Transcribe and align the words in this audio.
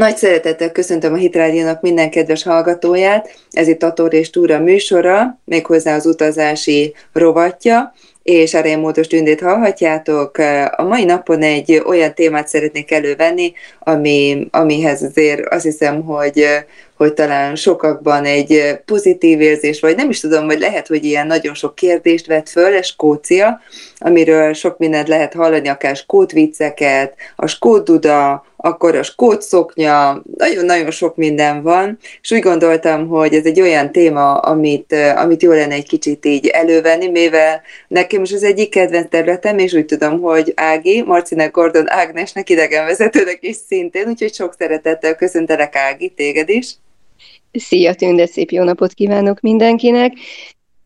Nagy 0.00 0.16
szeretettel 0.16 0.72
köszöntöm 0.72 1.12
a 1.12 1.16
Hitrádiónak 1.16 1.80
minden 1.80 2.10
kedves 2.10 2.42
hallgatóját. 2.42 3.38
Ez 3.50 3.68
itt 3.68 3.82
a 3.82 3.92
Tor 3.92 4.14
és 4.14 4.30
Túra 4.30 4.58
műsora, 4.58 5.38
méghozzá 5.44 5.94
az 5.94 6.06
utazási 6.06 6.94
rovatja 7.12 7.92
és 8.22 8.54
erre 8.54 8.76
módos 8.76 9.06
tündét 9.06 9.40
hallhatjátok. 9.40 10.38
A 10.76 10.82
mai 10.82 11.04
napon 11.04 11.42
egy 11.42 11.82
olyan 11.86 12.14
témát 12.14 12.48
szeretnék 12.48 12.90
elővenni, 12.90 13.52
ami, 13.78 14.46
amihez 14.50 15.02
azért 15.02 15.46
azt 15.46 15.64
hiszem, 15.64 16.02
hogy 16.02 16.46
hogy 16.96 17.14
talán 17.14 17.56
sokakban 17.56 18.24
egy 18.24 18.80
pozitív 18.84 19.40
érzés, 19.40 19.80
vagy 19.80 19.96
nem 19.96 20.10
is 20.10 20.20
tudom, 20.20 20.46
vagy 20.46 20.58
lehet, 20.58 20.86
hogy 20.86 21.04
ilyen 21.04 21.26
nagyon 21.26 21.54
sok 21.54 21.74
kérdést 21.74 22.26
vett 22.26 22.48
föl, 22.48 22.74
ez 22.74 22.86
Skócia, 22.86 23.60
amiről 24.00 24.52
sok 24.52 24.78
mindent 24.78 25.08
lehet 25.08 25.34
hallani, 25.34 25.68
akár 25.68 25.96
skót 25.96 26.32
vicceket, 26.32 27.14
a 27.36 27.46
skót 27.46 27.84
duda, 27.84 28.44
akkor 28.56 28.94
a 28.94 29.02
skót 29.02 29.42
szoknya, 29.42 30.22
nagyon-nagyon 30.36 30.90
sok 30.90 31.16
minden 31.16 31.62
van, 31.62 31.98
és 32.22 32.30
úgy 32.30 32.40
gondoltam, 32.40 33.08
hogy 33.08 33.34
ez 33.34 33.44
egy 33.44 33.60
olyan 33.60 33.92
téma, 33.92 34.38
amit, 34.38 34.94
amit 35.16 35.42
jó 35.42 35.50
lenne 35.50 35.74
egy 35.74 35.88
kicsit 35.88 36.24
így 36.24 36.46
elővenni, 36.46 37.08
mivel 37.08 37.62
nekem 37.88 38.22
is 38.22 38.32
az 38.32 38.42
egyik 38.42 38.70
kedvenc 38.70 39.08
területem, 39.08 39.58
és 39.58 39.72
úgy 39.72 39.86
tudom, 39.86 40.20
hogy 40.20 40.52
Ági, 40.56 41.02
Marcinek 41.02 41.50
Gordon 41.50 41.90
Ágnesnek 41.90 42.50
idegenvezetőnek 42.50 43.38
is 43.40 43.56
szintén, 43.68 44.08
úgyhogy 44.08 44.34
sok 44.34 44.54
szeretettel 44.58 45.14
köszöntelek 45.14 45.76
Ági, 45.76 46.08
téged 46.08 46.48
is. 46.48 46.74
Szia 47.52 47.94
Tünde, 47.94 48.26
szép 48.26 48.50
jó 48.50 48.62
napot 48.62 48.92
kívánok 48.92 49.40
mindenkinek! 49.40 50.12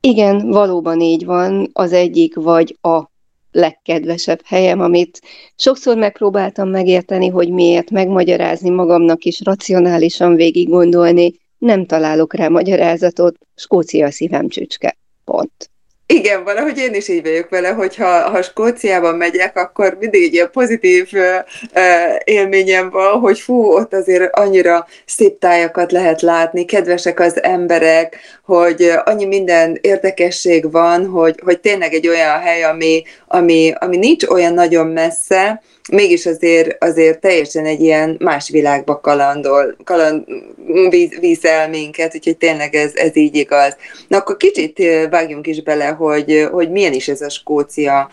Igen, 0.07 0.49
valóban 0.49 1.01
így 1.01 1.25
van, 1.25 1.71
az 1.73 1.93
egyik 1.93 2.35
vagy 2.35 2.79
a 2.81 3.11
legkedvesebb 3.51 4.41
helyem, 4.45 4.81
amit 4.81 5.21
sokszor 5.57 5.97
megpróbáltam 5.97 6.69
megérteni, 6.69 7.29
hogy 7.29 7.51
miért, 7.51 7.91
megmagyarázni 7.91 8.71
magamnak 8.71 9.25
is, 9.25 9.41
racionálisan 9.45 10.35
végig 10.35 10.69
gondolni, 10.69 11.33
nem 11.59 11.87
találok 11.87 12.35
rá 12.35 12.49
magyarázatot, 12.49 13.37
Skócia 13.55 14.11
szívem 14.11 14.49
csücske. 14.49 14.97
Pont. 15.25 15.71
Igen, 16.07 16.45
valahogy 16.45 16.79
én 16.79 16.95
is 16.95 17.09
így 17.09 17.23
vagyok 17.23 17.49
vele, 17.49 17.69
hogy 17.69 17.97
ha, 17.97 18.31
ha 18.31 18.43
Skóciában 18.43 19.15
megyek, 19.15 19.57
akkor 19.57 19.97
mindig 20.01 20.23
egy 20.23 20.33
ilyen 20.35 20.51
pozitív 20.51 21.09
uh, 21.13 21.45
élményem 22.25 22.91
van, 22.91 23.19
hogy 23.19 23.39
fú, 23.39 23.73
ott 23.73 23.95
azért 23.95 24.37
annyira 24.37 24.87
szép 25.07 25.39
tájakat 25.39 25.93
lehet 25.93 26.23
látni, 26.23 26.65
kedvesek 26.65 27.21
az 27.21 27.43
emberek, 27.43 28.19
hogy 28.45 28.93
annyi 29.05 29.25
minden 29.25 29.79
érdekesség 29.81 30.71
van, 30.71 31.07
hogy, 31.07 31.41
hogy 31.45 31.61
tényleg 31.61 31.95
egy 31.95 32.09
olyan 32.09 32.41
hely, 32.41 32.63
ami, 32.63 33.03
ami, 33.27 33.73
ami 33.79 33.97
nincs 33.97 34.25
olyan 34.25 34.55
nagyon 34.55 34.87
messze, 34.87 35.63
mégis 35.93 36.27
azért, 36.27 36.85
azért 36.85 37.21
teljesen 37.21 37.67
egy 37.67 37.81
ilyen 37.81 38.17
más 38.19 38.51
világba 38.51 39.01
kalandol, 39.01 39.77
kaland, 39.85 40.25
víz, 40.89 41.19
víz 41.21 41.45
el 41.45 41.69
minket, 41.69 42.15
úgyhogy 42.15 42.37
tényleg 42.37 42.75
ez, 42.75 42.93
ez 42.95 43.17
így 43.17 43.37
igaz. 43.37 43.77
Na 44.09 44.17
akkor 44.17 44.37
kicsit 44.37 44.83
vágjunk 45.11 45.47
is 45.47 45.63
bele, 45.63 45.87
hogy, 45.87 46.49
hogy 46.53 46.71
milyen 46.71 46.93
is 46.93 47.09
ez 47.09 47.21
a 47.21 47.31
Skócia. 47.31 48.11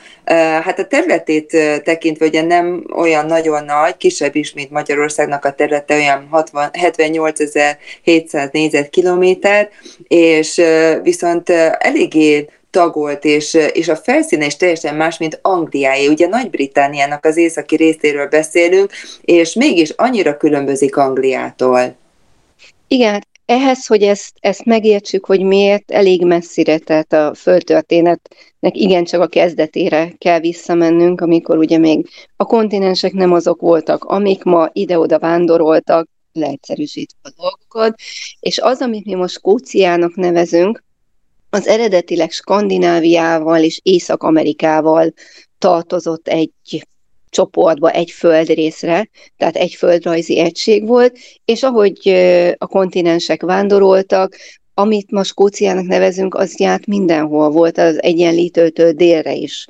Hát 0.64 0.80
a 0.80 0.86
területét 0.86 1.58
tekintve 1.84 2.26
ugye 2.26 2.42
nem 2.42 2.86
olyan 2.96 3.26
nagyon 3.26 3.64
nagy, 3.64 3.98
kisebb 3.98 4.36
is, 4.36 4.54
mint 4.54 4.72
Magyarországnak 4.72 5.46
a 5.46 5.52
területe, 5.52 5.96
olyan 5.96 6.28
60, 6.30 6.70
78.700 6.74 8.52
négyzetkilométer, 8.52 9.70
és 10.08 10.62
viszont 11.04 11.50
eléggé 11.80 12.48
tagolt, 12.72 13.26
és, 13.26 13.54
és 13.74 13.88
a 13.88 13.96
felszíne 13.96 14.46
is 14.46 14.56
teljesen 14.56 14.96
más, 14.96 15.18
mint 15.18 15.40
Angliáé. 15.42 16.08
Ugye 16.08 16.28
Nagy-Britániának 16.28 17.26
az 17.26 17.38
északi 17.38 17.76
részéről 17.76 18.28
beszélünk, 18.28 18.92
és 19.22 19.54
mégis 19.54 19.90
annyira 19.90 20.38
különbözik 20.38 20.98
Angliától. 20.98 21.96
Igen, 22.88 23.26
ehhez, 23.46 23.86
hogy 23.86 24.04
ezt, 24.04 24.34
ezt 24.40 24.66
megértsük, 24.66 25.26
hogy 25.26 25.42
miért 25.42 25.92
elég 25.92 26.26
messzire, 26.26 26.78
tehát 26.78 27.14
a 27.14 27.34
földtörténetnek 27.34 28.78
igencsak 28.78 29.22
a 29.22 29.28
kezdetére 29.28 30.14
kell 30.18 30.40
visszamennünk, 30.40 31.22
amikor 31.22 31.58
ugye 31.58 31.78
még 31.78 32.08
a 32.36 32.46
kontinensek 32.46 33.14
nem 33.14 33.34
azok 33.34 33.62
voltak, 33.62 34.04
amik 34.04 34.44
ma 34.44 34.70
ide-oda 34.74 35.20
vándoroltak, 35.20 36.08
leegyszerűsítve 36.34 37.18
a 37.22 37.30
dolgokat, 37.38 38.00
és 38.40 38.60
az, 38.60 38.82
amit 38.82 39.06
mi 39.06 39.14
most 39.14 39.34
Skóciának 39.34 40.16
nevezünk, 40.16 40.84
az 41.54 41.68
eredetileg 41.68 42.32
Skandináviával 42.32 43.64
és 43.64 43.80
Észak-Amerikával 43.84 45.14
tartozott 45.58 46.28
egy 46.28 46.52
csoportba, 47.30 47.92
egy 47.92 48.12
földrészre, 48.12 49.10
tehát 49.38 49.56
egy 49.56 49.74
földrajzi 49.74 50.40
egység 50.40 50.88
volt, 50.88 51.18
és 51.46 51.64
ahogy 51.64 52.10
a 52.58 52.68
kontinensek 52.68 53.42
vándoroltak, 53.42 54.38
amit 54.74 55.12
ma 55.12 55.24
Skóciának 55.24 55.86
nevezünk, 55.86 56.36
az 56.36 56.60
járt 56.60 56.86
mindenhol 56.86 57.50
volt, 57.50 57.78
az 57.78 58.02
egyenlítőtől 58.02 58.92
délre 58.92 59.34
is 59.34 59.68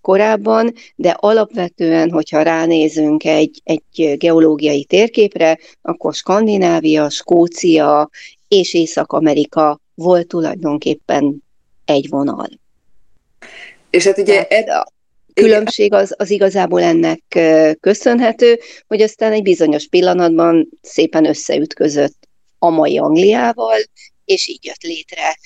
korábban, 0.00 0.72
de 0.96 1.10
alapvetően, 1.10 2.10
hogyha 2.10 2.42
ránézünk 2.42 3.24
egy, 3.24 3.60
egy 3.64 4.16
geológiai 4.18 4.84
térképre, 4.84 5.58
akkor 5.82 6.14
Skandinávia, 6.14 7.10
Skócia 7.10 8.10
és 8.48 8.74
Észak-Amerika 8.74 9.80
volt 10.00 10.26
tulajdonképpen 10.26 11.42
egy 11.84 12.08
vonal. 12.08 12.48
És 13.90 14.04
hát 14.04 14.18
ugye 14.18 14.46
ed, 14.46 14.68
a 14.68 14.86
különbség 15.34 15.92
az, 15.92 16.14
az 16.18 16.30
igazából 16.30 16.82
ennek 16.82 17.22
köszönhető, 17.80 18.58
hogy 18.86 19.02
aztán 19.02 19.32
egy 19.32 19.42
bizonyos 19.42 19.88
pillanatban 19.88 20.68
szépen 20.82 21.26
összeütközött 21.26 22.28
a 22.58 22.70
mai 22.70 22.98
Angliával, 22.98 23.78
és 24.24 24.48
így 24.48 24.64
jött 24.64 24.82
létre 24.82 25.38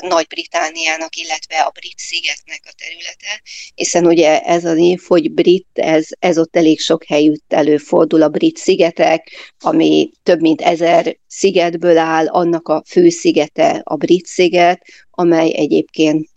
nagy-Britániának, 0.00 1.16
illetve 1.16 1.58
a 1.58 1.70
brit 1.70 1.98
szigetnek 1.98 2.60
a 2.64 2.72
területe, 2.76 3.42
hiszen 3.74 4.06
ugye 4.06 4.40
ez 4.40 4.64
a 4.64 4.72
név, 4.72 5.00
hogy 5.06 5.32
brit, 5.32 5.66
ez, 5.72 6.06
ez 6.18 6.38
ott 6.38 6.56
elég 6.56 6.80
sok 6.80 7.04
helyütt 7.04 7.52
előfordul 7.52 8.22
a 8.22 8.28
brit 8.28 8.56
szigetek, 8.56 9.30
ami 9.58 10.10
több 10.22 10.40
mint 10.40 10.60
ezer 10.60 11.16
szigetből 11.26 11.98
áll, 11.98 12.26
annak 12.26 12.68
a 12.68 12.82
főszigete 12.86 13.80
a 13.84 13.96
brit 13.96 14.26
sziget, 14.26 14.82
amely 15.10 15.52
egyébként 15.54 16.28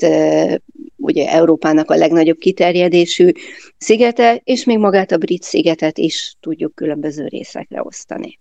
ugye 0.95 1.29
Európának 1.29 1.91
a 1.91 1.95
legnagyobb 1.95 2.37
kiterjedésű 2.37 3.31
szigete, 3.77 4.41
és 4.43 4.63
még 4.63 4.77
magát 4.77 5.11
a 5.11 5.17
brit 5.17 5.43
szigetet 5.43 5.97
is 5.97 6.35
tudjuk 6.39 6.75
különböző 6.75 7.27
részekre 7.27 7.81
osztani. 7.83 8.39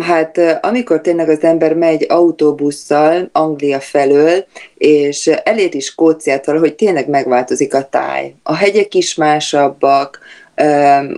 Hát 0.00 0.38
amikor 0.60 1.00
tényleg 1.00 1.28
az 1.28 1.42
ember 1.42 1.74
megy 1.74 2.06
autóbusszal 2.08 3.28
Anglia 3.32 3.80
felől, 3.80 4.46
és 4.76 5.26
elér 5.26 5.74
is 5.74 5.84
Skóciát 5.84 6.44
hogy 6.44 6.74
tényleg 6.74 7.08
megváltozik 7.08 7.74
a 7.74 7.88
táj. 7.88 8.34
A 8.42 8.54
hegyek 8.54 8.94
is 8.94 9.14
másabbak, 9.14 10.18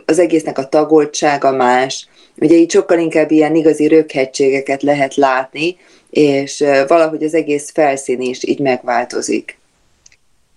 az 0.07 0.19
egésznek 0.19 0.59
a 0.59 0.69
tagoltsága 0.69 1.51
más. 1.51 2.09
Ugye 2.37 2.55
így 2.55 2.71
sokkal 2.71 2.99
inkább 2.99 3.31
ilyen 3.31 3.55
igazi 3.55 3.89
röghegységeket 3.89 4.83
lehet 4.83 5.15
látni, 5.15 5.77
és 6.11 6.65
valahogy 6.89 7.25
az 7.25 7.35
egész 7.35 7.71
felszín 7.71 8.21
is 8.21 8.45
így 8.45 8.61
megváltozik 8.61 9.60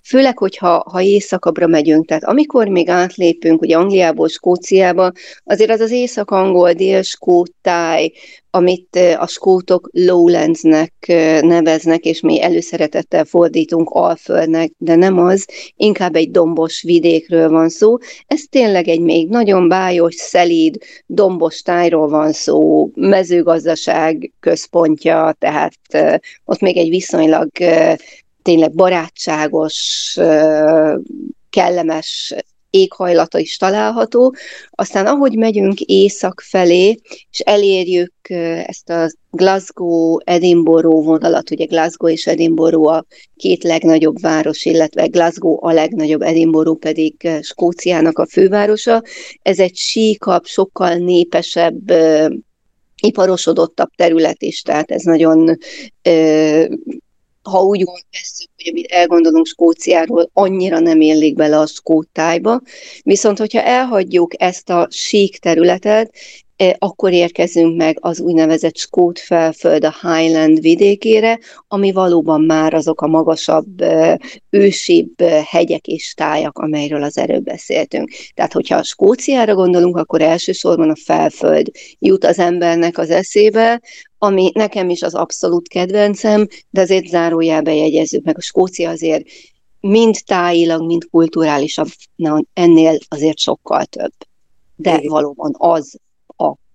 főleg, 0.04 0.38
hogyha 0.38 0.84
ha 0.92 1.02
északabbra 1.02 1.68
megyünk, 1.68 2.06
tehát 2.06 2.24
amikor 2.24 2.68
még 2.68 2.90
átlépünk 2.90 3.62
ugye 3.62 3.78
Angliából 3.78 4.28
Skóciába, 4.28 5.12
azért 5.44 5.72
az 5.72 5.80
az 5.80 5.92
észak-angol, 5.92 6.74
dél-skót 6.74 7.52
táj, 7.62 8.12
amit 8.56 9.00
a 9.18 9.28
skótok 9.28 9.90
lowlandsnek 9.92 10.94
neveznek, 11.42 12.06
és 12.06 12.22
mi 12.22 12.42
előszeretettel 12.42 13.26
fordítunk 13.26 13.90
alföldnek, 13.90 14.72
de 14.78 14.96
nem 14.96 15.18
az, 15.18 15.48
inkább 15.76 16.16
egy 16.16 16.32
dombos 16.32 16.82
vidékről 16.82 17.50
van 17.50 17.70
szó. 17.70 17.98
Ez 18.28 18.42
tényleg 18.50 18.88
egy 18.88 19.00
még 19.00 19.30
nagyon 19.30 19.68
bájos, 19.68 20.16
szelíd, 20.16 20.78
dombos 21.06 21.62
tájról 21.62 22.08
van 22.08 22.32
szó, 22.32 22.90
mezőgazdaság 22.96 24.32
központja, 24.40 25.36
tehát 25.40 25.80
ott 26.46 26.60
még 26.60 26.78
egy 26.78 26.90
viszonylag 26.90 27.50
tényleg 28.44 28.74
barátságos, 28.74 30.14
kellemes 31.50 32.36
éghajlata 32.70 33.40
is 33.40 33.58
található. 33.58 34.36
Aztán 34.70 35.06
ahogy 35.06 35.38
megyünk 35.38 35.80
észak 35.80 36.42
felé, 36.46 37.00
és 37.32 37.40
elérjük 37.40 38.14
ezt 38.66 38.90
a 38.90 39.12
Glasgow-Edinburgh 39.32 41.06
vonalat, 41.06 41.52
ugye 41.52 41.66
Glasgow 41.66 42.10
és 42.10 42.28
Edinburgh 42.28 42.88
a 42.88 43.06
két 43.36 43.64
legnagyobb 43.64 44.20
város, 44.22 44.66
illetve 44.66 45.08
Glasgow 45.08 45.66
a 45.66 45.72
legnagyobb, 45.72 46.22
Edinburgh 46.22 46.80
pedig 46.80 47.30
Skóciának 47.42 48.20
a 48.20 48.28
fővárosa. 48.28 49.04
Ez 49.42 49.60
egy 49.60 49.76
síkabb, 49.76 50.46
sokkal 50.46 50.96
népesebb 50.96 51.92
iparosodottabb 53.02 53.90
terület 53.96 54.42
is, 54.42 54.62
tehát 54.62 54.92
ez 54.92 55.04
nagyon 55.04 55.58
ha 57.44 57.64
úgy 57.64 57.84
veszük, 58.12 58.50
hogy 58.56 58.68
amit 58.68 58.92
elgondolunk 58.92 59.46
Skóciáról, 59.46 60.30
annyira 60.34 60.80
nem 60.80 61.02
illik 61.02 61.36
bele 61.36 61.60
a 61.60 61.66
skót 61.66 62.08
tájba. 62.08 62.62
Viszont, 63.04 63.38
hogyha 63.38 63.62
elhagyjuk 63.62 64.42
ezt 64.42 64.70
a 64.70 64.88
sík 64.92 65.38
területet, 65.38 66.14
akkor 66.78 67.12
érkezünk 67.12 67.78
meg 67.78 67.98
az 68.02 68.20
úgynevezett 68.20 68.78
Skót 68.78 69.20
felföld 69.20 69.84
a 69.84 69.96
Highland 70.02 70.62
vidékére, 70.62 71.40
ami 71.68 71.92
valóban 71.92 72.42
már 72.42 72.74
azok 72.74 73.02
a 73.02 73.08
magasabb, 73.08 73.82
e, 73.82 74.20
ősibb 74.50 75.22
e, 75.22 75.44
hegyek 75.46 75.88
és 75.88 76.14
tájak, 76.14 76.58
amelyről 76.58 77.04
az 77.04 77.18
előbb 77.18 77.44
beszéltünk. 77.44 78.12
Tehát, 78.34 78.54
hogyha 78.54 78.76
a 78.76 78.84
Skóciára 78.84 79.56
gondolunk, 79.56 79.98
akkor 79.98 80.22
elsősorban 80.22 80.90
a 80.90 80.96
felföld 80.96 81.72
jut 82.00 82.26
az 82.26 82.40
embernek 82.40 82.98
az 82.98 83.10
eszébe, 83.10 83.82
ami 84.18 84.52
nekem 84.54 84.90
is 84.90 85.02
az 85.02 85.14
abszolút 85.14 85.68
kedvencem, 85.68 86.48
de 86.70 86.82
azért 86.82 87.08
zárójelbe 87.08 87.76
jegyezzük 87.76 88.24
meg, 88.24 88.38
a 88.38 88.42
Skócia 88.42 88.90
azért 88.90 89.26
mind 89.80 90.16
tájilag, 90.26 90.86
mind 90.86 91.08
kulturálisabb, 91.12 91.88
ennél 92.54 92.98
azért 93.08 93.38
sokkal 93.38 93.86
több. 93.86 94.14
De 94.76 95.02
valóban 95.04 95.56
az 95.58 96.00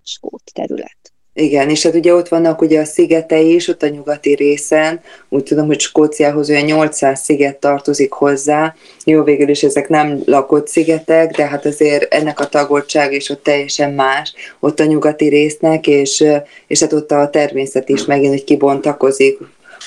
skót 0.09 0.43
terület. 0.53 0.97
Igen, 1.33 1.69
és 1.69 1.83
hát 1.83 1.95
ugye 1.95 2.13
ott 2.13 2.27
vannak 2.27 2.61
ugye 2.61 2.79
a 2.79 2.85
szigetei 2.85 3.53
is, 3.53 3.67
ott 3.67 3.83
a 3.83 3.87
nyugati 3.87 4.33
részen, 4.35 4.99
úgy 5.29 5.43
tudom, 5.43 5.65
hogy 5.65 5.79
Skóciához 5.79 6.49
olyan 6.49 6.63
800 6.63 7.19
sziget 7.19 7.57
tartozik 7.57 8.11
hozzá, 8.11 8.75
jó 9.05 9.23
végül 9.23 9.49
is 9.49 9.63
ezek 9.63 9.87
nem 9.89 10.21
lakott 10.25 10.67
szigetek, 10.67 11.35
de 11.35 11.47
hát 11.47 11.65
azért 11.65 12.13
ennek 12.13 12.39
a 12.39 12.47
tagoltság 12.47 13.13
is 13.13 13.29
ott 13.29 13.43
teljesen 13.43 13.93
más, 13.93 14.33
ott 14.59 14.79
a 14.79 14.85
nyugati 14.85 15.27
résznek, 15.27 15.87
és, 15.87 16.23
és 16.67 16.79
hát 16.79 16.93
ott 16.93 17.11
a 17.11 17.29
természet 17.29 17.89
is 17.89 18.05
megint, 18.05 18.31
hogy 18.31 18.43
kibontakozik, 18.43 19.37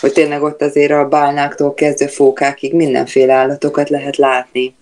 hogy 0.01 0.13
tényleg 0.13 0.43
ott 0.43 0.63
azért 0.63 0.93
a 0.93 1.09
bálnáktól 1.09 1.75
kezdve 1.75 2.09
fókákig 2.09 2.75
mindenféle 2.75 3.33
állatokat 3.33 3.89
lehet 3.89 4.17
látni 4.17 4.75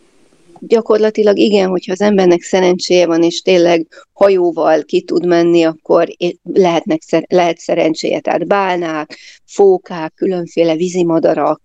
gyakorlatilag 0.61 1.39
igen, 1.39 1.69
hogyha 1.69 1.93
az 1.93 2.01
embernek 2.01 2.43
szerencséje 2.43 3.07
van, 3.07 3.23
és 3.23 3.41
tényleg 3.41 3.87
hajóval 4.13 4.83
ki 4.83 5.03
tud 5.03 5.27
menni, 5.27 5.63
akkor 5.63 6.09
lehetnek, 6.43 7.01
lehet 7.29 7.59
szerencséje. 7.59 8.21
Tehát 8.21 8.47
bálnák, 8.47 9.19
fókák, 9.45 10.13
különféle 10.15 10.77
vízimadarak 10.77 11.63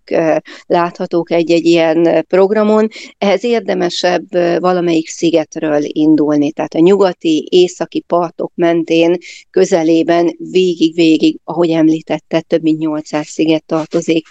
láthatók 0.66 1.32
egy-egy 1.32 1.66
ilyen 1.66 2.26
programon. 2.28 2.88
Ehhez 3.18 3.44
érdemesebb 3.44 4.32
valamelyik 4.60 5.08
szigetről 5.08 5.82
indulni, 5.84 6.52
tehát 6.52 6.74
a 6.74 6.80
nyugati, 6.80 7.48
északi 7.52 8.00
partok 8.00 8.52
mentén 8.56 9.18
közelében 9.50 10.36
végig-végig, 10.38 11.38
ahogy 11.44 11.70
említette, 11.70 12.42
több 12.42 12.62
mint 12.62 12.80
800 12.80 13.28
sziget 13.28 13.66
tartozik 13.66 14.26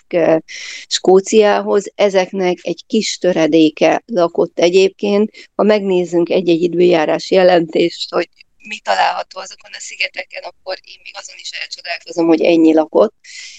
Skóciához. 0.87 1.93
Ezeknek 1.94 2.58
egy 2.62 2.82
kis 2.87 3.19
töredéke 3.19 4.02
lakott 4.06 4.54
egyébként. 4.59 5.51
Ha 5.55 5.62
megnézzünk 5.62 6.29
egy-egy 6.29 6.62
időjárás 6.62 7.31
jelentést, 7.31 8.12
hogy 8.15 8.29
mi 8.69 8.79
található 8.79 9.41
azokon 9.41 9.71
a 9.73 9.81
szigeteken, 9.81 10.43
akkor 10.43 10.79
én 10.83 11.01
még 11.03 11.12
azon 11.17 11.37
is 11.39 11.51
elcsodálkozom, 11.51 12.27
hogy 12.27 12.43
ennyi 12.43 12.75
lakott, 12.75 13.15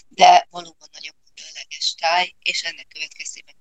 de 0.10 0.48
valóban 0.50 0.90
nagyon 0.94 1.16
különleges 1.36 1.96
táj, 2.00 2.36
és 2.42 2.64
ennek 2.64 2.88
következtében 2.94 3.56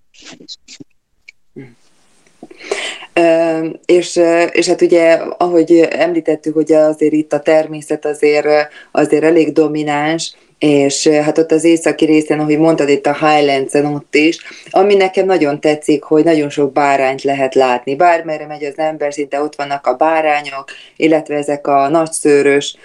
és, 3.85 4.17
és 4.51 4.67
hát 4.67 4.81
ugye, 4.81 5.13
ahogy 5.15 5.73
említettük, 5.79 6.55
hogy 6.55 6.73
azért 6.73 7.13
itt 7.13 7.33
a 7.33 7.41
természet 7.41 8.05
azért, 8.05 8.73
azért 8.91 9.25
elég 9.25 9.53
domináns, 9.53 10.37
és 10.59 11.06
hát 11.06 11.39
ott 11.39 11.53
az 11.53 11.65
északi 11.65 12.05
részen, 12.05 12.41
ahogy 12.41 12.59
mondtad 12.59 12.89
itt 12.89 13.06
a 13.06 13.27
Highlands-en 13.27 13.85
ott 13.85 14.15
is, 14.15 14.39
ami 14.71 14.95
nekem 14.95 15.27
nagyon 15.27 15.61
tetszik, 15.61 16.03
hogy 16.03 16.25
nagyon 16.25 16.51
sok 16.51 16.73
bárányt 16.73 17.23
lehet 17.23 17.55
látni. 17.55 17.97
Bármerre 17.97 18.47
megy 18.47 18.65
az 18.65 18.79
ember, 18.79 19.12
szinte 19.12 19.43
ott 19.43 19.55
vannak 19.55 19.87
a 19.87 19.95
bárányok, 19.95 20.65
illetve 20.97 21.35
ezek 21.35 21.67
a 21.67 21.89
nagyszőrös, 21.89 22.77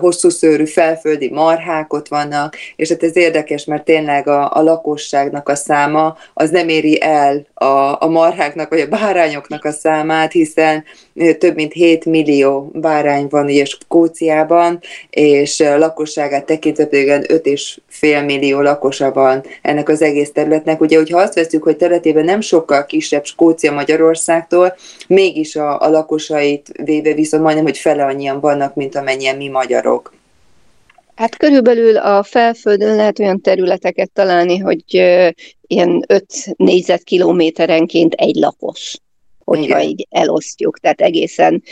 hosszú 0.00 0.28
szőrű 0.28 0.64
felföldi 0.64 1.30
marhák 1.30 1.92
ott 1.92 2.08
vannak, 2.08 2.56
és 2.76 2.88
hát 2.88 3.02
ez 3.02 3.16
érdekes, 3.16 3.64
mert 3.64 3.84
tényleg 3.84 4.28
a, 4.28 4.56
a 4.56 4.62
lakosságnak 4.62 5.48
a 5.48 5.54
száma 5.54 6.16
az 6.34 6.50
nem 6.50 6.68
éri 6.68 7.02
el 7.02 7.46
a, 7.54 8.02
a 8.02 8.06
marháknak 8.08 8.68
vagy 8.68 8.80
a 8.80 8.86
bárányoknak 8.86 9.64
a 9.64 9.70
számát, 9.70 10.32
hiszen 10.32 10.84
több 11.38 11.54
mint 11.54 11.72
7 11.72 12.04
millió 12.04 12.70
bárány 12.74 13.26
van 13.30 13.44
ugye 13.44 13.64
Skóciában, 13.64 14.80
és 15.10 15.60
a 15.60 15.78
lakosságát 15.78 16.44
tekintve 16.44 16.86
pedig 16.86 17.08
5,5 17.08 18.24
millió 18.24 18.60
lakosa 18.60 19.12
van 19.12 19.44
ennek 19.62 19.88
az 19.88 20.02
egész 20.02 20.32
területnek. 20.32 20.80
Ugye, 20.80 20.96
hogyha 20.96 21.18
azt 21.18 21.34
veszük, 21.34 21.62
hogy 21.62 21.76
területében 21.76 22.24
nem 22.24 22.40
sokkal 22.40 22.86
kisebb 22.86 23.24
Skócia 23.24 23.72
Magyarországtól, 23.72 24.74
mégis 25.06 25.56
a, 25.56 25.80
a 25.80 25.88
lakosait 25.88 26.72
véve 26.84 27.12
viszont 27.12 27.42
majdnem, 27.42 27.64
hogy 27.64 27.78
fele 27.78 28.04
annyian 28.04 28.40
vannak, 28.40 28.74
mint 28.74 28.96
amennyien 28.96 29.36
mi 29.36 29.48
magyarok. 29.68 30.14
Hát 31.14 31.36
körülbelül 31.36 31.96
a 31.96 32.22
felföldön 32.22 32.96
lehet 32.96 33.18
olyan 33.18 33.40
területeket 33.40 34.10
találni, 34.10 34.58
hogy 34.58 34.84
ilyen 35.66 36.04
5 36.06 36.24
négyzetkilométerenként 36.56 38.14
egy 38.14 38.34
lakos 38.34 38.96
hogyha 39.44 39.78
Igen. 39.78 39.88
így 39.88 40.06
elosztjuk, 40.10 40.78
tehát 40.78 41.00
egészen 41.00 41.62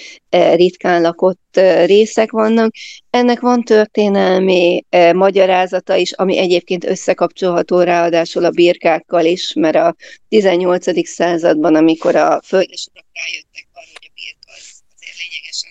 ritkán 0.55 1.03
lakott 1.03 1.61
részek 1.85 2.31
vannak. 2.31 2.75
Ennek 3.11 3.41
van 3.41 3.63
történelmi 3.63 4.85
magyarázata 5.13 5.97
is, 5.97 6.13
ami 6.13 6.39
egyébként 6.39 6.85
összekapcsolható 6.85 7.81
ráadásul 7.81 8.45
a 8.45 8.51
birkákkal 8.51 9.25
is, 9.25 9.53
mert 9.53 9.77
a 9.77 9.95
18. 10.29 11.07
században, 11.09 11.75
amikor 11.75 12.17
a 12.17 12.41
földesek 12.45 13.05
rájöttek 13.13 13.69
arra, 13.73 13.87
hogy 13.93 14.11
a 14.11 14.13
birka 14.15 14.53
az 14.57 14.83
azért 14.97 15.17
lényegesen 15.23 15.71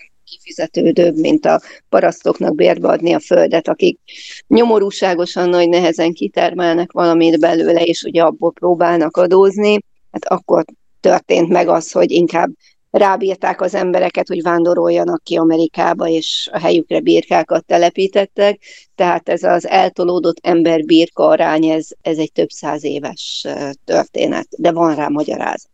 kifizetődőbb, 0.52 1.16
mint 1.16 1.46
a 1.46 1.60
parasztoknak 1.88 2.54
bérbe 2.54 2.88
adni 2.88 3.12
a 3.12 3.20
földet, 3.20 3.68
akik 3.68 3.98
nyomorúságosan 4.46 5.48
nagy 5.48 5.68
nehezen 5.68 6.12
kitermelnek 6.12 6.92
valamit 6.92 7.40
belőle, 7.40 7.82
és 7.82 8.02
ugye 8.02 8.22
abból 8.22 8.52
próbálnak 8.52 9.16
adózni, 9.16 9.78
hát 10.12 10.24
akkor 10.24 10.64
történt 11.00 11.48
meg 11.48 11.68
az, 11.68 11.92
hogy 11.92 12.10
inkább 12.10 12.50
rábírták 12.90 13.60
az 13.60 13.74
embereket, 13.74 14.28
hogy 14.28 14.42
vándoroljanak 14.42 15.22
ki 15.22 15.36
Amerikába, 15.36 16.08
és 16.08 16.48
a 16.52 16.58
helyükre 16.58 17.00
birkákat 17.00 17.64
telepítettek, 17.64 18.60
tehát 18.94 19.28
ez 19.28 19.42
az 19.42 19.66
eltolódott 19.66 20.38
ember-birka 20.42 21.26
arány, 21.26 21.64
ez, 21.64 21.88
ez 22.02 22.18
egy 22.18 22.32
több 22.32 22.48
száz 22.48 22.84
éves 22.84 23.46
történet, 23.84 24.46
de 24.56 24.72
van 24.72 24.94
rá 24.94 25.08
magyarázat. 25.08 25.71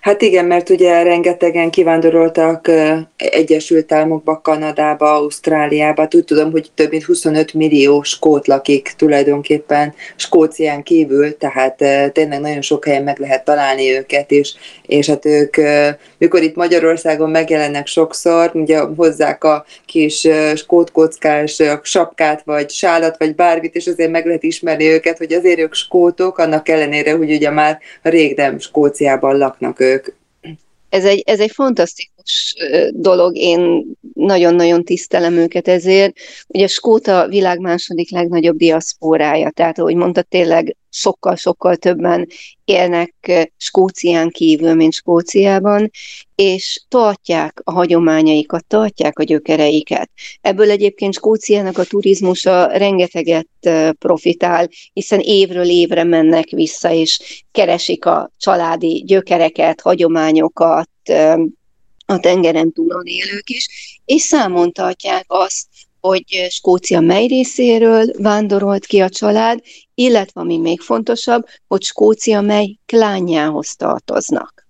Hát 0.00 0.22
igen, 0.22 0.44
mert 0.44 0.70
ugye 0.70 1.02
rengetegen 1.02 1.70
kivándoroltak 1.70 2.70
Egyesült 3.16 3.92
Államokba, 3.92 4.40
Kanadába, 4.40 5.14
Ausztráliába. 5.14 6.08
Úgy 6.14 6.24
tudom, 6.24 6.50
hogy 6.50 6.70
több 6.74 6.90
mint 6.90 7.04
25 7.04 7.54
millió 7.54 8.02
skót 8.02 8.46
lakik 8.46 8.92
tulajdonképpen 8.96 9.94
Skócián 10.16 10.82
kívül, 10.82 11.36
tehát 11.36 11.76
tényleg 12.12 12.40
nagyon 12.40 12.60
sok 12.60 12.84
helyen 12.84 13.02
meg 13.02 13.18
lehet 13.18 13.44
találni 13.44 13.90
őket, 13.90 14.30
és, 14.30 14.54
és 14.86 15.06
hát 15.06 15.24
ők, 15.24 15.56
mikor 16.18 16.42
itt 16.42 16.54
Magyarországon 16.54 17.30
megjelennek 17.30 17.86
sokszor, 17.86 18.50
ugye 18.54 18.78
hozzák 18.78 19.44
a 19.44 19.64
kis 19.86 20.28
skótkockás 20.54 21.62
sapkát, 21.82 22.42
vagy 22.44 22.70
sálat, 22.70 23.18
vagy 23.18 23.34
bármit, 23.34 23.74
és 23.74 23.86
azért 23.86 24.10
meg 24.10 24.26
lehet 24.26 24.42
ismerni 24.42 24.84
őket, 24.84 25.18
hogy 25.18 25.32
azért 25.32 25.58
ők 25.58 25.74
skótok, 25.74 26.38
annak 26.38 26.68
ellenére, 26.68 27.16
hogy 27.16 27.32
ugye 27.32 27.50
már 27.50 27.78
rég 28.02 28.36
nem 28.36 28.58
Skóciában 28.58 29.36
laknak 29.36 29.63
laknak 29.64 29.80
ők. 29.80 30.06
Ez 30.88 31.04
egy, 31.04 31.22
ez 31.26 31.40
egy 31.40 31.50
fantasztikus 31.50 32.13
dolog, 32.90 33.36
én 33.36 33.84
nagyon-nagyon 34.14 34.84
tisztelem 34.84 35.34
őket 35.34 35.68
ezért. 35.68 36.16
Ugye 36.46 36.66
Skóta 36.66 37.28
világ 37.28 37.58
második 37.58 38.10
legnagyobb 38.10 38.56
diaszpórája, 38.56 39.50
tehát 39.50 39.78
ahogy 39.78 39.94
mondta, 39.94 40.22
tényleg 40.22 40.76
sokkal-sokkal 40.90 41.76
többen 41.76 42.26
élnek 42.64 43.14
Skócián 43.56 44.30
kívül, 44.30 44.74
mint 44.74 44.92
Skóciában, 44.92 45.90
és 46.34 46.82
tartják 46.88 47.60
a 47.64 47.72
hagyományaikat, 47.72 48.66
tartják 48.66 49.18
a 49.18 49.22
gyökereiket. 49.22 50.10
Ebből 50.40 50.70
egyébként 50.70 51.14
Skóciának 51.14 51.78
a 51.78 51.84
turizmusa 51.84 52.66
rengeteget 52.66 53.48
profitál, 53.98 54.68
hiszen 54.92 55.20
évről 55.20 55.68
évre 55.68 56.04
mennek 56.04 56.48
vissza, 56.48 56.92
és 56.92 57.44
keresik 57.52 58.06
a 58.06 58.30
családi 58.38 59.02
gyökereket, 59.06 59.80
hagyományokat, 59.80 60.90
a 62.14 62.20
tengeren 62.20 62.72
túlon 62.72 63.06
élők 63.06 63.50
is, 63.50 63.68
és 64.04 64.22
számon 64.22 64.72
tartják 64.72 65.24
azt, 65.26 65.66
hogy 66.00 66.46
Skócia 66.48 67.00
mely 67.00 67.26
részéről 67.26 68.06
vándorolt 68.18 68.86
ki 68.86 69.00
a 69.00 69.08
család, 69.08 69.60
illetve 69.94 70.40
ami 70.40 70.58
még 70.58 70.80
fontosabb, 70.80 71.46
hogy 71.66 71.82
Skócia 71.82 72.40
mely 72.40 72.78
klánjához 72.86 73.76
tartoznak. 73.76 74.63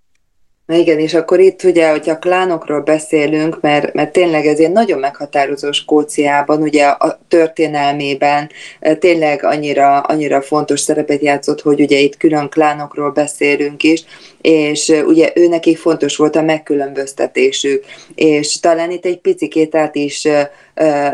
Na 0.67 0.75
igen, 0.75 0.99
és 0.99 1.15
akkor 1.15 1.41
itt 1.41 1.63
ugye, 1.63 1.91
hogyha 1.91 2.19
klánokról 2.19 2.81
beszélünk, 2.81 3.61
mert, 3.61 3.93
mert 3.93 4.13
tényleg 4.13 4.47
ez 4.47 4.59
egy 4.59 4.73
nagyon 4.73 4.99
meghatározó 4.99 5.73
Skóciában, 5.73 6.63
ugye 6.63 6.85
a 6.85 7.21
történelmében 7.29 8.51
tényleg 8.99 9.45
annyira, 9.45 10.01
annyira 10.01 10.43
fontos 10.43 10.81
szerepet 10.81 11.23
játszott, 11.23 11.61
hogy 11.61 11.81
ugye 11.81 11.99
itt 11.99 12.17
külön 12.17 12.49
klánokról 12.49 13.11
beszélünk 13.11 13.83
is, 13.83 14.05
és 14.41 14.89
ugye 15.07 15.33
ő 15.35 15.47
nekik 15.49 15.79
fontos 15.79 16.17
volt 16.17 16.37
a 16.37 16.43
megkülönböztetésük, 16.43 17.85
és 18.15 18.61
talán 18.61 18.91
itt 18.91 19.05
egy 19.05 19.19
picikét 19.19 19.75
át 19.75 19.95
is 19.95 20.29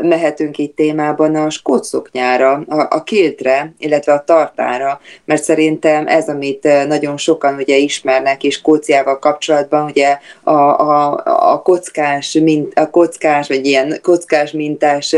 mehetünk 0.02 0.58
itt 0.58 0.76
témában 0.76 1.34
a 1.34 1.50
skótszoknyára, 1.50 2.52
a, 2.68 2.86
a 2.90 3.02
kiltre, 3.02 3.74
illetve 3.78 4.12
a 4.12 4.24
tartára, 4.24 5.00
mert 5.24 5.42
szerintem 5.42 6.06
ez, 6.06 6.28
amit 6.28 6.86
nagyon 6.86 7.16
sokan 7.16 7.54
ugye 7.54 7.76
ismernek, 7.76 8.44
és 8.44 8.54
Skóciával 8.54 9.18
kapcsolatban 9.18 9.84
ugye 9.84 10.18
a, 10.42 10.52
a, 10.52 11.22
a 11.52 11.62
kockás, 11.62 12.32
mint, 12.32 12.78
a 12.78 12.90
kockás, 12.90 13.48
vagy 13.48 13.66
ilyen 13.66 13.98
kockás 14.02 14.52
mintás 14.52 15.16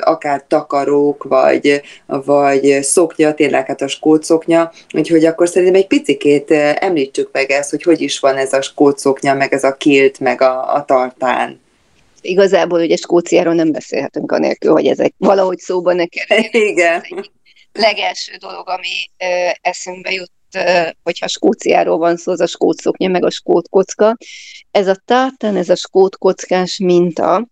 akár 0.00 0.44
takarók, 0.48 1.24
vagy, 1.24 1.82
vagy 2.06 2.78
szoknya, 2.82 3.34
tényleg 3.34 3.66
hát 3.66 3.82
a 3.82 3.88
skót 3.88 4.22
úgyhogy 4.92 5.24
akkor 5.24 5.48
szerintem 5.48 5.80
egy 5.80 5.86
picikét 5.86 6.50
említsük 6.78 7.28
meg 7.32 7.50
ezt, 7.50 7.70
hogy 7.70 7.82
hogy 7.82 8.00
is 8.00 8.20
van 8.20 8.36
ez 8.36 8.52
a 8.52 8.62
skót 8.62 8.98
meg 9.20 9.52
ez 9.52 9.64
a 9.64 9.72
kilt, 9.72 10.20
meg 10.20 10.42
a, 10.42 10.74
a 10.74 10.84
tartán 10.84 11.62
igazából 12.24 12.80
ugye 12.80 12.96
Skóciáról 12.96 13.54
nem 13.54 13.72
beszélhetünk 13.72 14.32
anélkül, 14.32 14.72
hogy 14.72 14.86
ezek 14.86 15.14
valahogy 15.18 15.58
szóba 15.58 15.92
ne. 15.92 16.04
Igen. 16.50 17.04
legelső 17.72 18.36
dolog, 18.36 18.68
ami 18.68 19.10
ö, 19.18 19.48
eszünkbe 19.60 20.12
jut, 20.12 20.30
ö, 20.56 20.88
hogyha 21.02 21.28
Skóciáról 21.28 21.98
van 21.98 22.16
szó, 22.16 22.32
az 22.32 22.40
a 22.40 22.46
skót 22.46 22.80
szoknya, 22.80 23.08
meg 23.08 23.24
a 23.24 23.30
skót 23.30 23.68
kocka. 23.68 24.16
Ez 24.70 24.86
a 24.86 25.02
tártán, 25.04 25.56
ez 25.56 25.68
a 25.68 25.76
skót 25.76 26.16
kockás 26.16 26.78
minta, 26.78 27.48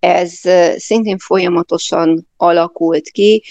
ez 0.00 0.40
szintén 0.76 1.18
folyamatosan 1.18 2.28
alakult 2.36 3.08
ki, 3.08 3.42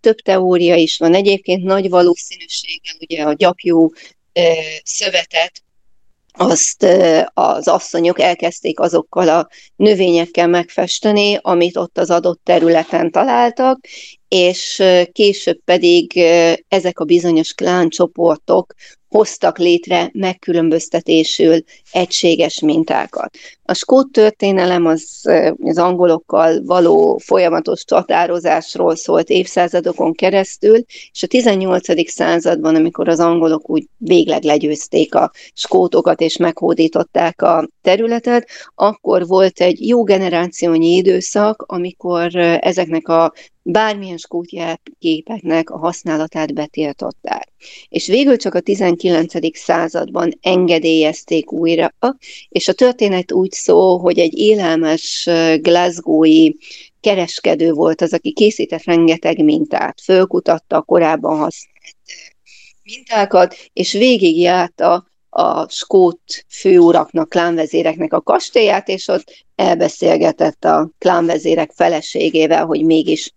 több 0.00 0.16
teória 0.16 0.74
is 0.74 0.98
van. 0.98 1.14
Egyébként 1.14 1.62
nagy 1.62 1.88
valószínűséggel 1.88 2.94
ugye 3.00 3.22
a 3.22 3.32
gyapjú 3.32 3.92
szövetet 4.82 5.62
azt 6.40 6.86
az 7.34 7.68
asszonyok 7.68 8.20
elkezdték 8.20 8.80
azokkal 8.80 9.28
a 9.28 9.48
növényekkel 9.76 10.48
megfesteni, 10.48 11.38
amit 11.40 11.76
ott 11.76 11.98
az 11.98 12.10
adott 12.10 12.40
területen 12.44 13.10
találtak, 13.10 13.78
és 14.28 14.82
később 15.12 15.58
pedig 15.64 16.16
ezek 16.68 16.98
a 16.98 17.04
bizonyos 17.04 17.52
kláncsoportok 17.52 18.74
hoztak 19.08 19.58
létre 19.58 20.10
megkülönböztetésül 20.12 21.62
egységes 21.90 22.60
mintákat. 22.60 23.36
A 23.70 23.74
skót 23.74 24.12
történelem 24.12 24.86
az, 24.86 25.30
az 25.62 25.78
angolokkal 25.78 26.62
való 26.64 27.18
folyamatos 27.24 27.84
csatározásról 27.84 28.96
szólt 28.96 29.28
évszázadokon 29.28 30.12
keresztül, 30.12 30.84
és 31.12 31.22
a 31.22 31.26
18. 31.26 32.10
században, 32.10 32.74
amikor 32.74 33.08
az 33.08 33.20
angolok 33.20 33.70
úgy 33.70 33.86
végleg 33.96 34.42
legyőzték 34.42 35.14
a 35.14 35.30
skótokat 35.54 36.20
és 36.20 36.36
meghódították 36.36 37.42
a 37.42 37.68
területet, 37.82 38.48
akkor 38.74 39.26
volt 39.26 39.60
egy 39.60 39.88
jó 39.88 40.02
generációnyi 40.02 40.96
időszak, 40.96 41.64
amikor 41.66 42.36
ezeknek 42.60 43.08
a 43.08 43.32
bármilyen 43.62 44.16
skótjelképeknek 44.16 45.70
a 45.70 45.78
használatát 45.78 46.54
betiltották. 46.54 47.48
És 47.88 48.06
végül 48.06 48.36
csak 48.36 48.54
a 48.54 48.60
19. 48.60 49.58
században 49.58 50.38
engedélyezték 50.40 51.52
újra, 51.52 51.94
és 52.48 52.68
a 52.68 52.72
történet 52.72 53.32
úgy 53.32 53.52
szól, 53.62 53.98
hogy 53.98 54.18
egy 54.18 54.38
élelmes 54.38 55.28
glasgowi 55.60 56.56
kereskedő 57.00 57.72
volt 57.72 58.00
az, 58.00 58.12
aki 58.12 58.32
készített 58.32 58.84
rengeteg 58.84 59.44
mintát, 59.44 60.00
fölkutatta 60.00 60.76
a 60.76 60.82
korábban 60.82 61.38
használt 61.38 61.80
mintákat, 62.82 63.56
és 63.72 63.92
végigjárta 63.92 65.06
a 65.30 65.68
skót 65.68 66.44
főuraknak, 66.48 67.28
klánvezéreknek 67.28 68.12
a 68.12 68.20
kastélyát, 68.20 68.88
és 68.88 69.08
ott 69.08 69.44
elbeszélgetett 69.54 70.64
a 70.64 70.90
klánvezérek 70.98 71.70
feleségével, 71.74 72.64
hogy 72.64 72.84
mégis 72.84 73.32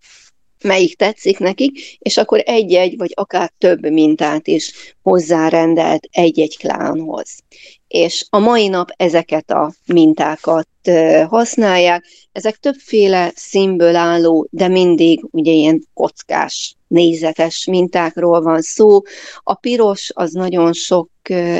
melyik 0.64 0.96
tetszik 0.96 1.40
nekik, 1.40 1.98
és 2.00 2.18
akkor 2.18 2.42
egy-egy, 2.46 2.98
vagy 2.98 3.12
akár 3.14 3.52
több 3.58 3.90
mintát 3.90 4.48
is 4.48 4.96
hozzárendelt 5.02 6.08
egy-egy 6.12 6.58
klánhoz. 6.58 7.30
És 7.88 8.26
a 8.30 8.40
mai 8.40 8.68
nap 8.68 8.90
ezeket 8.98 9.52
a 9.52 9.74
mintákat 9.86 10.68
használják. 11.28 12.06
Ezek 12.32 12.56
többféle 12.56 13.32
színből 13.36 13.96
álló, 13.96 14.48
de 14.52 14.68
mindig 14.68 15.26
ugye 15.32 15.52
ilyen 15.52 15.84
kockás, 15.94 16.76
nézetes 16.88 17.66
mintákról 17.66 18.42
van 18.42 18.62
szó. 18.62 19.02
A 19.38 19.54
piros 19.54 20.12
az 20.14 20.32
nagyon 20.32 20.74
sok 20.74 21.10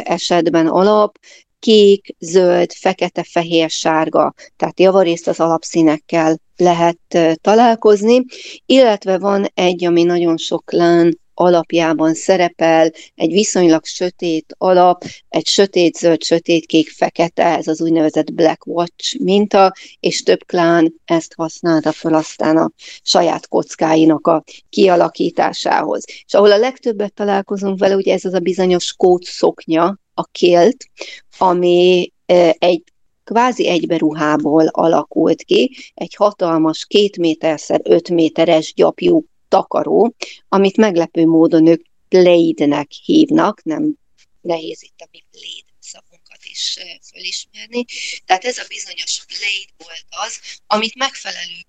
esetben 0.04 0.68
alap, 0.68 1.18
kék, 1.64 2.16
zöld, 2.20 2.72
fekete, 2.74 3.24
fehér, 3.24 3.70
sárga, 3.70 4.34
tehát 4.58 4.80
javarészt 4.80 5.28
az 5.28 5.40
alapszínekkel 5.40 6.40
lehet 6.58 6.98
találkozni, 7.42 8.26
illetve 8.66 9.18
van 9.18 9.46
egy, 9.54 9.86
ami 9.86 10.04
nagyon 10.04 10.38
sok 10.38 10.72
lán 10.72 11.22
alapjában 11.34 12.14
szerepel, 12.14 12.92
egy 13.16 13.32
viszonylag 13.32 13.86
sötét 13.86 14.56
alap, 14.58 15.04
egy 15.30 15.48
sötét 15.48 15.96
zöld, 15.96 16.24
sötét 16.24 16.66
kék, 16.66 16.90
fekete, 16.90 17.58
ez 17.58 17.68
az 17.68 17.82
úgynevezett 17.82 18.34
Black 18.34 18.68
Watch 18.68 19.20
minta, 19.20 19.74
és 20.00 20.24
több 20.24 20.46
klán 20.46 20.94
ezt 21.06 21.34
használta 21.36 21.92
fel 21.92 22.14
aztán 22.14 22.58
a 22.58 22.72
saját 23.02 23.48
kockáinak 23.48 24.28
a 24.28 24.44
kialakításához. 24.70 26.04
És 26.26 26.34
ahol 26.34 26.52
a 26.52 26.58
legtöbbet 26.58 27.14
találkozunk 27.14 27.80
vele, 27.80 27.96
ugye 27.96 28.14
ez 28.14 28.26
az 28.26 28.34
a 28.34 28.40
bizonyos 28.40 28.94
kód 28.94 29.24
szoknya, 29.24 30.02
a 30.14 30.24
kilt, 30.24 30.90
ami 31.38 32.12
egy 32.58 32.84
kvázi 33.24 33.68
egyberuhából 33.68 34.68
alakult 34.68 35.44
ki, 35.44 35.76
egy 35.94 36.16
hatalmas 36.16 36.86
két 36.86 37.18
méterszer 37.18 37.82
öt 37.84 38.10
méteres 38.10 38.74
gyapjú 38.74 39.26
takaró, 39.48 40.16
amit 40.50 40.78
meglepő 40.78 41.26
módon 41.26 41.68
ők 41.68 41.86
leidnek 42.10 42.92
hívnak, 42.92 43.64
nem 43.64 43.94
nehéz 44.42 44.84
itt 44.84 45.00
a 45.00 45.08
mi 45.12 45.24
léd 45.32 45.64
szavunkat 45.80 46.40
is 46.44 46.80
fölismerni. 47.12 47.86
Tehát 48.26 48.46
ez 48.46 48.58
a 48.58 48.66
bizonyos 48.68 49.26
blade 49.28 49.74
volt 49.78 50.06
az, 50.10 50.40
amit 50.68 50.96
megfelelő 50.96 51.60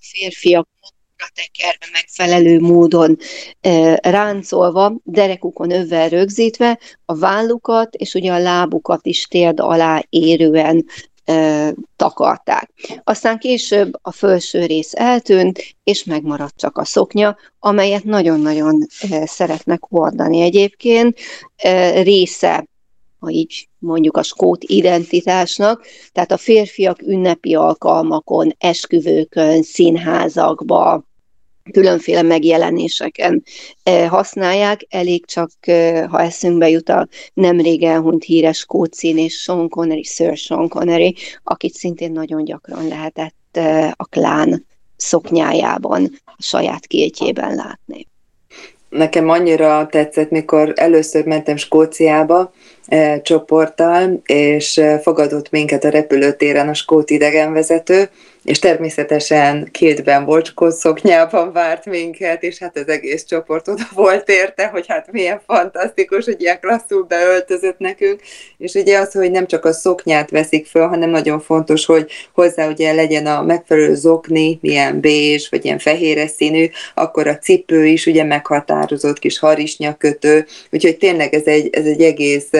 férfiak 0.00 0.68
tekerve 1.34 1.86
megfelelő 1.92 2.60
módon 2.60 3.18
ráncolva, 4.02 4.94
derekukon 5.04 5.70
övvel 5.70 6.08
rögzítve, 6.08 6.78
a 7.04 7.14
vállukat 7.14 7.94
és 7.94 8.14
ugye 8.14 8.32
a 8.32 8.38
lábukat 8.38 9.06
is 9.06 9.24
térd 9.24 9.60
alá 9.60 10.02
érően 10.08 10.86
takarták. 11.96 12.70
Aztán 13.04 13.38
később 13.38 13.92
a 14.02 14.12
felső 14.12 14.66
rész 14.66 14.94
eltűnt, 14.94 15.76
és 15.84 16.04
megmaradt 16.04 16.56
csak 16.56 16.78
a 16.78 16.84
szoknya, 16.84 17.36
amelyet 17.58 18.04
nagyon-nagyon 18.04 18.86
szeretnek 19.24 19.82
hordani 19.82 20.40
egyébként. 20.40 21.18
Része 22.02 22.66
ha 23.24 23.30
így 23.30 23.68
mondjuk 23.78 24.16
a 24.16 24.22
skót 24.22 24.64
identitásnak, 24.64 25.86
tehát 26.12 26.32
a 26.32 26.36
férfiak 26.36 27.02
ünnepi 27.02 27.54
alkalmakon, 27.54 28.54
esküvőkön, 28.58 29.62
színházakba, 29.62 31.04
különféle 31.72 32.22
megjelenéseken 32.22 33.42
eh, 33.82 34.08
használják, 34.08 34.86
elég 34.88 35.26
csak, 35.26 35.50
eh, 35.60 36.08
ha 36.08 36.20
eszünkbe 36.20 36.68
jut 36.68 36.88
a 36.88 37.08
nemrég 37.34 37.82
elhunyt 37.82 38.24
híres 38.24 38.64
kócin 38.64 39.18
és 39.18 39.34
Sean 39.34 39.68
Connery, 39.68 40.02
Sir 40.02 40.36
Sean 40.36 40.68
Connery, 40.68 41.14
akit 41.42 41.74
szintén 41.74 42.12
nagyon 42.12 42.44
gyakran 42.44 42.88
lehetett 42.88 43.34
eh, 43.52 43.90
a 43.96 44.04
klán 44.04 44.66
szoknyájában, 44.96 46.10
a 46.24 46.34
saját 46.38 46.86
kétjében 46.86 47.54
látni. 47.54 48.06
Nekem 48.88 49.28
annyira 49.28 49.86
tetszett, 49.90 50.30
mikor 50.30 50.72
először 50.76 51.24
mentem 51.24 51.56
Skóciába, 51.56 52.52
csoporttal, 53.22 54.20
és 54.24 54.80
fogadott 55.02 55.50
minket 55.50 55.84
a 55.84 55.88
repülőtéren 55.88 56.68
a 56.68 56.74
skót 56.74 57.10
idegenvezető, 57.10 58.08
és 58.44 58.58
természetesen 58.58 59.68
kétben 59.70 60.24
volt 60.24 60.52
szoknyában 60.68 61.52
várt 61.52 61.86
minket, 61.86 62.42
és 62.42 62.58
hát 62.58 62.78
az 62.78 62.88
egész 62.88 63.24
csoport 63.24 63.68
oda 63.68 63.82
volt 63.94 64.28
érte, 64.28 64.66
hogy 64.66 64.84
hát 64.88 65.12
milyen 65.12 65.40
fantasztikus, 65.46 66.24
hogy 66.24 66.40
ilyen 66.40 66.60
klasszul 66.60 67.02
beöltözött 67.02 67.78
nekünk, 67.78 68.20
és 68.58 68.74
ugye 68.74 68.98
az, 68.98 69.12
hogy 69.12 69.30
nem 69.30 69.46
csak 69.46 69.64
a 69.64 69.72
szoknyát 69.72 70.30
veszik 70.30 70.66
föl, 70.66 70.86
hanem 70.86 71.10
nagyon 71.10 71.40
fontos, 71.40 71.86
hogy 71.86 72.10
hozzá 72.32 72.68
ugye 72.68 72.92
legyen 72.92 73.26
a 73.26 73.42
megfelelő 73.42 73.94
zokni, 73.94 74.58
milyen 74.62 75.00
bézs, 75.00 75.48
vagy 75.48 75.64
ilyen 75.64 75.78
fehéres 75.78 76.30
színű, 76.30 76.70
akkor 76.94 77.26
a 77.26 77.38
cipő 77.38 77.86
is 77.86 78.06
ugye 78.06 78.24
meghatározott 78.24 79.18
kis 79.18 79.38
harisnyakötő, 79.38 80.46
úgyhogy 80.70 80.96
tényleg 80.96 81.34
ez 81.34 81.44
egy, 81.44 81.68
ez 81.72 81.84
egy 81.84 82.02
egész 82.02 82.50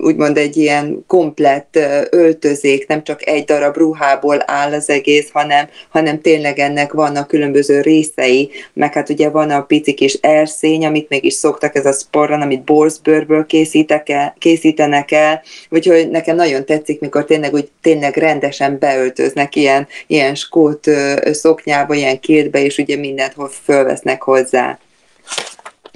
úgymond 0.00 0.36
egy 0.36 0.56
ilyen 0.56 1.04
komplett 1.06 1.78
öltözék, 2.10 2.86
nem 2.86 3.02
csak 3.02 3.19
egy 3.22 3.44
darab 3.44 3.76
ruhából 3.76 4.42
áll 4.46 4.72
az 4.72 4.90
egész, 4.90 5.30
hanem, 5.32 5.68
hanem 5.88 6.20
tényleg 6.20 6.58
ennek 6.58 6.92
vannak 6.92 7.28
különböző 7.28 7.80
részei, 7.80 8.50
meg 8.72 8.92
hát 8.92 9.08
ugye 9.08 9.28
van 9.28 9.50
a 9.50 9.62
pici 9.62 9.94
kis 9.94 10.14
erszény, 10.14 10.86
amit 10.86 11.08
meg 11.08 11.24
is 11.24 11.34
szoktak, 11.34 11.74
ez 11.74 11.86
a 11.86 11.92
sporran, 11.92 12.40
amit 12.40 12.64
borzbőrből 12.64 13.46
készítek 13.46 14.08
el, 14.08 14.34
készítenek 14.38 15.10
el, 15.10 15.42
úgyhogy 15.70 16.10
nekem 16.10 16.36
nagyon 16.36 16.64
tetszik, 16.64 17.00
mikor 17.00 17.24
tényleg 17.24 17.54
úgy 17.54 17.70
tényleg 17.82 18.16
rendesen 18.16 18.78
beöltöznek 18.78 19.56
ilyen, 19.56 19.88
ilyen 20.06 20.34
skót 20.34 20.86
szoknyába, 21.30 21.94
ilyen 21.94 22.20
kétbe, 22.20 22.64
és 22.64 22.78
ugye 22.78 22.96
mindent 22.96 23.34
fölvesznek 23.64 24.22
hozzá. 24.22 24.78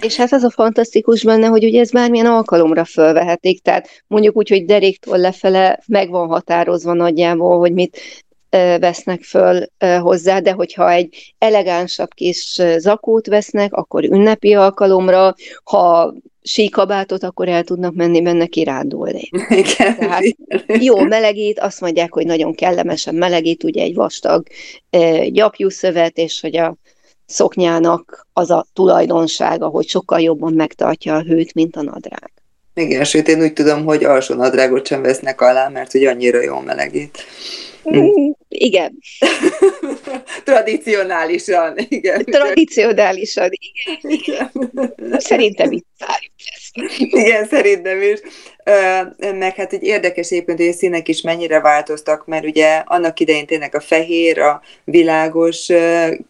És 0.04 0.16
hát 0.16 0.32
az 0.32 0.42
a 0.42 0.50
fantasztikus 0.50 1.22
benne, 1.22 1.46
hogy 1.46 1.64
ugye 1.64 1.80
ez 1.80 1.90
bármilyen 1.90 2.26
alkalomra 2.26 2.84
fölvehetik, 2.84 3.62
tehát 3.62 3.88
mondjuk 4.06 4.36
úgy, 4.36 4.48
hogy 4.48 4.64
deréktől 4.64 5.16
lefele 5.16 5.80
meg 5.86 6.10
van 6.10 6.28
határozva 6.28 6.92
nagyjából, 6.92 7.58
hogy 7.58 7.72
mit 7.72 8.00
vesznek 8.78 9.22
föl 9.22 9.66
hozzá, 10.00 10.38
de 10.38 10.52
hogyha 10.52 10.90
egy 10.90 11.34
elegánsabb 11.38 12.14
kis 12.14 12.60
zakót 12.76 13.26
vesznek, 13.26 13.72
akkor 13.72 14.04
ünnepi 14.04 14.54
alkalomra, 14.54 15.34
ha 15.64 16.14
síkabátot, 16.42 17.22
akkor 17.22 17.48
el 17.48 17.64
tudnak 17.64 17.94
menni 17.94 18.22
benne 18.22 18.46
kirándulni. 18.46 19.28
Igen, 19.48 19.96
Tehát 19.96 20.24
jó 20.66 21.00
melegít, 21.00 21.58
azt 21.58 21.80
mondják, 21.80 22.12
hogy 22.12 22.26
nagyon 22.26 22.54
kellemesen 22.54 23.14
melegít, 23.14 23.64
ugye 23.64 23.82
egy 23.82 23.94
vastag 23.94 24.46
gyapjú 25.28 25.68
szövet, 25.68 26.18
és 26.18 26.40
hogy 26.40 26.56
a 26.56 26.76
szoknyának 27.34 28.26
az 28.32 28.50
a 28.50 28.66
tulajdonsága, 28.72 29.66
hogy 29.66 29.88
sokkal 29.88 30.20
jobban 30.20 30.52
megtartja 30.52 31.14
a 31.14 31.22
hőt, 31.22 31.54
mint 31.54 31.76
a 31.76 31.82
nadrág. 31.82 32.30
Igen, 32.74 33.04
sőt 33.04 33.28
én 33.28 33.40
úgy 33.40 33.52
tudom, 33.52 33.84
hogy 33.84 34.04
alsó 34.04 34.34
nadrágot 34.34 34.86
sem 34.86 35.02
vesznek 35.02 35.40
alá, 35.40 35.68
mert 35.68 35.92
hogy 35.92 36.04
annyira 36.04 36.42
jól 36.42 36.62
melegít. 36.62 37.18
Mm, 37.90 38.30
igen. 38.48 38.98
Tradicionálisan, 40.44 41.76
igen. 41.88 42.24
Tradicionálisan, 42.24 43.50
igen. 43.50 43.98
igen. 44.02 44.50
Szerintem 45.18 45.72
itt 45.72 45.86
várjuk 45.98 46.32
lesz. 46.44 46.72
Igen, 46.98 47.46
szerintem 47.46 48.02
is. 48.02 48.20
Meg 49.38 49.54
hát 49.54 49.72
egy 49.72 49.82
érdekes 49.82 50.30
éppen, 50.30 50.56
hogy 50.56 50.66
a 50.66 50.72
színek 50.72 51.08
is 51.08 51.20
mennyire 51.20 51.60
változtak, 51.60 52.26
mert 52.26 52.44
ugye 52.44 52.82
annak 52.86 53.20
idején 53.20 53.46
tényleg 53.46 53.74
a 53.74 53.80
fehér, 53.80 54.38
a 54.38 54.62
világos 54.84 55.68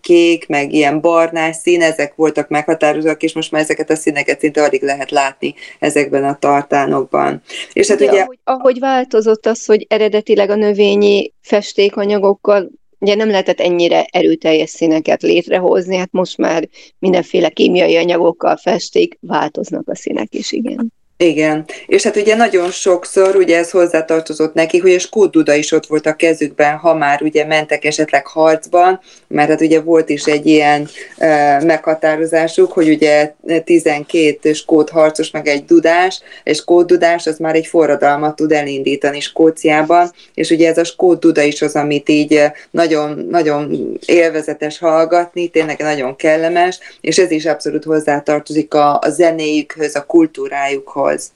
kék, 0.01 0.49
meg 0.49 0.73
ilyen 0.73 1.01
barnás 1.01 1.57
szín, 1.57 1.83
ezek 1.83 2.15
voltak 2.15 2.49
meghatározóak, 2.49 3.23
és 3.23 3.33
most 3.33 3.51
már 3.51 3.63
ezeket 3.63 3.91
a 3.91 3.97
színeket 3.97 4.41
szinte 4.41 4.63
alig 4.63 4.83
lehet 4.83 5.11
látni 5.11 5.55
ezekben 5.79 6.25
a 6.25 6.39
tartánokban. 6.39 7.43
És 7.73 7.89
hát 7.89 8.01
ugye, 8.01 8.11
ugye 8.11 8.21
ahogy, 8.21 8.39
ahogy 8.45 8.79
változott 8.79 9.47
az, 9.47 9.65
hogy 9.65 9.87
eredetileg 9.89 10.51
a 10.51 10.55
növényi 10.55 11.33
festékanyagokkal 11.45 12.71
ugye 12.99 13.15
nem 13.15 13.29
lehetett 13.29 13.61
ennyire 13.61 14.05
erőteljes 14.05 14.71
színeket 14.71 15.23
létrehozni, 15.23 15.97
hát 15.97 16.13
most 16.13 16.37
már 16.37 16.69
mindenféle 16.99 17.49
kémiai 17.49 17.97
anyagokkal 17.97 18.57
festék, 18.57 19.19
változnak 19.21 19.89
a 19.89 19.95
színek 19.95 20.35
is, 20.35 20.53
igen. 20.53 20.93
Igen, 21.17 21.65
és 21.87 22.03
hát 22.03 22.17
ugye 22.17 22.35
nagyon 22.35 22.71
sokszor 22.71 23.37
ugye 23.37 23.59
ez 23.59 23.71
hozzátartozott 23.71 24.55
neki, 24.55 24.79
hogy 24.79 24.93
a 24.93 24.99
Skót 24.99 25.49
is 25.57 25.73
ott 25.73 25.87
volt 25.87 26.07
a 26.07 26.15
kezükben, 26.15 26.77
ha 26.77 26.95
már 26.95 27.23
ugye 27.23 27.45
mentek 27.45 27.85
esetleg 27.85 28.27
harcban, 28.27 29.01
mert 29.29 29.49
hát 29.49 29.61
ugye 29.61 29.81
volt 29.81 30.09
is 30.09 30.25
egy 30.25 30.47
ilyen 30.47 30.89
e, 31.19 31.61
meghatározásuk, 31.65 32.73
hogy 32.73 32.89
ugye 32.89 33.35
12 33.65 34.53
skót 34.53 34.91
harcos 34.91 35.31
meg 35.31 35.47
egy 35.47 35.65
dudás, 35.65 36.21
és 36.45 36.57
skót 36.57 36.87
dudás 36.87 37.27
az 37.27 37.39
már 37.39 37.55
egy 37.55 37.67
forradalmat 37.67 38.37
tud 38.37 38.53
elindítani 38.53 39.21
Skóciában, 39.21 40.11
és 40.35 40.51
ugye 40.51 40.69
ez 40.69 40.79
a 40.79 40.85
skót 40.85 41.39
is 41.39 41.63
az, 41.63 41.75
amit 41.75 42.09
így 42.09 42.41
nagyon, 42.71 43.27
nagyon 43.31 43.93
élvezetes 44.07 44.79
hallgatni, 44.79 45.49
tényleg 45.49 45.79
nagyon 45.79 46.17
kellemes, 46.17 46.79
és 47.01 47.19
ez 47.19 47.31
is 47.31 47.47
abszolút 47.47 47.85
hozzátartozik 47.85 48.75
a, 48.75 48.99
a 48.99 49.09
zenéjükhöz, 49.09 49.95
a 49.95 50.05
kultúrájukhoz 50.07 51.04
az. 51.05 51.33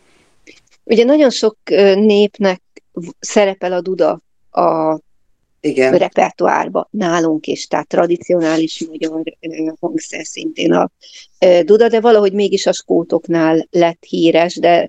Ugye 0.85 1.05
nagyon 1.05 1.31
sok 1.31 1.57
népnek 1.95 2.63
szerepel 3.19 3.73
a 3.73 3.81
duda 3.81 4.21
a 4.51 4.99
igen. 5.61 5.99
repertoárba 5.99 6.89
nálunk 6.91 7.47
is, 7.47 7.67
tehát 7.67 7.89
tradicionális 7.89 8.85
magyar 8.89 9.23
hangszer 9.81 10.27
szintén 10.27 10.73
a 10.73 10.91
duda, 11.63 11.89
de 11.89 12.01
valahogy 12.01 12.33
mégis 12.33 12.67
a 12.67 12.73
skótoknál 12.73 13.67
lett 13.71 14.05
híres, 14.05 14.55
de 14.57 14.89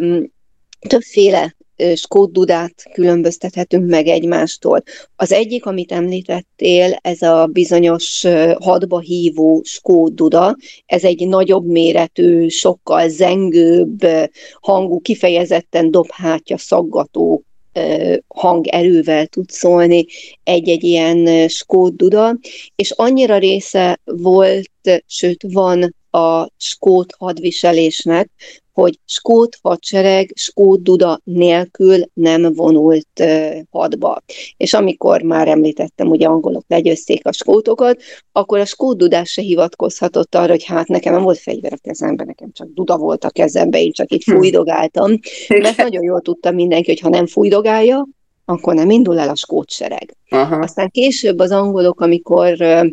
um, 0.00 0.32
többféle 0.88 1.56
skót 1.94 2.32
dudát 2.32 2.74
különböztethetünk 2.92 3.90
meg 3.90 4.06
egymástól. 4.06 4.82
Az 5.16 5.32
egyik, 5.32 5.66
amit 5.66 5.92
említettél, 5.92 6.96
ez 7.00 7.22
a 7.22 7.46
bizonyos 7.46 8.26
hadba 8.60 8.98
hívó 8.98 9.60
skót 9.64 10.14
duda, 10.14 10.56
ez 10.86 11.04
egy 11.04 11.28
nagyobb 11.28 11.66
méretű, 11.66 12.48
sokkal 12.48 13.08
zengőbb 13.08 14.06
hangú, 14.60 15.00
kifejezetten 15.00 15.90
dobhátja, 15.90 16.58
szaggató 16.58 17.44
hangerővel 18.28 19.26
tud 19.26 19.50
szólni 19.50 20.06
egy-egy 20.44 20.84
ilyen 20.84 21.48
skót 21.48 21.96
duda, 21.96 22.38
és 22.74 22.90
annyira 22.90 23.38
része 23.38 24.00
volt, 24.04 24.70
sőt 25.06 25.44
van 25.52 25.94
a 26.10 26.48
skót 26.56 27.14
hadviselésnek, 27.18 28.30
hogy 28.72 28.98
skót 29.04 29.58
hadsereg, 29.62 30.32
skót 30.34 30.82
duda 30.82 31.20
nélkül 31.24 32.04
nem 32.14 32.52
vonult 32.54 33.08
uh, 33.20 33.56
hadba. 33.70 34.22
És 34.56 34.74
amikor 34.74 35.22
már 35.22 35.48
említettem, 35.48 36.06
hogy 36.06 36.24
angolok 36.24 36.64
legyőzték 36.68 37.26
a 37.26 37.32
skótokat, 37.32 38.02
akkor 38.32 38.58
a 38.58 38.64
skót 38.64 38.96
dudás 38.96 39.30
se 39.30 39.42
hivatkozhatott 39.42 40.34
arra, 40.34 40.50
hogy 40.50 40.64
hát 40.64 40.88
nekem 40.88 41.12
nem 41.12 41.22
volt 41.22 41.38
fegyver 41.38 41.72
a 41.72 41.80
kezemben, 41.82 42.26
nekem 42.26 42.52
csak 42.52 42.68
duda 42.74 42.96
volt 42.96 43.24
a 43.24 43.30
kezemben, 43.30 43.80
én 43.80 43.92
csak 43.92 44.12
itt 44.12 44.24
hm. 44.24 44.32
fújdogáltam, 44.32 45.18
mert 45.48 45.76
nagyon 45.76 46.02
jól 46.02 46.20
tudta 46.20 46.50
mindenki, 46.50 46.90
hogy 46.90 47.00
ha 47.00 47.08
nem 47.08 47.26
fújdogálja, 47.26 48.08
akkor 48.44 48.74
nem 48.74 48.90
indul 48.90 49.18
el 49.18 49.28
a 49.28 49.36
skót 49.36 49.70
sereg. 49.70 50.16
Aha. 50.28 50.56
Aztán 50.56 50.90
később 50.90 51.38
az 51.38 51.50
angolok, 51.50 52.00
amikor 52.00 52.56
uh, 52.60 52.86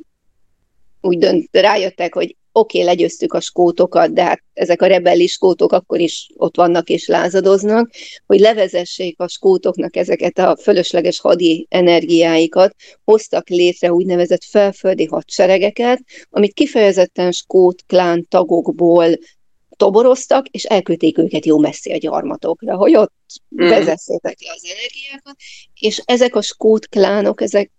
úgy 1.02 1.18
dönt, 1.18 1.48
rájöttek, 1.52 2.14
hogy 2.14 2.36
oké, 2.60 2.82
okay, 2.82 2.90
legyőztük 2.90 3.34
a 3.34 3.40
skótokat, 3.40 4.14
de 4.14 4.24
hát 4.24 4.44
ezek 4.54 4.82
a 4.82 4.88
rebellis 4.88 5.32
skótok 5.32 5.72
akkor 5.72 6.00
is 6.00 6.30
ott 6.36 6.56
vannak 6.56 6.90
és 6.90 7.08
lázadoznak, 7.08 7.92
hogy 8.26 8.40
levezessék 8.40 9.20
a 9.20 9.28
skótoknak 9.28 9.96
ezeket 9.96 10.38
a 10.38 10.58
fölösleges 10.62 11.20
hadi 11.20 11.68
energiáikat, 11.70 12.76
hoztak 13.04 13.50
létre 13.50 13.94
úgynevezett 13.94 14.44
felföldi 14.44 15.06
hadseregeket, 15.06 16.00
amit 16.30 16.54
kifejezetten 16.54 17.32
skót 17.32 17.84
klán 17.88 18.28
tagokból 18.30 19.18
toboroztak, 19.80 20.48
és 20.48 20.64
elküldték 20.64 21.18
őket 21.18 21.46
jó 21.46 21.58
messzi 21.60 21.92
a 21.92 21.98
gyarmatokra, 21.98 22.76
hogy 22.76 22.96
ott 22.96 23.14
mm. 23.62 23.68
vezessétek 23.68 24.38
le 24.42 24.52
az 24.56 24.64
energiákat, 24.64 25.36
és 25.80 26.02
ezek 26.06 26.36
a 26.36 26.42
skót 26.42 26.88
klánok, 26.88 27.42
ezek 27.42 27.72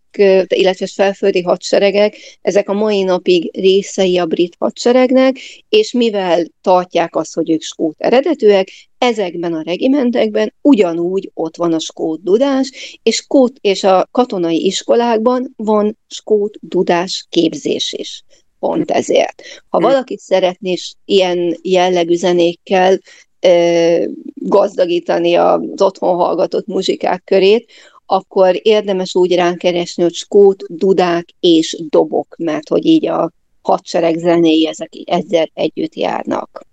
illetve 0.49 0.87
felföldi 0.87 1.43
hadseregek, 1.43 2.17
ezek 2.43 2.69
a 2.69 2.73
mai 2.73 3.03
napig 3.03 3.51
részei 3.61 4.19
a 4.19 4.27
brit 4.27 4.57
hadseregnek, 4.59 5.37
és 5.69 5.93
mivel 5.93 6.47
tartják 6.61 7.17
azt, 7.17 7.35
hogy 7.35 7.51
ők 7.51 7.63
skót 7.63 7.95
eredetűek, 7.99 8.69
ezekben 8.99 9.53
a 9.53 9.63
regimentekben 9.63 10.55
ugyanúgy 10.61 11.31
ott 11.35 11.57
van 11.57 11.73
a 11.73 11.79
skót 11.79 12.23
dudás, 12.23 12.99
és, 13.03 13.15
skót, 13.15 13.53
és 13.61 13.85
a 13.85 14.09
katonai 14.11 14.67
iskolákban 14.67 15.55
van 15.57 15.99
skót 16.09 16.59
dudás 16.61 17.27
képzés 17.29 17.93
is. 17.93 18.25
Pont 18.59 18.91
ezért. 18.91 19.43
Ha 19.69 19.79
hm. 19.79 19.85
valaki 19.85 20.17
szeretné 20.19 20.75
ilyen 21.05 21.59
jellegű 21.63 22.15
zenékkel 22.15 22.99
gazdagítani 24.35 25.35
az 25.35 25.83
otthon 25.83 26.17
hallgatott 26.17 26.67
muzsikák 26.67 27.25
körét, 27.25 27.73
akkor 28.13 28.61
érdemes 28.63 29.15
úgy 29.15 29.35
ránkeresni, 29.35 30.03
hogy 30.03 30.15
skót, 30.15 30.63
dudák 30.69 31.29
és 31.41 31.77
dobok, 31.89 32.35
mert 32.39 32.69
hogy 32.69 32.87
így 32.87 33.07
a 33.07 33.31
hadsereg 33.63 34.19
zenéi 34.19 34.67
ezek 34.67 34.95
így 34.97 35.09
ezzel 35.09 35.51
együtt 35.55 35.95
járnak. 35.95 36.67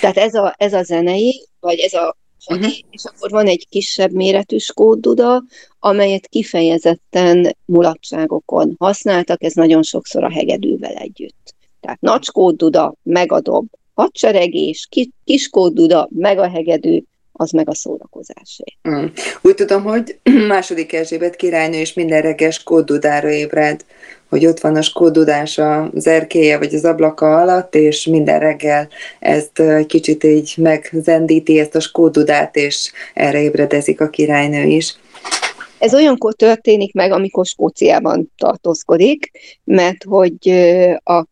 Tehát 0.00 0.16
ez 0.16 0.34
a, 0.34 0.54
ez 0.58 0.72
a 0.72 0.82
zenei, 0.82 1.46
vagy 1.60 1.78
ez 1.78 1.92
a 1.92 2.16
uh-huh. 2.48 2.72
és 2.90 3.04
akkor 3.04 3.30
van 3.30 3.46
egy 3.46 3.66
kisebb 3.68 4.12
méretű 4.12 4.56
skót 4.58 5.00
duda, 5.00 5.42
amelyet 5.78 6.26
kifejezetten 6.26 7.56
mulatságokon 7.64 8.74
használtak, 8.78 9.42
ez 9.42 9.54
nagyon 9.54 9.82
sokszor 9.82 10.24
a 10.24 10.30
hegedűvel 10.30 10.94
együtt. 10.94 11.54
Tehát 11.80 12.00
nagy 12.00 12.28
duda, 12.56 12.94
meg 13.02 13.32
a 13.32 13.40
dob, 13.40 13.66
hadseregés, 13.94 14.88
kis 15.24 15.50
duda, 15.50 16.08
meg 16.10 16.38
a 16.38 16.48
hegedű, 16.48 17.02
az 17.42 17.50
meg 17.50 17.68
a 17.68 17.74
szórakozásé. 17.74 18.64
Mm. 18.88 19.04
Úgy 19.42 19.54
tudom, 19.54 19.82
hogy 19.82 20.18
második 20.48 20.92
Erzsébet 20.92 21.36
királynő 21.36 21.78
is 21.78 21.94
minden 21.94 22.22
reggel 22.22 22.50
skóddudára 22.50 23.30
ébred, 23.30 23.84
hogy 24.28 24.46
ott 24.46 24.60
van 24.60 24.76
a 24.76 24.82
skóddudás 24.82 25.58
az 25.58 26.06
erkéje 26.06 26.58
vagy 26.58 26.74
az 26.74 26.84
ablaka 26.84 27.40
alatt, 27.40 27.74
és 27.74 28.06
minden 28.06 28.38
reggel 28.38 28.88
ezt 29.18 29.62
kicsit 29.86 30.24
így 30.24 30.54
megzendíti 30.56 31.58
ezt 31.58 31.74
a 31.74 31.80
skóddudát, 31.80 32.56
és 32.56 32.92
erre 33.14 33.42
ébredezik 33.42 34.00
a 34.00 34.10
királynő 34.10 34.62
is. 34.62 34.96
Ez 35.78 35.94
olyankor 35.94 36.34
történik 36.34 36.94
meg, 36.94 37.12
amikor 37.12 37.46
Skóciában 37.46 38.32
tartózkodik, 38.36 39.30
mert 39.64 40.04
hogy 40.04 40.48
a, 41.02 41.24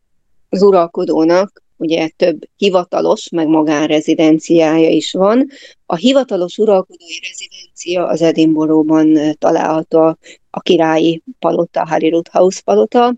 az 0.49 0.61
uralkodónak 0.61 1.61
ugye 1.81 2.09
több 2.17 2.39
hivatalos, 2.57 3.29
meg 3.29 3.47
magánrezidenciája 3.47 4.89
is 4.89 5.11
van. 5.11 5.49
A 5.91 5.95
hivatalos 5.95 6.57
uralkodói 6.57 7.19
rezidencia 7.21 8.07
az 8.07 8.21
Edinburghban 8.21 9.35
található 9.37 10.17
a 10.49 10.59
királyi 10.59 11.23
palota, 11.39 11.87
Harry 11.87 12.21
House 12.31 12.61
palota. 12.65 13.15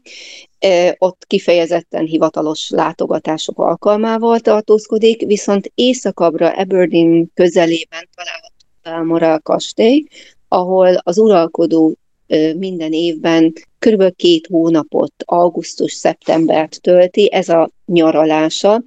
Ott 0.97 1.25
kifejezetten 1.27 2.05
hivatalos 2.05 2.69
látogatások 2.69 3.59
alkalmával 3.59 4.39
tartózkodik, 4.39 5.25
viszont 5.25 5.71
északabbra 5.75 6.49
Aberdeen 6.49 7.31
közelében 7.33 8.09
található 8.15 8.55
Balmoral 8.83 9.39
kastély, 9.39 10.03
ahol 10.47 10.95
az 11.03 11.17
uralkodó 11.17 11.97
minden 12.55 12.93
évben 12.93 13.53
kb. 13.79 14.15
két 14.15 14.47
hónapot, 14.47 15.13
augusztus-szeptembert 15.25 16.81
tölti, 16.81 17.31
ez 17.31 17.49
a 17.49 17.69
nyaralása. 17.85 18.83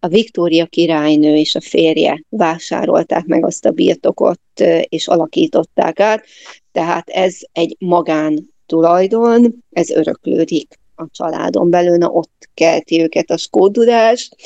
A 0.00 0.08
Viktória 0.08 0.66
királynő 0.66 1.36
és 1.36 1.54
a 1.54 1.60
férje 1.60 2.22
vásárolták 2.28 3.24
meg 3.24 3.44
azt 3.44 3.64
a 3.64 3.70
birtokot, 3.70 4.40
és 4.82 5.08
alakították 5.08 6.00
át, 6.00 6.24
tehát 6.72 7.08
ez 7.08 7.36
egy 7.52 7.76
magán 7.78 8.50
tulajdon, 8.66 9.64
ez 9.70 9.90
öröklődik 9.90 10.78
a 10.94 11.04
családon 11.10 11.70
belül, 11.70 11.96
na 11.96 12.08
ott 12.08 12.48
kelti 12.54 13.02
őket 13.02 13.30
a 13.30 13.36
skódulást. 13.36 14.36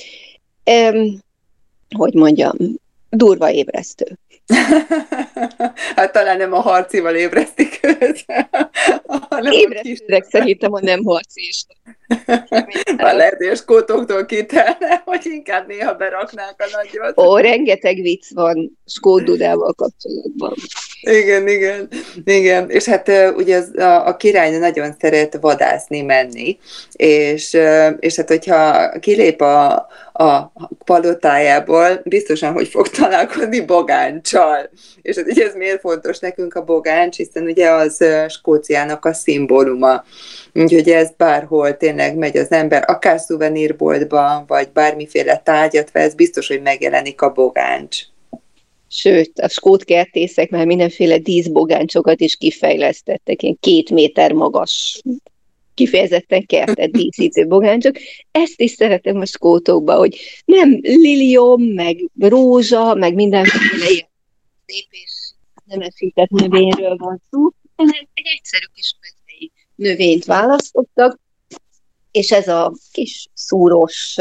hogy 1.96 2.14
mondjam, 2.14 2.56
durva 3.10 3.50
ébresztő. 3.50 4.18
hát 5.96 6.12
talán 6.12 6.36
nem 6.36 6.52
a 6.52 6.60
harcival 6.60 7.14
ébresztik 7.14 7.80
őt. 7.82 8.24
Ébresztőnek 9.62 10.24
szerintem 10.24 10.72
a 10.72 10.80
nem 10.80 11.04
harci 11.04 11.46
is. 11.48 11.64
A 12.96 13.12
lehetős 13.12 13.64
kótoktól 13.64 14.26
kitelne, 14.26 15.02
hogy 15.04 15.20
inkább 15.24 15.66
néha 15.66 15.94
beraknák 15.94 16.54
a 16.58 16.64
nagyot. 16.72 17.18
Ó, 17.18 17.36
rengeteg 17.36 17.96
vicc 17.96 18.26
van 18.34 18.78
Skódudával 18.86 19.72
kapcsolatban. 19.72 20.54
Igen, 21.00 21.48
igen, 21.48 21.88
igen. 22.24 22.70
És 22.70 22.84
hát 22.84 23.10
ugye 23.36 23.56
az, 23.56 23.76
a, 23.76 24.06
a 24.06 24.16
királynő 24.16 24.58
nagyon 24.58 24.94
szeret 25.00 25.38
vadászni, 25.40 26.02
menni, 26.02 26.58
és, 26.92 27.58
és 27.98 28.16
hát 28.16 28.28
hogyha 28.28 28.90
kilép 28.98 29.40
a, 29.40 29.86
a 30.12 30.52
palotájából, 30.84 32.00
biztosan, 32.04 32.52
hogy 32.52 32.68
fog 32.68 32.88
találkozni 32.88 33.64
bogáncsal. 33.64 34.70
És 35.02 35.16
hát 35.16 35.26
ugye 35.26 35.46
ez 35.46 35.54
miért 35.54 35.80
fontos 35.80 36.18
nekünk 36.18 36.54
a 36.54 36.64
bogáncs, 36.64 37.16
hiszen 37.16 37.42
ugye 37.42 37.70
az 37.70 38.04
Skóciának 38.28 39.04
a 39.04 39.12
szimbóluma. 39.12 40.04
Úgyhogy 40.52 40.88
ez 40.88 41.08
bárhol 41.16 41.76
tényleg 41.76 41.93
megy 41.94 42.36
az 42.36 42.52
ember, 42.52 42.84
akár 42.86 43.20
szuvenírboltban, 43.20 44.44
vagy 44.46 44.68
bármiféle 44.72 45.36
tárgyat 45.36 45.90
vesz, 45.90 46.14
biztos, 46.14 46.48
hogy 46.48 46.62
megjelenik 46.62 47.22
a 47.22 47.32
bogáncs. 47.32 47.98
Sőt, 48.88 49.38
a 49.38 49.48
skót 49.48 49.84
kertészek 49.84 50.50
már 50.50 50.66
mindenféle 50.66 51.18
díszbogáncsokat 51.18 52.20
is 52.20 52.36
kifejlesztettek, 52.36 53.42
ilyen 53.42 53.56
két 53.60 53.90
méter 53.90 54.32
magas 54.32 55.00
kifejezetten 55.74 56.46
kertet 56.46 56.90
díszítő 56.90 57.46
bogáncsok. 57.46 57.96
Ezt 58.30 58.60
is 58.60 58.70
szeretem 58.70 59.20
a 59.20 59.26
skótokba, 59.26 59.96
hogy 59.96 60.16
nem 60.44 60.78
lilium, 60.82 61.62
meg 61.62 62.10
rózsa, 62.18 62.94
meg 62.94 63.14
mindenféle 63.14 63.90
ilyen 63.90 64.08
szép 64.66 64.86
és 64.90 65.12
nemesített 65.64 66.28
növényről 66.28 66.96
van 66.96 67.22
szó, 67.30 67.40
hanem 67.76 68.06
egy 68.14 68.26
egyszerű 68.36 68.64
kis 68.74 68.96
növényt 69.74 70.24
választottak, 70.24 71.20
és 72.14 72.32
ez 72.32 72.48
a 72.48 72.72
kis 72.92 73.28
szúrós 73.34 74.16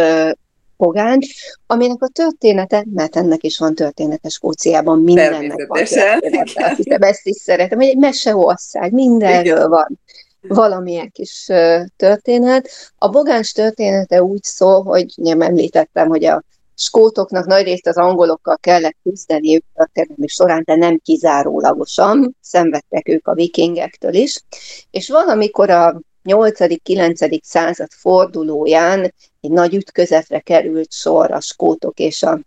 pogáncs, 0.77 1.27
aminek 1.67 2.01
a 2.01 2.08
története, 2.08 2.86
mert 2.93 3.15
ennek 3.15 3.43
is 3.43 3.58
van 3.58 3.75
története 3.75 4.29
Skóciában, 4.29 4.99
mindennek 4.99 5.65
van 5.67 5.84
története. 5.84 6.73
Hiszem, 6.75 7.01
ezt 7.01 7.27
is 7.27 7.36
szeretem, 7.36 7.79
egy 7.79 7.97
meseország, 7.97 8.91
mindenről 8.91 9.56
Igen. 9.56 9.69
van 9.69 9.99
valamilyen 10.47 11.12
kis 11.12 11.47
történet. 11.95 12.69
A 12.97 13.10
bogáns 13.10 13.51
története 13.51 14.23
úgy 14.23 14.43
szól, 14.43 14.84
hogy 14.84 15.06
nem 15.15 15.41
említettem, 15.41 16.08
hogy 16.08 16.25
a 16.25 16.43
skótoknak 16.75 17.45
nagy 17.45 17.63
részt 17.63 17.88
az 17.88 17.97
angolokkal 17.97 18.58
kellett 18.58 18.97
küzdeniük 19.03 19.63
történelmi 19.73 20.27
során, 20.27 20.63
de 20.65 20.75
nem 20.75 20.97
kizárólagosan, 20.97 22.38
szenvedtek 22.41 23.08
ők 23.08 23.27
a 23.27 23.34
vikingektől 23.34 24.13
is, 24.13 24.43
és 24.91 25.10
valamikor 25.10 25.69
a 25.69 26.01
8.-9. 26.25 27.39
század 27.43 27.91
fordulóján 27.91 29.13
egy 29.41 29.51
nagy 29.51 29.75
ütközetre 29.75 30.39
került 30.39 30.91
sor 30.91 31.31
a 31.31 31.39
skótok 31.39 31.99
és 31.99 32.23
a 32.23 32.39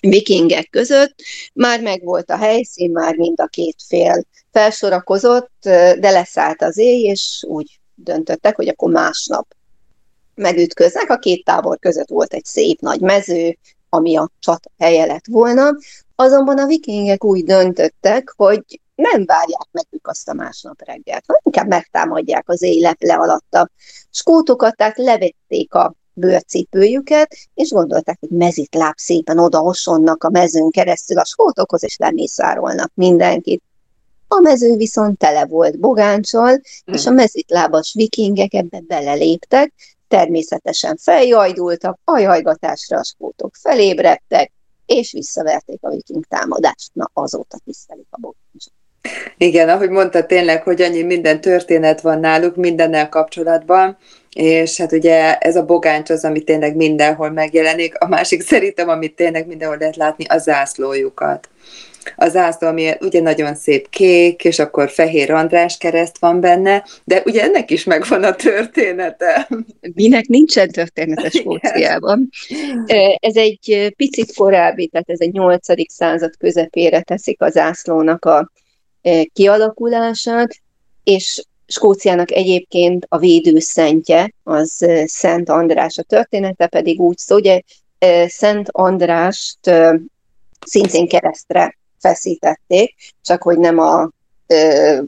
vikingek 0.00 0.70
között. 0.70 1.14
Már 1.52 1.80
megvolt 1.80 2.30
a 2.30 2.36
helyszín, 2.36 2.90
már 2.90 3.16
mind 3.16 3.40
a 3.40 3.46
két 3.46 3.76
fél 3.86 4.24
felsorakozott, 4.52 5.52
de 5.60 6.10
leszállt 6.10 6.62
az 6.62 6.78
éj, 6.78 7.02
és 7.02 7.44
úgy 7.48 7.80
döntöttek, 7.94 8.56
hogy 8.56 8.68
akkor 8.68 8.90
másnap 8.90 9.46
megütköznek. 10.34 11.10
A 11.10 11.18
két 11.18 11.44
tábor 11.44 11.78
között 11.78 12.08
volt 12.08 12.34
egy 12.34 12.44
szép 12.44 12.80
nagy 12.80 13.00
mező, 13.00 13.58
ami 13.88 14.16
a 14.16 14.30
csat 14.38 14.70
helye 14.78 15.04
lett 15.04 15.26
volna. 15.26 15.70
Azonban 16.14 16.58
a 16.58 16.66
vikingek 16.66 17.24
úgy 17.24 17.44
döntöttek, 17.44 18.32
hogy 18.36 18.80
nem 18.94 19.24
várják 19.24 19.68
meg 19.70 19.86
ők 19.90 20.06
azt 20.06 20.28
a 20.28 20.32
másnap 20.32 20.82
reggelt, 20.84 21.24
hanem 21.26 21.42
inkább 21.44 21.68
megtámadják 21.68 22.48
az 22.48 22.62
éj 22.62 22.80
leple 22.80 23.14
alatt 23.14 23.54
a 23.54 23.70
skótokat, 24.10 24.76
tehát 24.76 24.96
levették 24.96 25.74
a 25.74 25.94
bőrcipőjüket, 26.12 27.36
és 27.54 27.70
gondolták, 27.70 28.16
hogy 28.20 28.28
mezitláb 28.28 28.94
szépen 28.96 29.38
odaosonnak 29.38 30.24
a 30.24 30.30
mezőn 30.30 30.70
keresztül 30.70 31.18
a 31.18 31.24
skótokhoz, 31.24 31.84
és 31.84 31.96
lemészárolnak 31.96 32.90
mindenkit. 32.94 33.62
A 34.28 34.40
mező 34.40 34.76
viszont 34.76 35.18
tele 35.18 35.46
volt 35.46 35.78
bogáncsal, 35.78 36.50
hmm. 36.50 36.94
és 36.94 37.06
a 37.06 37.10
mezitlábas 37.10 37.92
vikingek 37.94 38.54
ebbe 38.54 38.80
beleléptek, 38.80 39.72
természetesen 40.08 40.96
feljajdultak, 40.96 41.98
a 42.04 42.18
jajgatásra 42.18 42.98
a 42.98 43.04
skótok 43.04 43.54
felébredtek, 43.54 44.52
és 44.86 45.12
visszaverték 45.12 45.78
a 45.82 45.90
viking 45.90 46.24
támadást. 46.26 46.90
Na, 46.92 47.10
azóta 47.12 47.58
tisztelik 47.64 48.06
a 48.10 48.20
bogáncsot. 48.20 48.83
Igen, 49.36 49.68
ahogy 49.68 49.90
mondta 49.90 50.26
tényleg, 50.26 50.62
hogy 50.62 50.82
annyi 50.82 51.02
minden 51.02 51.40
történet 51.40 52.00
van 52.00 52.20
náluk 52.20 52.56
mindennel 52.56 53.08
kapcsolatban, 53.08 53.96
és 54.34 54.76
hát 54.76 54.92
ugye 54.92 55.38
ez 55.38 55.56
a 55.56 55.64
bogáncs 55.64 56.10
az, 56.10 56.24
ami 56.24 56.40
tényleg 56.40 56.76
mindenhol 56.76 57.30
megjelenik, 57.30 57.98
a 57.98 58.08
másik 58.08 58.42
szerintem, 58.52 58.88
amit 58.88 59.16
tényleg 59.16 59.46
mindenhol 59.46 59.78
lehet 59.78 59.96
látni, 59.96 60.24
a 60.28 60.38
zászlójukat. 60.38 61.48
A 62.16 62.28
zászló, 62.28 62.68
ami 62.68 62.90
ugye 63.00 63.20
nagyon 63.20 63.54
szép 63.54 63.88
kék, 63.88 64.44
és 64.44 64.58
akkor 64.58 64.90
fehér 64.90 65.30
András 65.30 65.76
kereszt 65.76 66.18
van 66.18 66.40
benne, 66.40 66.84
de 67.04 67.22
ugye 67.24 67.42
ennek 67.42 67.70
is 67.70 67.84
megvan 67.84 68.24
a 68.24 68.34
története. 68.34 69.48
Minek 69.94 70.26
nincsen 70.26 70.70
története 70.70 71.30
Skóciában. 71.38 72.28
Ez 73.20 73.36
egy 73.36 73.92
picit 73.96 74.34
korábbi, 74.34 74.86
tehát 74.86 75.10
ez 75.10 75.20
egy 75.20 75.32
8. 75.32 75.92
század 75.92 76.36
közepére 76.36 77.00
teszik 77.00 77.42
a 77.42 77.50
zászlónak 77.50 78.24
a 78.24 78.50
kialakulását, 79.32 80.60
és 81.04 81.44
Skóciának 81.66 82.30
egyébként 82.30 83.06
a 83.08 83.18
védőszentje, 83.18 84.32
az 84.42 84.86
Szent 85.04 85.48
András. 85.48 85.98
A 85.98 86.02
története 86.02 86.66
pedig 86.66 87.00
úgy 87.00 87.18
szó, 87.18 87.36
ugye 87.36 87.60
Szent 88.26 88.68
Andrást 88.70 89.58
szintén 90.66 91.08
keresztre 91.08 91.78
feszítették, 91.98 92.94
csak 93.22 93.42
hogy 93.42 93.58
nem 93.58 93.78
a 93.78 94.10
ö, 94.46 94.98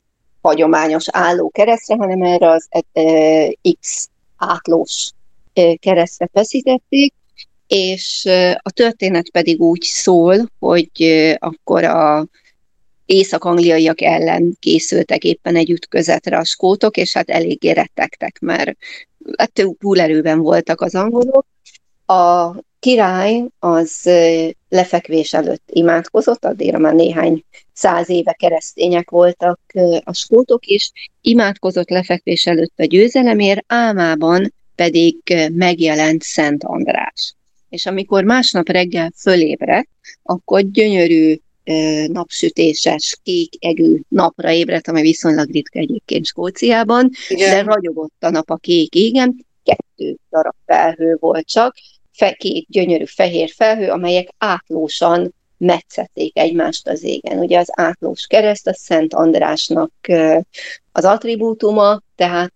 hagyományos 0.40 1.04
álló 1.10 1.50
keresztre, 1.50 1.96
hanem 1.96 2.22
erre 2.22 2.50
az 2.50 2.68
ö, 2.92 3.46
X 3.80 4.08
átlós 4.36 5.10
ö, 5.54 5.72
keresztre 5.80 6.28
feszítették, 6.32 7.14
és 7.66 8.28
a 8.56 8.70
történet 8.70 9.30
pedig 9.30 9.60
úgy 9.60 9.82
szól, 9.82 10.50
hogy 10.58 10.90
akkor 11.38 11.84
a 11.84 12.26
észak-angliaiak 13.06 14.00
ellen 14.00 14.56
készültek 14.60 15.24
éppen 15.24 15.56
egy 15.56 15.70
ütközetre 15.70 16.36
a 16.36 16.44
skótok, 16.44 16.96
és 16.96 17.12
hát 17.12 17.30
eléggé 17.30 17.70
rettegtek, 17.70 18.38
mert 18.40 18.76
hát 19.36 19.52
túlerőben 19.78 20.38
voltak 20.38 20.80
az 20.80 20.94
angolok. 20.94 21.46
A 22.06 22.54
király 22.78 23.44
az 23.58 24.10
lefekvés 24.68 25.34
előtt 25.34 25.68
imádkozott, 25.72 26.44
addigra 26.44 26.78
már 26.78 26.94
néhány 26.94 27.44
száz 27.72 28.08
éve 28.08 28.32
keresztények 28.32 29.10
voltak 29.10 29.60
a 30.04 30.12
skótok 30.12 30.66
is, 30.66 30.92
imádkozott 31.20 31.88
lefekvés 31.88 32.46
előtt 32.46 32.72
a 32.76 32.84
győzelemért, 32.84 33.64
álmában 33.66 34.54
pedig 34.74 35.16
megjelent 35.52 36.22
Szent 36.22 36.64
András. 36.64 37.34
És 37.68 37.86
amikor 37.86 38.24
másnap 38.24 38.68
reggel 38.68 39.12
fölébredt, 39.16 39.88
akkor 40.22 40.70
gyönyörű 40.70 41.36
napsütéses, 42.06 43.18
kék 43.22 43.54
egű 43.58 44.00
napra 44.08 44.50
ébredt, 44.50 44.88
ami 44.88 45.00
viszonylag 45.00 45.50
ritka 45.50 45.78
egyébként 45.78 46.26
Skóciában, 46.26 47.10
Igen. 47.28 47.50
de 47.50 47.72
ragyogott 47.72 48.14
a 48.20 48.30
nap 48.30 48.50
a 48.50 48.56
kék 48.56 48.94
égen, 48.94 49.46
kettő 49.62 50.16
darab 50.30 50.54
felhő 50.66 51.16
volt 51.20 51.46
csak, 51.46 51.74
fe, 52.12 52.32
két 52.32 52.66
gyönyörű 52.68 53.04
fehér 53.04 53.50
felhő, 53.50 53.90
amelyek 53.90 54.28
átlósan 54.38 55.34
metszették 55.58 56.38
egymást 56.38 56.88
az 56.88 57.02
égen. 57.02 57.38
Ugye 57.38 57.58
az 57.58 57.68
átlós 57.72 58.26
kereszt 58.26 58.66
a 58.66 58.74
Szent 58.74 59.14
Andrásnak 59.14 59.92
az 60.92 61.04
attribútuma, 61.04 62.00
tehát 62.14 62.52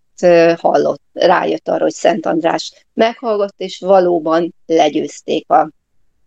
hallott, 0.56 1.02
rájött 1.12 1.68
arra, 1.68 1.82
hogy 1.82 1.92
Szent 1.92 2.26
András 2.26 2.72
meghallgott, 2.94 3.54
és 3.56 3.78
valóban 3.78 4.54
legyőzték 4.66 5.50
a 5.50 5.70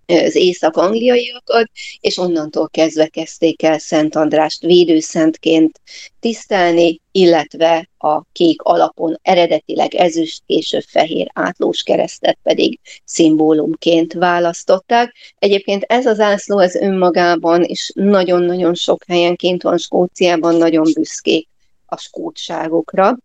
az 0.05 0.35
észak-angliaiakat, 0.35 1.69
és 1.99 2.17
onnantól 2.17 2.69
kezdve 2.69 3.07
kezdték 3.07 3.63
el 3.63 3.79
Szent 3.79 4.15
Andrást 4.15 4.61
védőszentként 4.61 5.81
tisztelni, 6.19 7.01
illetve 7.11 7.89
a 7.97 8.21
kék 8.31 8.61
alapon 8.61 9.19
eredetileg 9.21 9.95
ezüst, 9.95 10.41
később 10.45 10.83
fehér 10.87 11.31
átlós 11.33 11.83
keresztet 11.83 12.37
pedig 12.43 12.79
szimbólumként 13.05 14.13
választották. 14.13 15.15
Egyébként 15.39 15.83
ez 15.83 16.05
az 16.05 16.19
ászló 16.19 16.59
ez 16.59 16.75
önmagában 16.75 17.63
is 17.63 17.91
nagyon-nagyon 17.93 18.73
sok 18.73 19.03
helyen 19.07 19.35
kint 19.35 19.63
van 19.63 19.77
Skóciában, 19.77 20.55
nagyon 20.55 20.87
büszkék 20.93 21.47
a 21.85 21.97
skótságokra, 21.97 23.17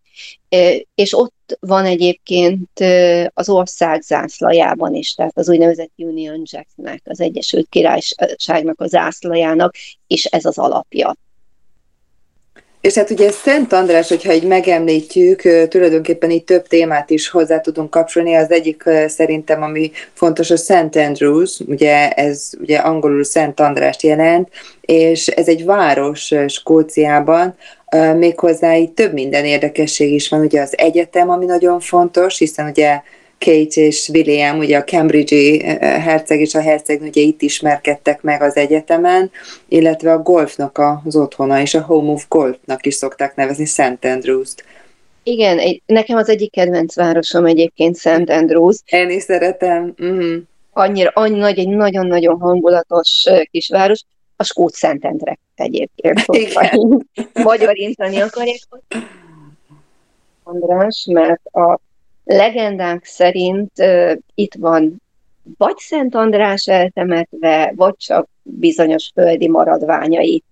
és 0.94 1.14
ott 1.14 1.36
van 1.60 1.84
egyébként 1.84 2.80
az 3.34 3.48
ország 3.48 4.02
zászlajában 4.02 4.94
is, 4.94 5.14
tehát 5.14 5.38
az 5.38 5.48
úgynevezett 5.48 5.92
Union 5.96 6.42
Jacknek, 6.44 7.02
az 7.04 7.20
Egyesült 7.20 7.68
Királyságnak 7.68 8.80
a 8.80 8.86
zászlajának, 8.86 9.74
és 10.06 10.24
ez 10.24 10.44
az 10.44 10.58
alapja. 10.58 11.14
És 12.80 12.94
hát 12.94 13.10
ugye 13.10 13.30
Szent 13.30 13.72
András, 13.72 14.08
hogyha 14.08 14.32
így 14.32 14.46
megemlítjük, 14.46 15.68
tulajdonképpen 15.68 16.30
így 16.30 16.44
több 16.44 16.66
témát 16.66 17.10
is 17.10 17.28
hozzá 17.28 17.60
tudunk 17.60 17.90
kapcsolni. 17.90 18.34
Az 18.34 18.50
egyik 18.50 18.84
szerintem, 19.06 19.62
ami 19.62 19.90
fontos, 20.12 20.50
a 20.50 20.56
Szent 20.56 20.96
Andrews, 20.96 21.60
ugye 21.66 22.10
ez 22.10 22.50
ugye 22.60 22.78
angolul 22.78 23.24
Szent 23.24 23.60
Andrást 23.60 24.02
jelent, 24.02 24.48
és 24.80 25.26
ez 25.26 25.48
egy 25.48 25.64
város 25.64 26.34
Skóciában, 26.46 27.56
méghozzá 28.16 28.76
így 28.76 28.90
több 28.90 29.12
minden 29.12 29.44
érdekesség 29.44 30.12
is 30.12 30.28
van, 30.28 30.40
ugye 30.40 30.60
az 30.60 30.78
egyetem, 30.78 31.30
ami 31.30 31.44
nagyon 31.44 31.80
fontos, 31.80 32.38
hiszen 32.38 32.68
ugye 32.68 33.00
Kate 33.38 33.80
és 33.80 34.08
William, 34.08 34.58
ugye 34.58 34.78
a 34.78 34.84
Cambridge-i 34.84 35.62
herceg 35.80 36.40
és 36.40 36.54
a 36.54 36.60
hercegnő 36.60 37.06
ugye 37.06 37.20
itt 37.20 37.42
ismerkedtek 37.42 38.22
meg 38.22 38.42
az 38.42 38.56
egyetemen, 38.56 39.30
illetve 39.68 40.12
a 40.12 40.22
golfnak 40.22 40.80
az 41.04 41.16
otthona, 41.16 41.60
és 41.60 41.74
a 41.74 41.82
Home 41.82 42.10
of 42.10 42.24
Golfnak 42.28 42.86
is 42.86 42.94
szokták 42.94 43.36
nevezni 43.36 43.64
St. 43.64 43.98
Andrews-t. 44.04 44.64
Igen, 45.22 45.58
egy, 45.58 45.82
nekem 45.86 46.16
az 46.16 46.28
egyik 46.28 46.52
kedvenc 46.52 46.94
városom 46.94 47.46
egyébként 47.46 47.96
St. 47.96 48.30
Andrews. 48.30 48.76
Én 48.86 49.10
is 49.10 49.22
szeretem. 49.22 49.94
Uh-huh. 49.98 50.36
Annyira, 50.72 51.10
annyi 51.14 51.38
nagy, 51.38 51.58
egy 51.58 51.68
nagyon-nagyon 51.68 52.40
hangulatos 52.40 53.24
kisváros 53.50 54.00
a 54.36 54.44
Skót 54.44 54.74
Szentendre 54.74 55.38
egyébként, 55.54 56.26
magyarintani 57.32 58.20
akarják. 58.20 58.58
András, 60.42 61.06
mert 61.10 61.46
a 61.46 61.80
legendák 62.28 63.04
szerint 63.04 63.70
itt 64.34 64.54
van 64.54 65.02
vagy 65.58 65.76
Szent 65.76 66.14
András 66.14 66.66
eltemetve, 66.66 67.72
vagy 67.76 67.96
csak 67.96 68.28
bizonyos 68.42 69.10
földi 69.14 69.48
maradványai 69.48 70.42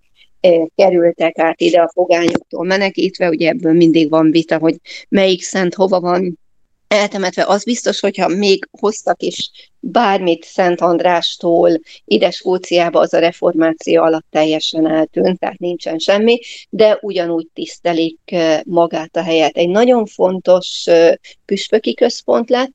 kerültek 0.75 1.39
át 1.39 1.61
ide 1.61 1.81
a 1.81 1.91
fogányoktól 1.93 2.65
menekítve, 2.65 3.29
ugye 3.29 3.49
ebből 3.49 3.73
mindig 3.73 4.11
van 4.11 4.31
vita, 4.31 4.59
hogy 4.59 4.77
melyik 5.09 5.43
szent 5.43 5.75
hova 5.75 6.01
van 6.01 6.39
eltemetve. 6.89 7.45
Az 7.47 7.65
biztos, 7.65 8.01
hogyha 8.01 8.29
még 8.29 8.69
hoztak 8.81 9.23
is 9.23 9.51
bármit 9.81 10.45
Szent 10.45 10.81
Andrástól 10.81 11.81
ide 12.05 12.31
Skóciába, 12.31 13.01
az 13.01 13.15
a 13.15 13.19
reformáció 13.19 14.03
alatt 14.03 14.27
teljesen 14.31 14.91
eltűnt, 14.91 15.39
tehát 15.39 15.59
nincsen 15.59 15.99
semmi, 15.99 16.41
de 16.71 16.99
ugyanúgy 17.01 17.47
tisztelik 17.55 18.35
magát 18.65 19.17
a 19.17 19.23
helyet. 19.23 19.57
Egy 19.57 19.69
nagyon 19.69 20.07
fontos 20.07 20.85
püspöki 21.45 21.95
központ 21.95 22.51
lett, 22.51 22.73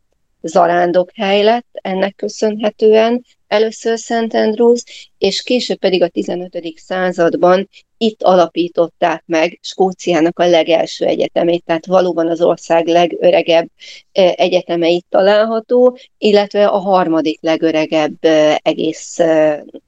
hely 1.14 1.44
lett 1.44 1.68
ennek 1.72 2.16
köszönhetően, 2.16 3.26
először 3.48 4.00
Szent 4.00 4.34
Andrews, 4.34 4.84
és 5.18 5.42
később 5.42 5.78
pedig 5.78 6.02
a 6.02 6.08
15. 6.08 6.74
században 6.76 7.70
itt 8.02 8.24
alapították 8.24 9.24
meg 9.26 9.60
Skóciának 9.62 10.40
a 10.40 10.48
legelső 10.48 11.06
egyetemét, 11.06 11.64
tehát 11.66 11.86
valóban 11.86 12.28
az 12.28 12.42
ország 12.42 12.88
legöregebb 12.88 13.70
egyeteme 14.12 14.90
itt 14.90 15.06
található, 15.10 15.98
illetve 16.18 16.68
a 16.68 16.78
harmadik 16.78 17.40
legöregebb 17.42 18.18
egész 18.62 19.18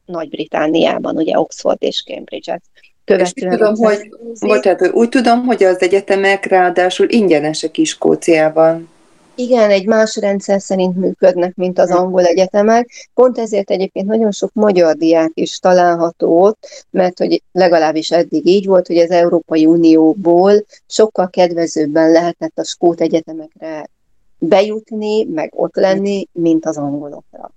Nagy-Britániában, 0.06 1.18
ugye 1.18 1.40
Oxford 1.40 1.78
és 1.80 2.04
Cambridge-et 2.04 2.64
követően. 3.06 3.58
tudom, 3.58 3.76
hogy, 3.76 4.10
bocsánat, 4.40 4.94
úgy 4.94 5.10
tudom, 5.10 5.46
hogy 5.46 5.64
az 5.64 5.82
egyetemek 5.82 6.46
ráadásul 6.46 7.10
ingyenesek 7.10 7.78
is 7.78 7.90
Skóciában. 7.90 8.90
Igen, 9.36 9.70
egy 9.70 9.86
más 9.86 10.16
rendszer 10.16 10.62
szerint 10.62 10.96
működnek, 10.96 11.56
mint 11.56 11.80
az 11.80 11.92
angol 11.92 12.26
egyetemek. 12.26 13.10
Pont 13.14 13.38
ezért 13.38 13.70
egyébként 13.70 14.08
nagyon 14.08 14.32
sok 14.32 14.50
magyar 14.54 14.96
diák 14.96 15.32
is 15.34 15.60
található 15.60 16.42
ott, 16.42 16.86
mert 16.90 17.18
hogy 17.18 17.44
legalábbis 17.52 18.12
eddig 18.12 18.46
így 18.46 18.66
volt, 18.66 18.88
hogy 18.88 18.98
az 18.98 19.12
Európai 19.12 19.66
Unióból 19.66 20.66
sokkal 20.88 21.30
kedvezőbben 21.30 22.12
lehetett 22.12 22.58
a 22.58 22.64
skót 22.64 23.02
egyetemekre 23.02 23.90
bejutni, 24.38 25.24
meg 25.24 25.52
ott 25.56 25.76
lenni, 25.76 26.28
mint 26.32 26.66
az 26.66 26.78
angolokra. 26.78 27.52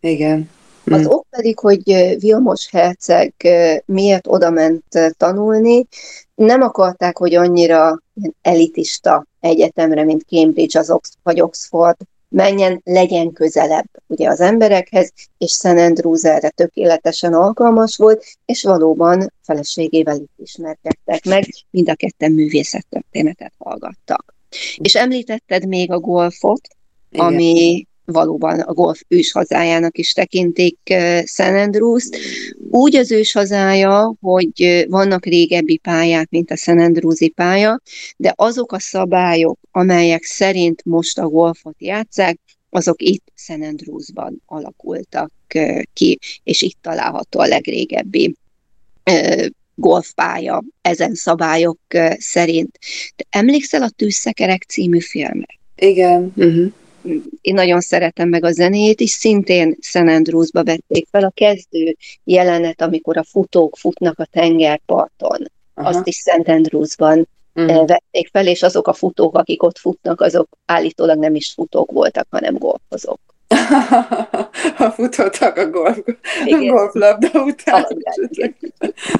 Igen. 0.00 0.50
Az 0.90 1.00
mm. 1.00 1.06
ok 1.06 1.26
pedig, 1.30 1.58
hogy 1.58 2.16
Vilmos 2.18 2.70
herceg 2.70 3.34
miért 3.84 4.26
oda 4.26 4.50
ment 4.50 4.84
tanulni, 5.16 5.86
nem 6.34 6.60
akarták, 6.60 7.18
hogy 7.18 7.34
annyira 7.34 8.02
elitista 8.42 9.26
egyetemre, 9.40 10.04
mint 10.04 10.22
Cambridge 10.28 10.78
az 10.78 10.90
Ox- 10.90 11.18
vagy 11.22 11.40
Oxford 11.40 11.96
menjen, 12.28 12.80
legyen 12.84 13.32
közelebb 13.32 13.88
ugye 14.06 14.28
az 14.28 14.40
emberekhez, 14.40 15.12
és 15.38 15.52
St. 15.52 15.64
Andrews 15.64 16.24
erre 16.24 16.48
tökéletesen 16.48 17.34
alkalmas 17.34 17.96
volt, 17.96 18.24
és 18.46 18.62
valóban 18.62 19.32
feleségével 19.42 20.16
itt 20.16 20.32
ismerkedtek 20.36 21.24
meg, 21.24 21.44
mind 21.70 21.88
a 21.88 21.94
ketten 21.94 22.32
művészettörténetet 22.32 23.52
hallgattak. 23.58 24.34
És 24.76 24.94
említetted 24.94 25.66
még 25.66 25.92
a 25.92 25.98
golfot, 25.98 26.60
Igen. 27.10 27.26
ami 27.26 27.86
valóban 28.06 28.60
a 28.60 28.72
golf 28.72 29.00
őshazájának 29.08 29.98
is 29.98 30.12
tekintik 30.12 30.78
St. 31.24 31.40
andrews 31.40 32.08
Úgy 32.70 32.96
az 32.96 33.10
őshazája, 33.10 34.14
hogy 34.20 34.86
vannak 34.88 35.24
régebbi 35.24 35.76
pályák, 35.76 36.28
mint 36.30 36.50
a 36.50 36.56
St. 36.56 36.68
andrews 36.68 37.18
pálya, 37.34 37.80
de 38.16 38.32
azok 38.36 38.72
a 38.72 38.78
szabályok, 38.78 39.58
amelyek 39.70 40.22
szerint 40.22 40.84
most 40.84 41.18
a 41.18 41.28
golfot 41.28 41.74
játszák, 41.78 42.38
azok 42.70 43.02
itt 43.02 43.32
St. 43.34 43.62
Andrewsban 43.62 44.42
alakultak 44.46 45.32
ki, 45.92 46.18
és 46.44 46.62
itt 46.62 46.78
található 46.80 47.40
a 47.40 47.46
legrégebbi 47.46 48.34
golfpálya 49.74 50.62
ezen 50.82 51.14
szabályok 51.14 51.78
szerint. 52.18 52.78
De 53.16 53.24
emlékszel 53.30 53.82
a 53.82 53.88
Tűzszekerek 53.88 54.62
című 54.62 55.00
filmre? 55.00 55.58
Igen. 55.76 56.32
Uh-huh 56.36 56.72
én 57.40 57.54
nagyon 57.54 57.80
szeretem 57.80 58.28
meg 58.28 58.44
a 58.44 58.52
zenét 58.52 59.00
is, 59.00 59.10
szintén 59.10 59.76
St. 59.80 59.96
Andrewsba 59.96 60.64
vették 60.64 61.06
fel 61.10 61.24
a 61.24 61.32
kezdő 61.34 61.96
jelenet, 62.24 62.80
amikor 62.80 63.16
a 63.16 63.24
futók 63.24 63.76
futnak 63.76 64.18
a 64.18 64.24
tengerparton. 64.24 65.50
Aha. 65.74 65.88
Azt 65.88 66.06
is 66.06 66.16
St. 66.16 66.48
Andrewsban 66.48 67.28
uh-huh. 67.54 67.86
vették 67.86 68.28
fel, 68.32 68.46
és 68.46 68.62
azok 68.62 68.88
a 68.88 68.92
futók, 68.92 69.38
akik 69.38 69.62
ott 69.62 69.78
futnak, 69.78 70.20
azok 70.20 70.48
állítólag 70.66 71.18
nem 71.18 71.34
is 71.34 71.52
futók 71.52 71.90
voltak, 71.90 72.26
hanem 72.30 72.58
golfozók. 72.58 73.20
ha 74.76 74.90
futottak 74.90 75.56
a 75.56 75.70
golf, 75.70 75.98
golflabda 76.68 77.42
után. 77.42 77.86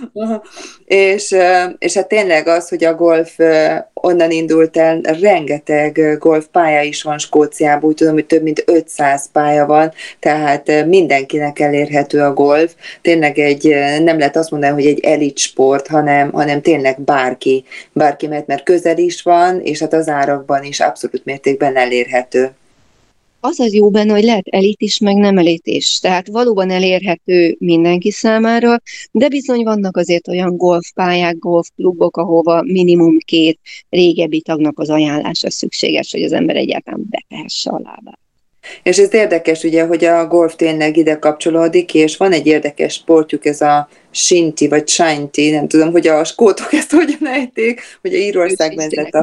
és, 0.85 1.37
és 1.79 1.95
hát 1.95 2.09
tényleg 2.09 2.47
az, 2.47 2.69
hogy 2.69 2.85
a 2.85 2.95
golf 2.95 3.39
onnan 3.95 4.31
indult 4.31 4.77
el, 4.77 5.01
rengeteg 5.01 6.19
golfpálya 6.19 6.83
is 6.83 7.03
van 7.03 7.19
Skóciában, 7.19 7.89
úgy 7.89 7.95
tudom, 7.95 8.13
hogy 8.13 8.27
több 8.27 8.43
mint 8.43 8.63
500 8.67 9.31
pálya 9.33 9.67
van, 9.67 9.93
tehát 10.19 10.87
mindenkinek 10.87 11.59
elérhető 11.59 12.21
a 12.21 12.33
golf. 12.33 12.75
Tényleg 13.03 13.39
egy, 13.39 13.75
nem 14.03 14.19
lehet 14.19 14.37
azt 14.37 14.51
mondani, 14.51 14.73
hogy 14.73 14.87
egy 14.87 15.05
elit 15.05 15.39
sport, 15.39 15.87
hanem, 15.87 16.33
hanem 16.33 16.61
tényleg 16.61 17.01
bárki, 17.01 17.65
bárki 17.93 18.27
mert, 18.27 18.47
mert 18.47 18.63
közel 18.63 18.99
is 18.99 19.23
van, 19.23 19.61
és 19.61 19.81
hát 19.81 19.93
az 19.93 20.09
árakban 20.09 20.63
is 20.63 20.81
abszolút 20.81 21.25
mértékben 21.25 21.77
elérhető 21.77 22.51
az 23.47 23.61
az 23.61 23.75
jó 23.75 23.91
benne, 23.91 24.13
hogy 24.13 24.25
lehet 24.25 24.47
elit 24.51 24.81
is, 24.81 24.99
meg 24.99 25.17
nem 25.17 25.39
elit 25.39 25.67
is. 25.67 25.99
Tehát 25.99 26.29
valóban 26.29 26.71
elérhető 26.71 27.57
mindenki 27.59 28.11
számára, 28.11 28.81
de 29.11 29.29
bizony 29.29 29.63
vannak 29.63 29.97
azért 29.97 30.29
olyan 30.29 30.57
golfpályák, 30.57 31.39
golfklubok, 31.39 32.17
ahova 32.17 32.63
minimum 32.63 33.19
két 33.19 33.59
régebbi 33.89 34.41
tagnak 34.41 34.79
az 34.79 34.91
ajánlása 34.91 35.51
szükséges, 35.51 36.13
hogy 36.13 36.23
az 36.23 36.33
ember 36.33 36.57
egyáltalán 36.57 37.05
betehesse 37.11 37.71
a 37.71 37.81
lábát. 37.85 38.19
És 38.83 38.99
ez 38.99 39.15
érdekes 39.15 39.63
ugye, 39.63 39.85
hogy 39.85 40.05
a 40.05 40.27
golf 40.27 40.57
tényleg 40.57 40.97
ide 40.97 41.19
kapcsolódik, 41.19 41.95
és 41.95 42.17
van 42.17 42.33
egy 42.33 42.47
érdekes 42.47 42.93
sportjuk, 42.93 43.47
ez 43.47 43.61
a 43.61 43.89
Shinti, 44.11 44.69
vagy 44.69 44.89
Shinti, 44.89 45.51
nem 45.51 45.69
tudom, 45.69 45.91
hogy 45.91 46.07
a 46.07 46.25
skótok 46.25 46.73
ezt 46.73 46.91
hogyan 47.01 47.27
ejték, 47.27 47.81
hogy 48.01 48.15
a 48.15 48.17
Írországban 48.17 48.89
ez 48.91 49.09
a 49.11 49.23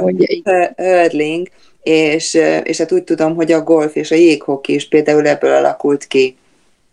hurling, 0.76 1.48
és, 1.84 2.34
és 2.64 2.78
hát 2.78 2.92
úgy 2.92 3.04
tudom, 3.04 3.36
hogy 3.36 3.52
a 3.52 3.64
golf 3.64 3.96
és 3.96 4.12
a 4.12 4.16
jéghoki 4.16 4.74
is 4.74 4.88
például 4.88 5.28
ebből 5.28 5.54
alakult 5.56 6.08
ki. 6.08 6.38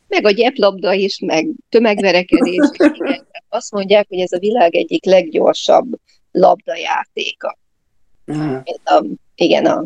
Meg 0.09 0.26
a 0.26 0.31
gyeplabda 0.31 0.92
is, 0.92 1.18
meg 1.18 1.46
tömegverekedés. 1.68 2.68
Azt 3.48 3.72
mondják, 3.72 4.07
hogy 4.09 4.18
ez 4.18 4.33
a 4.33 4.38
világ 4.38 4.74
egyik 4.74 5.05
leggyorsabb 5.05 5.87
labdajátéka. 6.33 7.59
A, 8.85 9.05
igen, 9.35 9.66
a 9.66 9.85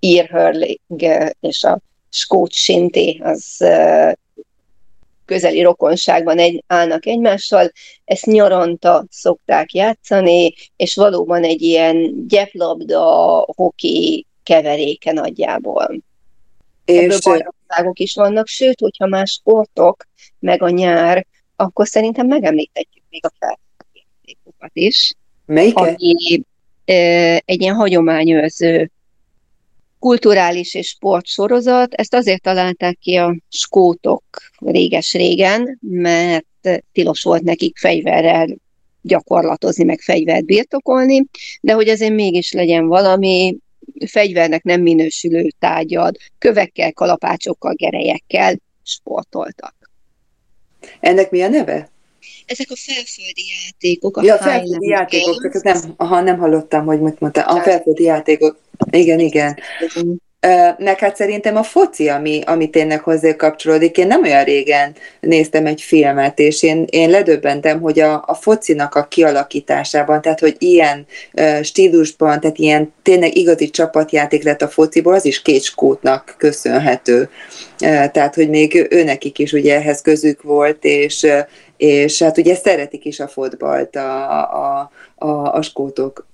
ear 0.00 0.28
hurling 0.28 1.02
és 1.40 1.64
a 1.64 1.80
skót 2.10 2.52
shinty, 2.52 3.20
az 3.22 3.64
közeli 5.24 5.62
rokonságban 5.62 6.38
egy, 6.38 6.64
állnak 6.66 7.06
egymással, 7.06 7.72
ezt 8.04 8.26
nyaranta 8.26 9.04
szokták 9.10 9.72
játszani, 9.72 10.54
és 10.76 10.94
valóban 10.94 11.44
egy 11.44 11.62
ilyen 11.62 12.26
gyeplabda, 12.28 13.00
hoki 13.56 14.26
keveréke 14.48 15.12
nagyjából. 15.12 16.00
És 16.84 17.02
Ebből 17.02 17.18
bajnokságok 17.22 17.98
is 17.98 18.14
vannak, 18.14 18.46
sőt, 18.46 18.80
hogyha 18.80 19.06
más 19.06 19.30
sportok, 19.30 20.08
meg 20.38 20.62
a 20.62 20.68
nyár, 20.68 21.26
akkor 21.56 21.86
szerintem 21.86 22.26
megemlíthetjük 22.26 23.04
még 23.10 23.24
a 23.24 23.32
feljátékokat 23.38 24.70
is. 24.72 25.14
Melyiket? 25.46 25.82
Ami 25.82 26.42
egy 27.44 27.60
ilyen 27.60 27.74
hagyományőrző 27.74 28.90
kulturális 29.98 30.74
és 30.74 30.88
sportsorozat. 30.88 31.94
Ezt 31.94 32.14
azért 32.14 32.42
találták 32.42 32.98
ki 32.98 33.14
a 33.16 33.36
skótok 33.48 34.24
réges-régen, 34.58 35.78
mert 35.80 36.46
tilos 36.92 37.22
volt 37.22 37.42
nekik 37.42 37.78
fegyverrel 37.78 38.56
gyakorlatozni, 39.02 39.84
meg 39.84 40.00
fegyvert 40.00 40.44
birtokolni, 40.44 41.24
de 41.60 41.72
hogy 41.72 41.88
azért 41.88 42.14
mégis 42.14 42.52
legyen 42.52 42.86
valami, 42.86 43.56
fegyvernek 44.06 44.62
nem 44.62 44.80
minősülő 44.80 45.50
tárgyad, 45.58 46.16
kövekkel, 46.38 46.92
kalapácsokkal, 46.92 47.74
gerejekkel 47.74 48.58
sportoltak. 48.82 49.74
Ennek 51.00 51.30
mi 51.30 51.42
a 51.42 51.48
neve? 51.48 51.90
Ezek 52.46 52.66
a 52.70 52.76
felföldi 52.76 53.44
játékok. 53.64 54.16
A 54.16 54.22
ja, 54.22 54.34
a 54.34 54.38
felföldi 54.38 54.88
játékok, 54.88 55.52
csak 55.52 55.62
nem, 55.62 55.94
aha, 55.96 56.20
nem 56.20 56.38
hallottam, 56.38 56.84
hogy 56.84 57.00
mit 57.00 57.20
mondta. 57.20 57.42
A 57.42 57.60
felföldi 57.60 58.02
játékok. 58.02 58.58
Igen, 58.90 59.18
igen. 59.18 59.58
Meg 60.78 60.98
hát 60.98 61.16
szerintem 61.16 61.56
a 61.56 61.62
foci, 61.62 62.08
ami, 62.08 62.40
ami 62.46 62.70
tényleg 62.70 63.00
hozzá 63.00 63.36
kapcsolódik. 63.36 63.96
Én 63.98 64.06
nem 64.06 64.22
olyan 64.22 64.44
régen 64.44 64.94
néztem 65.20 65.66
egy 65.66 65.80
filmet, 65.80 66.38
és 66.38 66.62
én, 66.62 66.84
én 66.90 67.10
ledöbbentem, 67.10 67.80
hogy 67.80 68.00
a, 68.00 68.24
a 68.26 68.34
focinak 68.34 68.94
a 68.94 69.04
kialakításában, 69.04 70.22
tehát 70.22 70.40
hogy 70.40 70.56
ilyen 70.58 71.06
uh, 71.32 71.62
stílusban, 71.62 72.40
tehát 72.40 72.58
ilyen 72.58 72.92
tényleg 73.02 73.36
igazi 73.36 73.70
csapatjáték 73.70 74.42
lett 74.42 74.62
a 74.62 74.68
fociból, 74.68 75.14
az 75.14 75.24
is 75.24 75.42
két 75.42 75.62
skótnak 75.62 76.34
köszönhető. 76.38 77.20
Uh, 77.20 78.10
tehát, 78.10 78.34
hogy 78.34 78.48
még 78.48 78.86
őnekik 78.90 79.38
is 79.38 79.52
ugye 79.52 79.74
ehhez 79.74 80.00
közük 80.00 80.42
volt, 80.42 80.84
és, 80.84 81.26
és 81.76 82.22
hát 82.22 82.38
ugye 82.38 82.54
szeretik 82.54 83.04
is 83.04 83.20
a 83.20 83.28
fotbalt 83.28 83.96
a, 83.96 84.30
a, 84.40 84.90
a, 85.14 85.52
a 85.54 85.62
skótok. 85.62 86.27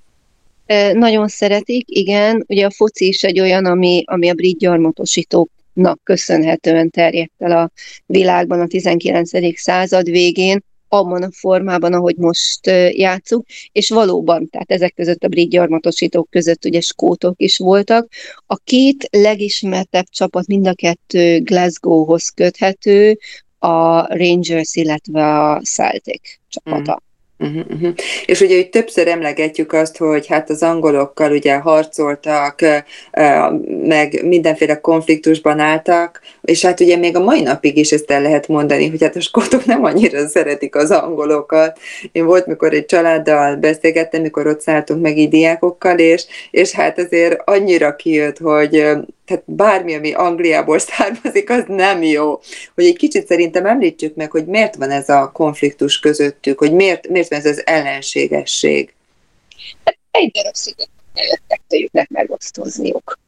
Nagyon 0.92 1.28
szeretik, 1.28 1.84
igen. 1.86 2.44
Ugye 2.48 2.66
a 2.66 2.70
foci 2.70 3.06
is 3.06 3.22
egy 3.22 3.40
olyan, 3.40 3.64
ami, 3.64 4.02
ami 4.06 4.28
a 4.28 4.34
brit 4.34 4.58
gyarmatosítóknak 4.58 6.00
köszönhetően 6.02 6.90
terjedt 6.90 7.32
el 7.38 7.58
a 7.58 7.70
világban 8.06 8.60
a 8.60 8.66
19. 8.66 9.60
század 9.60 10.10
végén, 10.10 10.64
abban 10.88 11.22
a 11.22 11.28
formában, 11.32 11.92
ahogy 11.92 12.16
most 12.16 12.66
játszunk, 12.90 13.46
és 13.72 13.88
valóban, 13.88 14.48
tehát 14.50 14.70
ezek 14.70 14.94
között 14.94 15.24
a 15.24 15.28
brit 15.28 15.50
gyarmatosítók 15.50 16.30
között 16.30 16.64
ugye 16.64 16.80
skótok 16.80 17.34
is 17.36 17.58
voltak. 17.58 18.08
A 18.46 18.56
két 18.56 19.08
legismertebb 19.10 20.06
csapat 20.08 20.46
mind 20.46 20.66
a 20.66 20.74
kettő 20.74 21.40
Glasgowhoz 21.42 22.28
köthető, 22.28 23.18
a 23.58 24.06
Rangers, 24.16 24.74
illetve 24.74 25.40
a 25.40 25.60
Celtic 25.60 26.38
csapata. 26.48 27.02
Mm. 27.02 27.12
Uh-huh, 27.38 27.64
uh-huh. 27.70 27.94
És 28.26 28.40
ugye 28.40 28.54
hogy 28.54 28.68
többször 28.68 29.08
emlegetjük 29.08 29.72
azt, 29.72 29.96
hogy 29.96 30.26
hát 30.26 30.50
az 30.50 30.62
angolokkal 30.62 31.32
ugye 31.32 31.54
harcoltak, 31.54 32.60
meg 33.82 34.24
mindenféle 34.24 34.80
konfliktusban 34.80 35.58
álltak, 35.58 36.20
és 36.40 36.64
hát 36.64 36.80
ugye 36.80 36.96
még 36.96 37.16
a 37.16 37.24
mai 37.24 37.42
napig 37.42 37.76
is 37.76 37.92
ezt 37.92 38.10
el 38.10 38.22
lehet 38.22 38.48
mondani, 38.48 38.88
hogy 38.88 39.02
hát 39.02 39.16
a 39.16 39.20
skótok 39.20 39.64
nem 39.64 39.84
annyira 39.84 40.28
szeretik 40.28 40.76
az 40.76 40.90
angolokat. 40.90 41.78
Én 42.12 42.26
volt, 42.26 42.46
mikor 42.46 42.72
egy 42.72 42.86
családdal 42.86 43.56
beszélgettem, 43.56 44.22
mikor 44.22 44.46
ott 44.46 44.60
szálltunk 44.60 45.02
meg 45.02 45.18
így 45.18 45.28
diákokkal, 45.28 45.98
és, 45.98 46.24
és 46.50 46.72
hát 46.72 46.98
azért 46.98 47.40
annyira 47.44 47.96
kijött, 47.96 48.38
hogy 48.38 48.86
tehát 49.24 49.42
bármi, 49.46 49.94
ami 49.94 50.12
Angliából 50.12 50.78
származik, 50.78 51.50
az 51.50 51.64
nem 51.66 52.02
jó. 52.02 52.40
Hogy 52.74 52.84
egy 52.84 52.96
kicsit 52.96 53.26
szerintem 53.26 53.66
említsük 53.66 54.14
meg, 54.14 54.30
hogy 54.30 54.46
miért 54.46 54.74
van 54.74 54.90
ez 54.90 55.08
a 55.08 55.30
konfliktus 55.32 55.98
közöttük, 55.98 56.58
hogy 56.58 56.72
miért, 56.72 57.08
miért 57.08 57.28
van 57.28 57.38
ez 57.38 57.46
az 57.46 57.66
ellenségesség. 57.66 58.94
Egy 60.10 60.30
darab 60.30 60.54
sziget 60.54 60.88
jöttek 61.14 61.60
tőjüknek 61.68 62.08
megosztozniuk. 62.08 63.18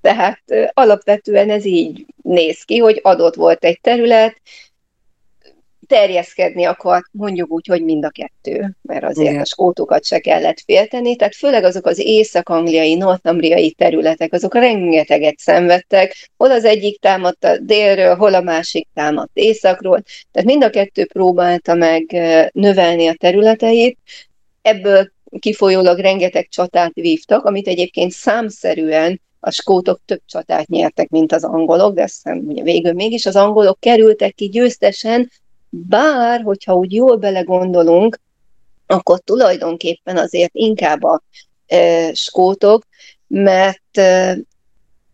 Tehát 0.00 0.42
alapvetően 0.72 1.50
ez 1.50 1.64
így 1.64 2.06
néz 2.22 2.62
ki, 2.62 2.78
hogy 2.78 3.00
adott 3.02 3.34
volt 3.34 3.64
egy 3.64 3.80
terület, 3.80 4.40
terjeszkedni 5.92 6.64
akart, 6.64 7.06
mondjuk 7.10 7.50
úgy, 7.50 7.66
hogy 7.66 7.84
mind 7.84 8.04
a 8.04 8.10
kettő, 8.10 8.76
mert 8.82 9.04
azért 9.04 9.30
Igen. 9.30 9.40
a 9.40 9.44
skótokat 9.44 10.04
se 10.04 10.18
kellett 10.18 10.60
félteni, 10.60 11.16
tehát 11.16 11.34
főleg 11.34 11.64
azok 11.64 11.86
az 11.86 11.98
észak-angliai, 11.98 12.94
northambriai 12.94 13.72
területek, 13.72 14.32
azok 14.32 14.54
rengeteget 14.54 15.38
szenvedtek, 15.38 16.30
hol 16.36 16.50
az 16.50 16.64
egyik 16.64 17.00
támadta 17.00 17.58
délről, 17.58 18.14
hol 18.14 18.34
a 18.34 18.40
másik 18.40 18.88
támadt 18.94 19.30
északról, 19.32 20.02
tehát 20.30 20.48
mind 20.48 20.64
a 20.64 20.70
kettő 20.70 21.06
próbálta 21.06 21.74
meg 21.74 22.02
növelni 22.52 23.06
a 23.06 23.14
területeit, 23.18 23.98
ebből 24.62 25.12
kifolyólag 25.38 25.98
rengeteg 25.98 26.48
csatát 26.48 26.92
vívtak, 26.94 27.44
amit 27.44 27.68
egyébként 27.68 28.10
számszerűen 28.10 29.20
a 29.40 29.50
skótok 29.50 30.00
több 30.04 30.22
csatát 30.26 30.68
nyertek, 30.68 31.08
mint 31.08 31.32
az 31.32 31.44
angolok, 31.44 31.94
de 31.94 32.02
aztán 32.02 32.38
ugye 32.46 32.62
végül 32.62 32.92
mégis 32.92 33.26
az 33.26 33.36
angolok 33.36 33.80
kerültek 33.80 34.34
ki 34.34 34.48
győztesen, 34.48 35.30
bár, 35.74 36.42
hogyha 36.42 36.74
úgy 36.74 36.92
jól 36.92 37.16
belegondolunk, 37.16 38.20
akkor 38.86 39.20
tulajdonképpen 39.20 40.16
azért 40.16 40.54
inkább 40.54 41.02
a 41.02 41.22
e, 41.66 42.14
skótok, 42.14 42.86
mert 43.26 43.98
e, 43.98 44.38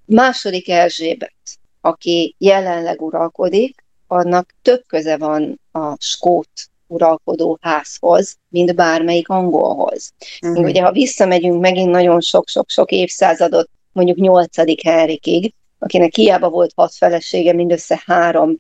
második 0.04 0.68
Erzsébet, 0.68 1.32
aki 1.80 2.34
jelenleg 2.38 3.02
uralkodik, 3.02 3.84
annak 4.06 4.54
több 4.62 4.84
köze 4.86 5.16
van 5.16 5.60
a 5.72 5.96
skót 5.98 6.50
uralkodó 6.86 7.58
házhoz, 7.60 8.36
mint 8.48 8.74
bármelyik 8.74 9.28
angolhoz. 9.28 10.12
Uh-huh. 10.42 10.64
Ugye, 10.64 10.82
ha 10.82 10.92
visszamegyünk 10.92 11.60
megint 11.60 11.90
nagyon 11.90 12.20
sok-sok-sok 12.20 12.90
évszázadot, 12.90 13.68
mondjuk 13.92 14.18
8. 14.18 14.82
Henrikig, 14.82 15.54
akinek 15.78 16.14
hiába 16.14 16.48
volt 16.48 16.72
hat 16.76 16.94
felesége, 16.94 17.52
mindössze 17.52 18.02
három 18.06 18.56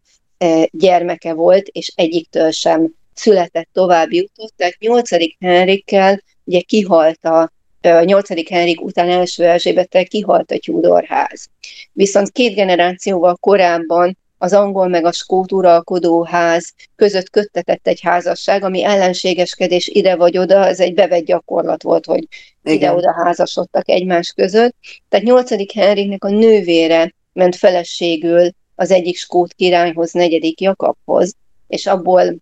gyermeke 0.70 1.32
volt, 1.32 1.66
és 1.66 1.92
egyiktől 1.94 2.50
sem 2.50 2.94
született 3.14 3.68
tovább 3.72 4.12
jutott, 4.12 4.52
tehát 4.56 4.78
nyolcadik 4.78 5.36
Henrikkel 5.40 6.22
ugye 6.44 6.60
kihalt 6.60 7.24
a 7.24 7.52
a 7.82 8.02
8. 8.04 8.48
Henrik 8.48 8.80
után 8.80 9.10
első 9.10 9.44
Erzsébettel 9.44 10.04
kihalt 10.04 10.50
a 10.50 10.58
Tudorház. 10.58 11.48
Viszont 11.92 12.30
két 12.30 12.54
generációval 12.54 13.36
korábban 13.36 14.18
az 14.38 14.52
angol 14.52 14.88
meg 14.88 15.04
a 15.04 15.12
skót 15.12 15.52
uralkodó 15.52 16.22
ház 16.22 16.74
között 16.96 17.30
köttetett 17.30 17.86
egy 17.86 18.00
házasság, 18.00 18.64
ami 18.64 18.84
ellenségeskedés 18.84 19.88
ide 19.88 20.16
vagy 20.16 20.38
oda, 20.38 20.66
ez 20.66 20.80
egy 20.80 20.94
bevett 20.94 21.24
gyakorlat 21.24 21.82
volt, 21.82 22.06
hogy 22.06 22.28
ide-oda 22.62 23.14
házasodtak 23.24 23.88
egymás 23.88 24.32
között. 24.36 24.74
Tehát 25.08 25.26
8. 25.26 25.72
Henriknek 25.72 26.24
a 26.24 26.30
nővére 26.30 27.14
ment 27.32 27.56
feleségül 27.56 28.50
az 28.78 28.90
egyik 28.90 29.16
skót 29.16 29.52
királyhoz, 29.52 30.12
negyedik 30.12 30.60
Jakabhoz, 30.60 31.34
és 31.66 31.86
abból 31.86 32.36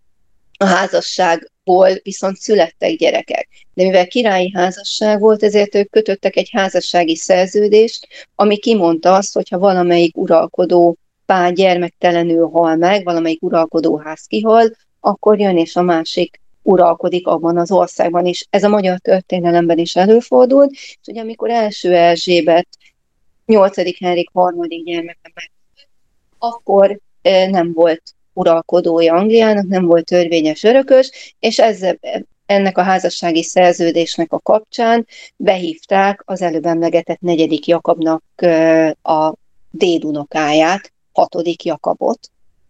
a 0.57 0.65
házasságból 0.65 1.89
viszont 2.03 2.37
születtek 2.37 2.95
gyerekek. 2.95 3.47
De 3.73 3.83
mivel 3.83 4.07
királyi 4.07 4.51
házasság 4.55 5.19
volt, 5.19 5.43
ezért 5.43 5.75
ők 5.75 5.89
kötöttek 5.89 6.35
egy 6.35 6.49
házassági 6.51 7.15
szerződést, 7.15 8.07
ami 8.35 8.57
kimondta 8.57 9.15
azt, 9.15 9.33
hogyha 9.33 9.59
valamelyik 9.59 10.17
uralkodó 10.17 10.97
pár 11.25 11.53
gyermektelenül 11.53 12.49
hal 12.49 12.75
meg, 12.75 13.03
valamelyik 13.03 13.41
uralkodóház 13.41 14.25
kihal, 14.25 14.71
akkor 14.99 15.39
jön 15.39 15.57
és 15.57 15.75
a 15.75 15.81
másik 15.81 16.41
uralkodik 16.61 17.27
abban 17.27 17.57
az 17.57 17.71
országban 17.71 18.25
is. 18.25 18.45
Ez 18.49 18.63
a 18.63 18.69
magyar 18.69 18.99
történelemben 18.99 19.77
is 19.77 19.95
előfordult, 19.95 20.71
és 20.71 20.97
ugye 21.07 21.21
amikor 21.21 21.49
első 21.49 21.93
Erzsébet 21.93 22.67
8. 23.45 23.99
Henrik 23.99 24.29
harmadik 24.33 24.83
gyermeke 24.83 25.31
akkor 26.39 26.99
nem 27.49 27.73
volt 27.73 28.01
uralkodója 28.33 29.13
Angliának, 29.13 29.67
nem 29.67 29.85
volt 29.85 30.05
törvényes 30.05 30.63
örökös, 30.63 31.35
és 31.39 31.59
ezzel, 31.59 31.99
ennek 32.45 32.77
a 32.77 32.81
házassági 32.81 33.43
szerződésnek 33.43 34.31
a 34.31 34.39
kapcsán 34.39 35.07
behívták 35.35 36.21
az 36.25 36.41
előbb 36.41 36.65
emlegetett 36.65 37.19
negyedik 37.19 37.67
Jakabnak 37.67 38.23
a 39.01 39.33
dédunokáját, 39.71 40.93
hatodik 41.11 41.63
Jakabot, 41.63 42.19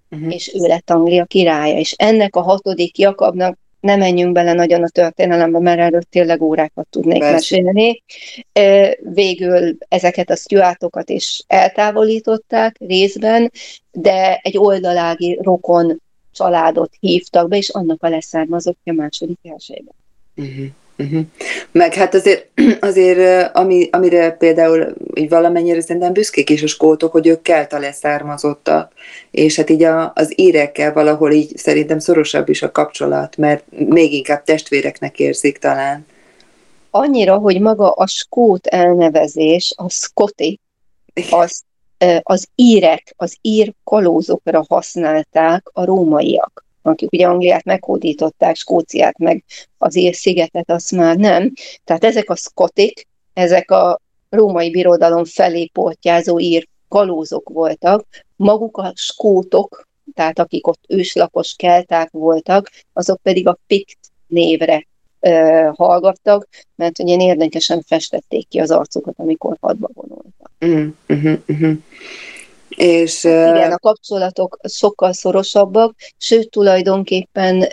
uh-huh. 0.10 0.34
és 0.34 0.54
ő 0.54 0.60
lett 0.60 0.90
Anglia 0.90 1.26
királya, 1.26 1.78
és 1.78 1.92
ennek 1.92 2.36
a 2.36 2.42
hatodik 2.42 2.98
Jakabnak 2.98 3.58
nem 3.80 4.00
menjünk 4.00 4.32
bele 4.32 4.54
nagyon 4.54 4.84
a 4.84 4.90
történelembe, 4.90 5.60
mert 5.60 5.80
erről 5.80 6.02
tényleg 6.02 6.42
órákat 6.42 6.88
tudnék 6.90 7.20
Persze. 7.20 7.34
mesélni. 7.34 8.04
Végül 9.14 9.78
ezeket 9.88 10.30
a 10.30 10.36
Stuartokat 10.36 11.10
is 11.10 11.44
eltávolították 11.48 12.76
részben, 12.80 13.52
de 13.92 14.40
egy 14.44 14.58
oldalági 14.58 15.40
rokon 15.42 16.02
családot 16.32 16.92
hívtak 17.00 17.48
be, 17.48 17.58
és 17.58 17.70
annak 17.70 18.04
a 18.04 18.10
leszármazottja 18.10 18.94
második 18.94 19.40
elsőben. 19.44 19.94
Uh-huh. 20.36 20.66
Uh-huh. 20.98 21.22
Meg 21.72 21.94
hát 21.94 22.14
azért, 22.14 22.48
azért 22.80 23.56
ami, 23.56 23.90
amire 23.92 24.32
például 24.32 24.94
így 25.14 25.30
valamennyire 25.30 25.82
szerintem 25.82 26.14
büszkék 26.14 26.50
is 26.50 26.64
a 26.64 26.68
skótok, 26.68 27.12
hogy 27.12 27.28
ők 27.28 27.42
kelta 27.42 27.80
leszármazottak, 27.80 28.92
és 29.32 29.56
hát 29.56 29.70
így 29.70 29.84
a, 29.84 30.12
az 30.16 30.34
írekkel 30.36 30.94
valahol 30.94 31.32
így 31.32 31.58
szerintem 31.58 32.00
szorosabb 32.00 32.50
is 32.50 32.62
a 32.62 32.72
kapcsolat, 32.72 33.38
mert 33.38 33.64
még 33.70 34.14
inkább 34.14 34.44
testvéreknek 34.44 35.20
érzik 35.20 35.58
talán. 35.58 36.06
Annyira, 36.92 37.38
hogy 37.38 37.62
maga 37.62 37.92
a 37.92 38.08
skót 38.08 38.68
elnevezés, 38.68 39.74
a 39.76 39.90
skoti, 39.90 40.60
az, 41.30 41.64
az 42.22 42.48
írek, 42.56 43.14
az 43.18 43.38
ír 43.42 43.74
kalózokra 43.84 44.66
használták 44.68 45.70
a 45.74 45.86
rómaiak 45.86 46.66
akik 46.88 47.12
ugye 47.12 47.28
Angliát 47.28 47.64
meghódították, 47.64 48.56
Skóciát 48.56 49.18
meg 49.18 49.44
az 49.78 49.96
ír-szigetet, 49.96 50.72
azt 50.72 50.92
már 50.92 51.18
nem. 51.18 51.54
Tehát 51.84 52.04
ezek 52.04 52.30
a 52.30 52.36
szkotik, 52.36 53.08
ezek 53.34 53.72
a 53.72 54.02
római 54.30 54.72
birodalom 54.72 55.26
felé 55.26 55.66
portyázó 55.66 56.40
ír 56.40 56.68
kalózok 56.88 57.50
voltak, 57.50 58.06
maguk 58.36 58.78
a 58.78 58.92
skótok, 58.96 59.88
tehát 60.14 60.40
akik 60.40 60.68
ott 60.68 60.82
őslakos 60.88 61.54
kelták 61.58 62.10
voltak, 62.12 62.72
azok 62.94 63.22
pedig 63.22 63.48
a 63.48 63.58
Pikt 63.68 63.98
névre 64.28 64.88
ö, 65.20 65.70
hallgattak, 65.74 66.48
mert 66.76 67.00
ugye 67.00 67.18
érdekesen 67.18 67.82
festették 67.82 68.48
ki 68.48 68.60
az 68.60 68.72
arcukat, 68.72 69.14
amikor 69.18 69.58
hadba 69.60 69.90
vonultak. 69.94 70.52
Mm, 70.66 70.88
mm, 71.14 71.66
mm, 71.66 71.74
és, 72.78 73.24
Igen, 73.24 73.72
a 73.72 73.78
kapcsolatok 73.78 74.58
sokkal 74.70 75.14
szorosabbak, 75.14 75.96
sőt 76.18 76.50
tulajdonképpen 76.50 77.68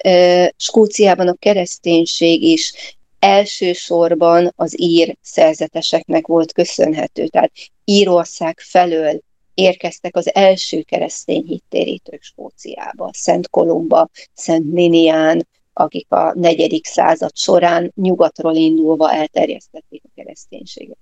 Skóciában 0.56 1.28
a 1.28 1.36
kereszténység 1.38 2.42
is 2.42 2.72
elsősorban 3.18 4.52
az 4.56 4.80
ír 4.80 5.16
szerzeteseknek 5.22 6.26
volt 6.26 6.52
köszönhető. 6.52 7.26
Tehát 7.26 7.52
Írország 7.84 8.60
felől 8.60 9.20
érkeztek 9.54 10.16
az 10.16 10.34
első 10.34 10.82
keresztény 10.82 11.44
hittérítők 11.46 12.22
Skóciába, 12.22 13.10
Szent 13.12 13.50
Kolumba, 13.50 14.08
Szent 14.34 14.72
Ninián, 14.72 15.46
akik 15.72 16.10
a 16.10 16.32
negyedik 16.34 16.86
század 16.86 17.36
során 17.36 17.92
nyugatról 17.94 18.54
indulva 18.54 19.12
elterjesztették 19.12 20.02
a 20.04 20.10
kereszténységet. 20.14 20.96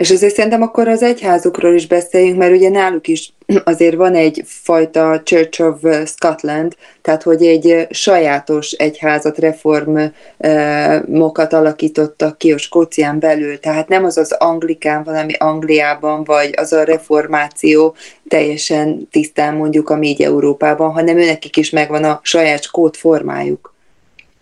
És 0.00 0.10
azért 0.10 0.34
szerintem 0.34 0.62
akkor 0.62 0.88
az 0.88 1.02
egyházukról 1.02 1.74
is 1.74 1.86
beszéljünk, 1.86 2.38
mert 2.38 2.52
ugye 2.52 2.68
náluk 2.68 3.08
is 3.08 3.32
azért 3.64 3.94
van 3.94 4.14
egy 4.14 4.42
fajta 4.46 5.22
Church 5.22 5.62
of 5.62 5.80
Scotland, 6.06 6.76
tehát 7.02 7.22
hogy 7.22 7.46
egy 7.46 7.86
sajátos 7.90 8.70
egyházat, 8.70 9.38
reformokat 9.38 11.52
alakítottak 11.52 12.38
ki 12.38 12.52
a 12.52 12.58
Skócián 12.58 13.18
belül, 13.18 13.60
tehát 13.60 13.88
nem 13.88 14.04
az 14.04 14.16
az 14.16 14.32
anglikán 14.32 15.02
valami 15.02 15.32
Angliában, 15.32 16.24
vagy 16.24 16.54
az 16.56 16.72
a 16.72 16.84
reformáció 16.84 17.94
teljesen 18.28 19.08
tisztán 19.10 19.54
mondjuk, 19.54 19.90
ami 19.90 20.06
így 20.06 20.22
Európában, 20.22 20.90
hanem 20.90 21.18
őnekik 21.18 21.56
is 21.56 21.70
megvan 21.70 22.04
a 22.04 22.20
saját 22.22 22.62
skót 22.62 22.96
formájuk. 22.96 23.74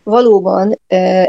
Valóban 0.09 0.81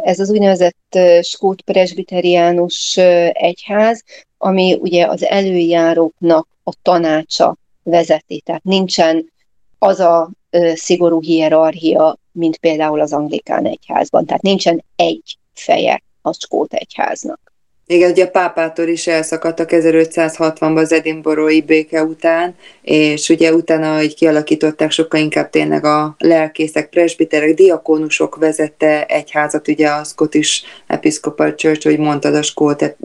ez 0.02 0.20
az 0.20 0.30
úgynevezett 0.30 1.00
skót 1.22 1.62
presbiteriánus 1.62 2.98
egyház, 3.32 4.04
ami 4.38 4.78
ugye 4.82 5.06
az 5.06 5.24
előjáróknak 5.24 6.48
a 6.64 6.74
tanácsa 6.82 7.58
vezeti, 7.84 8.42
tehát 8.46 8.64
nincsen 8.64 9.32
az 9.80 10.00
a 10.00 10.30
szigorú 10.74 11.22
hierarchia, 11.22 12.18
mint 12.32 12.58
például 12.58 13.00
az 13.00 13.14
anglikán 13.14 13.66
egyházban, 13.66 14.26
tehát 14.26 14.42
nincsen 14.42 14.84
egy 14.96 15.38
feje 15.54 16.02
a 16.22 16.34
skót 16.34 16.74
egyháznak. 16.74 17.49
Igen, 17.92 18.12
ugye 18.12 18.24
a 18.24 18.30
pápától 18.30 18.88
is 18.88 19.08
elszakadtak 19.08 19.70
1560-ban 19.72 20.76
az 20.76 20.92
edinborói 20.92 21.62
béke 21.62 22.04
után, 22.04 22.56
és 22.82 23.30
ugye 23.30 23.54
utána, 23.54 23.96
hogy 23.96 24.16
kialakították 24.16 24.92
sokkal 24.92 25.20
inkább 25.20 25.50
tényleg 25.50 25.86
a 25.86 26.16
lelkészek, 26.18 26.90
presbiterek, 26.90 27.54
diakónusok 27.54 28.36
vezette 28.36 29.06
egyházat, 29.06 29.68
ugye 29.68 29.88
a 29.88 30.04
Scottish 30.04 30.64
Episcopal 30.88 31.56
Church, 31.56 31.86
hogy 31.86 31.98
mondtad, 31.98 32.36
a 32.36 32.42
skót 32.42 32.96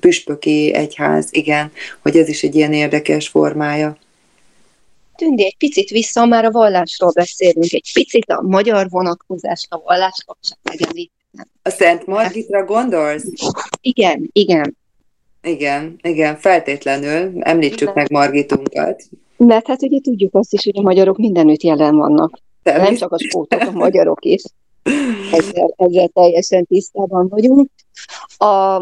püspöki 0.00 0.74
egyház, 0.74 1.28
igen, 1.30 1.72
hogy 2.02 2.16
ez 2.16 2.28
is 2.28 2.42
egy 2.42 2.54
ilyen 2.54 2.72
érdekes 2.72 3.28
formája. 3.28 3.96
Tündi, 5.16 5.44
egy 5.44 5.56
picit 5.56 5.88
vissza, 5.88 6.24
már 6.24 6.44
a 6.44 6.50
vallásról 6.50 7.10
beszélünk, 7.14 7.72
egy 7.72 7.90
picit 7.92 8.30
a 8.30 8.42
magyar 8.42 8.88
vonatkozást 8.88 9.66
a 9.68 9.82
vallás 9.84 10.22
kapcsán 10.26 10.58
megemlít 10.62 11.12
a 11.62 11.70
Szent 11.70 12.06
Margitra 12.06 12.64
gondolsz? 12.64 13.24
Igen, 13.80 14.28
igen. 14.32 14.76
Igen, 15.42 15.98
igen, 16.02 16.36
feltétlenül. 16.36 17.42
Említsük 17.42 17.80
igen. 17.80 17.92
meg 17.94 18.10
Margitunkat. 18.10 19.02
Mert 19.36 19.66
hát 19.66 19.82
ugye 19.82 20.00
tudjuk 20.00 20.34
azt 20.34 20.52
is, 20.52 20.64
hogy 20.64 20.78
a 20.78 20.82
magyarok 20.82 21.18
mindenütt 21.18 21.62
jelen 21.62 21.96
vannak. 21.96 22.38
Természet. 22.62 22.88
Nem 22.88 22.98
csak 22.98 23.12
a 23.12 23.18
skótok, 23.18 23.60
a 23.60 23.70
magyarok 23.70 24.24
is. 24.24 24.42
Ezzel, 25.32 25.74
ezzel 25.76 26.08
teljesen 26.08 26.66
tisztában 26.66 27.28
vagyunk. 27.28 27.70
A, 28.36 28.78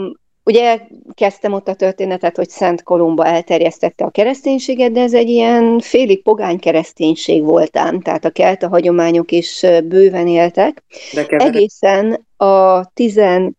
Ugye 0.51 0.81
kezdtem 1.15 1.53
ott 1.53 1.69
a 1.69 1.75
történetet, 1.75 2.37
hogy 2.37 2.49
Szent 2.49 2.83
Kolumba 2.83 3.25
elterjesztette 3.25 4.05
a 4.05 4.11
kereszténységet, 4.11 4.93
de 4.93 5.01
ez 5.01 5.15
egy 5.15 5.29
ilyen 5.29 5.79
félig 5.81 6.23
pogány 6.23 6.59
kereszténység 6.59 7.43
voltám, 7.43 8.01
tehát 8.01 8.25
a 8.25 8.31
kelta 8.31 8.69
hagyományok 8.69 9.33
is 9.33 9.67
bőven 9.85 10.27
éltek. 10.27 10.83
De 11.13 11.27
Egészen 11.27 12.27
a 12.37 12.85
11. 12.95 13.55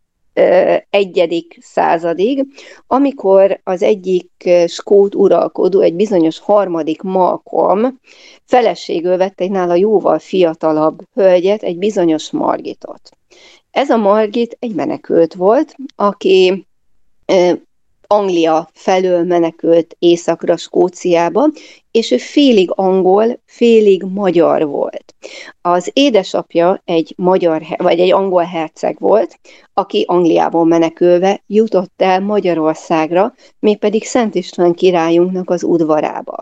századig, 1.60 2.46
amikor 2.86 3.60
az 3.64 3.82
egyik 3.82 4.50
skót 4.66 5.14
uralkodó, 5.14 5.80
egy 5.80 5.94
bizonyos 5.94 6.38
harmadik 6.38 7.02
Malcolm 7.02 8.00
feleségül 8.44 9.16
vette 9.16 9.44
egy 9.44 9.50
nála 9.50 9.74
jóval 9.74 10.18
fiatalabb 10.18 10.98
hölgyet, 11.14 11.62
egy 11.62 11.78
bizonyos 11.78 12.30
Margitot. 12.30 13.10
Ez 13.70 13.90
a 13.90 13.96
Margit 13.96 14.56
egy 14.60 14.74
menekült 14.74 15.34
volt, 15.34 15.74
aki 15.96 16.66
Anglia 18.06 18.68
felől 18.72 19.24
menekült 19.24 19.96
északra 19.98 20.56
Skóciába, 20.56 21.48
és 21.90 22.10
ő 22.10 22.16
félig 22.16 22.70
angol, 22.74 23.40
félig 23.44 24.02
magyar 24.02 24.66
volt. 24.66 25.14
Az 25.60 25.90
édesapja 25.92 26.82
egy 26.84 27.14
magyar, 27.16 27.62
vagy 27.76 28.00
egy 28.00 28.12
angol 28.12 28.42
herceg 28.42 28.96
volt, 28.98 29.38
aki 29.72 30.04
Angliából 30.08 30.64
menekülve 30.64 31.42
jutott 31.46 32.02
el 32.02 32.20
Magyarországra, 32.20 33.34
mégpedig 33.58 34.04
Szent 34.04 34.34
István 34.34 34.74
királyunknak 34.74 35.50
az 35.50 35.62
udvarába 35.62 36.38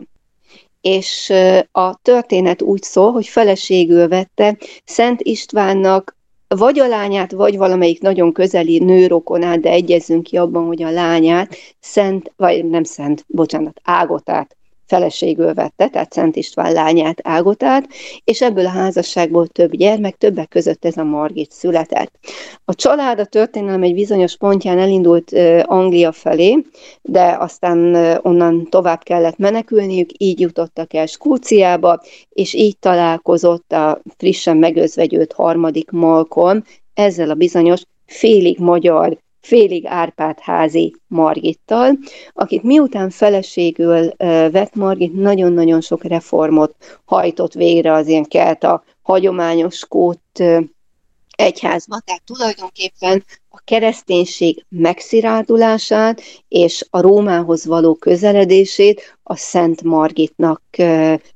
és 0.81 1.33
a 1.71 1.95
történet 2.01 2.61
úgy 2.61 2.83
szól, 2.83 3.11
hogy 3.11 3.27
feleségül 3.27 4.07
vette 4.07 4.57
Szent 4.85 5.21
Istvánnak 5.21 6.17
vagy 6.55 6.79
a 6.79 6.87
lányát, 6.87 7.31
vagy 7.31 7.57
valamelyik 7.57 8.01
nagyon 8.01 8.33
közeli 8.33 8.79
nőrokonát, 8.79 9.59
de 9.59 9.69
egyezünk 9.69 10.23
ki 10.23 10.37
abban, 10.37 10.65
hogy 10.65 10.83
a 10.83 10.89
lányát 10.89 11.55
Szent, 11.79 12.33
vagy 12.35 12.65
nem 12.65 12.83
Szent, 12.83 13.25
bocsánat, 13.27 13.81
Ágotát 13.83 14.55
feleségül 14.91 15.53
vette, 15.53 15.87
tehát 15.87 16.13
Szent 16.13 16.35
István 16.35 16.73
lányát 16.73 17.19
Ágotát, 17.23 17.87
és 18.23 18.41
ebből 18.41 18.65
a 18.65 18.69
házasságból 18.69 19.47
több 19.47 19.75
gyermek, 19.75 20.15
többek 20.17 20.47
között 20.47 20.85
ez 20.85 20.97
a 20.97 21.03
Margit 21.03 21.51
született. 21.51 22.11
A 22.65 22.75
család 22.75 23.19
a 23.19 23.25
történelem 23.25 23.83
egy 23.83 23.93
bizonyos 23.93 24.37
pontján 24.37 24.79
elindult 24.79 25.31
Anglia 25.61 26.11
felé, 26.11 26.65
de 27.01 27.35
aztán 27.39 27.95
onnan 28.21 28.67
tovább 28.69 29.03
kellett 29.03 29.37
menekülniük, 29.37 30.09
így 30.17 30.39
jutottak 30.39 30.93
el 30.93 31.05
Skóciába, 31.05 32.01
és 32.29 32.53
így 32.53 32.77
találkozott 32.79 33.71
a 33.71 34.01
frissen 34.17 34.57
megözvegyült 34.57 35.33
harmadik 35.33 35.91
Malcolm 35.91 36.63
ezzel 36.93 37.29
a 37.29 37.35
bizonyos 37.35 37.81
félig 38.05 38.59
magyar 38.59 39.17
félig 39.41 39.85
Árpád 39.85 40.39
házi 40.39 40.95
Margittal, 41.07 41.97
akit 42.33 42.63
miután 42.63 43.09
feleségül 43.09 44.09
vett 44.51 44.75
Margit, 44.75 45.13
nagyon-nagyon 45.13 45.81
sok 45.81 46.03
reformot 46.03 46.75
hajtott 47.05 47.53
végre 47.53 47.93
az 47.93 48.07
ilyen 48.07 48.25
kelt 48.25 48.63
a 48.63 48.83
hagyományos 49.01 49.75
skót 49.75 50.43
egyházba, 51.35 51.99
tehát 52.05 52.23
tulajdonképpen 52.25 53.23
a 53.49 53.61
kereszténység 53.63 54.65
megszirárdulását 54.69 56.21
és 56.47 56.85
a 56.89 57.01
Rómához 57.01 57.65
való 57.65 57.95
közeledését 57.95 59.17
a 59.23 59.35
Szent 59.35 59.83
Margitnak 59.83 60.61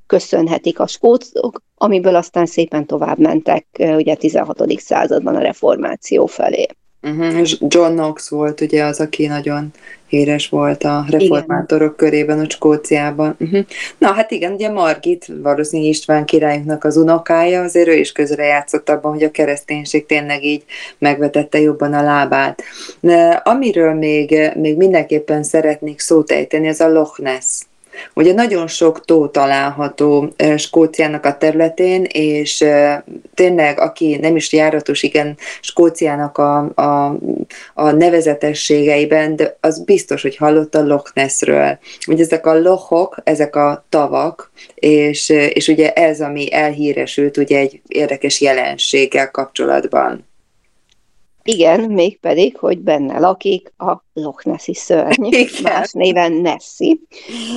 köszönhetik 0.06 0.80
a 0.80 0.88
skótok, 0.88 1.62
amiből 1.76 2.16
aztán 2.16 2.45
szépen 2.45 2.86
tovább 2.86 3.18
mentek 3.18 3.66
ugye 3.78 4.16
16. 4.16 4.80
században 4.80 5.36
a 5.36 5.41
reformáció 5.41 6.26
felé. 6.26 6.68
Uh-huh. 7.06 7.39
És 7.39 7.58
John 7.68 7.93
Knox 7.93 8.30
volt 8.30 8.62
ugye 8.62 8.84
az, 8.84 8.99
aki 8.99 9.28
nagyon 9.28 9.72
híres 10.08 10.49
volt 10.49 10.84
a 10.84 11.06
reformátorok 11.10 11.93
igen. 11.97 12.10
körében, 12.10 12.39
a 12.39 12.49
Skóciában. 12.49 13.36
Uh-huh. 13.39 13.66
Na 13.97 14.12
hát 14.12 14.32
igen, 14.32 14.51
ugye 14.51 14.70
Margit, 14.70 15.32
valószínűleg 15.41 15.91
István 15.91 16.26
királyunknak 16.26 16.84
az 16.84 16.97
unokája, 16.97 17.62
azért 17.62 17.88
ő 17.88 17.93
is 17.93 18.12
közre 18.12 18.45
játszott 18.45 18.89
abban, 18.89 19.12
hogy 19.12 19.24
a 19.24 19.32
kereszténység 19.32 20.06
tényleg 20.06 20.43
így 20.43 20.64
megvetette 20.97 21.60
jobban 21.60 21.93
a 21.93 22.03
lábát. 22.03 22.62
De 22.99 23.41
amiről 23.43 23.93
még, 23.93 24.51
még 24.56 24.78
mindenképpen 24.78 25.43
szeretnék 25.43 25.99
szót 25.99 26.32
ejteni, 26.32 26.68
ez 26.68 26.80
a 26.80 26.89
Loch 26.89 27.20
Ness 27.20 27.62
Ugye 28.13 28.33
nagyon 28.33 28.67
sok 28.67 29.05
tó 29.05 29.27
található 29.27 30.33
Skóciának 30.57 31.25
a 31.25 31.37
területén, 31.37 32.03
és 32.03 32.65
tényleg, 33.33 33.79
aki 33.79 34.17
nem 34.21 34.35
is 34.35 34.53
járatos, 34.53 35.03
igen, 35.03 35.37
Skóciának 35.61 36.37
a, 36.37 36.57
a, 36.75 37.17
a 37.73 37.91
nevezetességeiben, 37.91 39.35
de 39.35 39.57
az 39.61 39.83
biztos, 39.83 40.21
hogy 40.21 40.35
hallott 40.35 40.75
a 40.75 40.85
Loch 40.85 41.11
Nessről. 41.13 41.77
Ugye 42.07 42.23
ezek 42.23 42.45
a 42.45 42.59
lochok, 42.59 43.17
ezek 43.23 43.55
a 43.55 43.85
tavak, 43.89 44.51
és, 44.75 45.29
és 45.29 45.67
ugye 45.67 45.93
ez, 45.93 46.21
ami 46.21 46.53
elhíresült 46.53 47.37
ugye 47.37 47.57
egy 47.57 47.81
érdekes 47.87 48.41
jelenséggel 48.41 49.31
kapcsolatban. 49.31 50.33
Igen, 51.47 51.81
mégpedig, 51.81 52.57
hogy 52.57 52.79
benne 52.79 53.19
lakik 53.19 53.73
a 53.77 54.03
Loch 54.13 54.45
Nessi 54.45 54.73
szörny, 54.73 55.25
Igen. 55.25 55.47
más 55.63 55.91
néven 55.91 56.31
Nessi. 56.31 57.01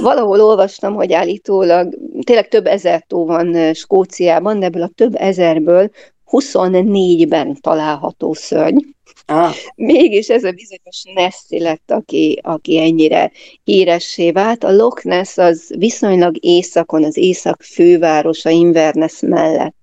Valahol 0.03 0.41
olvastam, 0.41 0.95
hogy 0.95 1.13
állítólag 1.13 1.95
tényleg 2.25 2.49
több 2.49 2.67
ezer 2.67 3.05
tó 3.07 3.27
van 3.27 3.75
Skóciában, 3.75 4.59
de 4.59 4.67
ebből 4.67 4.83
a 4.83 4.91
több 4.95 5.15
ezerből 5.15 5.91
24-ben 6.31 7.57
található 7.61 8.33
szörny. 8.33 8.79
Ah. 9.27 9.55
Mégis 9.75 10.29
ez 10.29 10.45
a 10.45 10.53
bizonyos 10.53 11.03
Nessi 11.15 11.61
lett, 11.61 11.91
aki, 11.91 12.41
aki 12.43 12.79
ennyire 12.79 13.31
híressé 13.65 14.31
vált. 14.31 14.65
A 14.65 14.73
Loch 14.73 15.05
Ness 15.05 15.39
az 15.39 15.75
viszonylag 15.79 16.45
északon, 16.45 17.05
az 17.05 17.17
észak 17.17 17.63
fővárosa 17.63 18.51
Inverness 18.51 19.21
mellett 19.21 19.77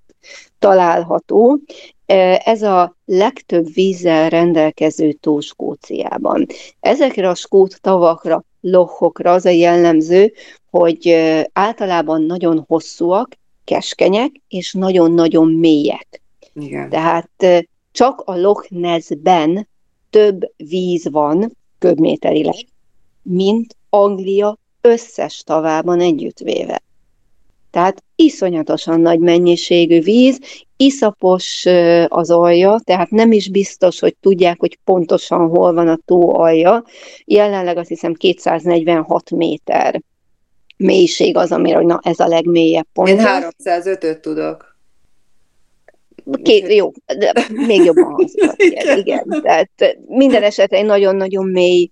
található, 0.59 1.59
ez 2.05 2.61
a 2.61 2.95
legtöbb 3.05 3.73
vízzel 3.73 4.29
rendelkező 4.29 5.11
tó 5.11 5.39
Skóciában. 5.39 6.45
Ezekre 6.79 7.29
a 7.29 7.35
skót 7.35 7.81
tavakra, 7.81 8.43
lohokra 8.61 9.31
az 9.31 9.45
a 9.45 9.49
jellemző, 9.49 10.33
hogy 10.69 11.15
általában 11.53 12.21
nagyon 12.21 12.63
hosszúak, 12.67 13.37
keskenyek, 13.63 14.31
és 14.47 14.73
nagyon-nagyon 14.73 15.51
mélyek. 15.51 16.21
Igen. 16.53 16.89
Tehát 16.89 17.65
csak 17.91 18.21
a 18.25 18.37
Loch 18.37 18.71
Ness-ben 18.71 19.67
több 20.09 20.51
víz 20.57 21.09
van 21.09 21.57
köbméterileg, 21.79 22.65
mint 23.21 23.75
Anglia 23.89 24.57
összes 24.81 25.43
tavában 25.43 25.99
együttvéve. 25.99 26.81
Tehát 27.71 28.03
iszonyatosan 28.15 28.99
nagy 28.99 29.19
mennyiségű 29.19 30.01
víz, 30.01 30.39
iszapos 30.77 31.65
az 32.07 32.31
alja, 32.31 32.79
tehát 32.83 33.09
nem 33.09 33.31
is 33.31 33.49
biztos, 33.49 33.99
hogy 33.99 34.15
tudják, 34.21 34.59
hogy 34.59 34.79
pontosan 34.83 35.49
hol 35.49 35.73
van 35.73 35.87
a 35.87 35.99
tó 36.05 36.39
alja. 36.39 36.83
Jelenleg 37.25 37.77
azt 37.77 37.89
hiszem 37.89 38.13
246 38.13 39.31
méter 39.31 40.01
mélység 40.77 41.37
az, 41.37 41.51
amire, 41.51 41.75
hogy 41.75 41.85
na 41.85 41.99
ez 42.03 42.19
a 42.19 42.27
legmélyebb 42.27 42.87
pont. 42.93 43.09
Én 43.09 43.17
305-öt 43.21 44.19
tudok. 44.19 44.74
Két, 46.43 46.73
jó, 46.73 46.91
de 47.17 47.33
még 47.49 47.83
jobban 47.83 48.03
hangzott. 48.03 48.61
Igen, 48.61 48.97
igen. 48.97 49.41
Tehát 49.41 49.97
minden 50.07 50.43
esetre 50.43 50.77
egy 50.77 50.85
nagyon-nagyon 50.85 51.47
mély 51.47 51.89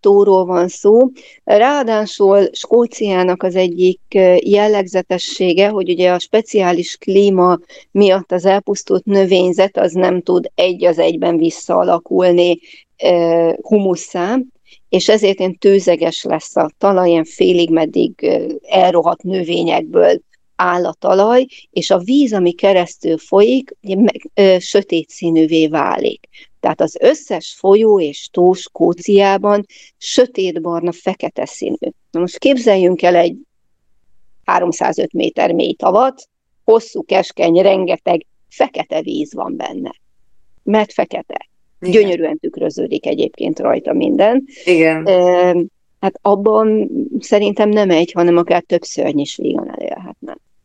tóról 0.00 0.44
van 0.44 0.68
szó. 0.68 1.08
Ráadásul 1.44 2.48
Skóciának 2.52 3.42
az 3.42 3.54
egyik 3.56 4.00
jellegzetessége, 4.38 5.68
hogy 5.68 5.90
ugye 5.90 6.12
a 6.12 6.18
speciális 6.18 6.96
klíma 6.96 7.58
miatt 7.90 8.32
az 8.32 8.44
elpusztult 8.44 9.04
növényzet 9.04 9.76
az 9.76 9.92
nem 9.92 10.22
tud 10.22 10.50
egy 10.54 10.84
az 10.84 10.98
egyben 10.98 11.36
visszaalakulni 11.36 12.58
humusszá, 13.60 14.38
és 14.88 15.08
ezért 15.08 15.38
ilyen 15.38 15.58
tőzeges 15.58 16.22
lesz 16.22 16.56
a 16.56 16.70
talaj, 16.78 17.08
ilyen 17.08 17.24
félig 17.24 17.70
meddig 17.70 18.30
elrohadt 18.62 19.22
növényekből 19.22 20.20
áll 20.56 20.86
a 20.86 20.94
talaj, 20.98 21.46
és 21.70 21.90
a 21.90 21.98
víz, 21.98 22.32
ami 22.32 22.52
keresztül 22.52 23.18
folyik, 23.18 23.76
meg, 23.80 24.30
ö, 24.34 24.56
sötét 24.58 25.08
színűvé 25.08 25.66
válik. 25.66 26.28
Tehát 26.60 26.80
az 26.80 26.96
összes 27.00 27.54
folyó 27.58 28.00
és 28.00 28.28
tó 28.32 28.52
Skóciában 28.52 29.66
sötétbarna, 29.98 30.92
fekete 30.92 31.46
színű. 31.46 31.90
Na 32.10 32.20
most 32.20 32.38
képzeljünk 32.38 33.02
el 33.02 33.14
egy 33.14 33.36
305 34.44 35.12
méter 35.12 35.52
mély 35.52 35.72
tavat, 35.72 36.28
hosszú, 36.64 37.04
keskeny, 37.04 37.60
rengeteg 37.60 38.26
fekete 38.48 39.02
víz 39.02 39.34
van 39.34 39.56
benne. 39.56 39.94
Mert 40.62 40.92
fekete. 40.92 41.48
Igen. 41.80 42.00
Gyönyörűen 42.00 42.38
tükröződik 42.38 43.06
egyébként 43.06 43.58
rajta 43.58 43.92
minden. 43.92 44.44
Igen. 44.64 45.06
E, 45.06 45.56
hát 46.00 46.18
abban 46.22 46.90
szerintem 47.18 47.68
nem 47.68 47.90
egy, 47.90 48.12
hanem 48.12 48.36
akár 48.36 48.62
több 48.62 48.82
szörny 48.82 49.18
is 49.18 49.36
vígan 49.36 49.70
elélhetne. 49.78 50.23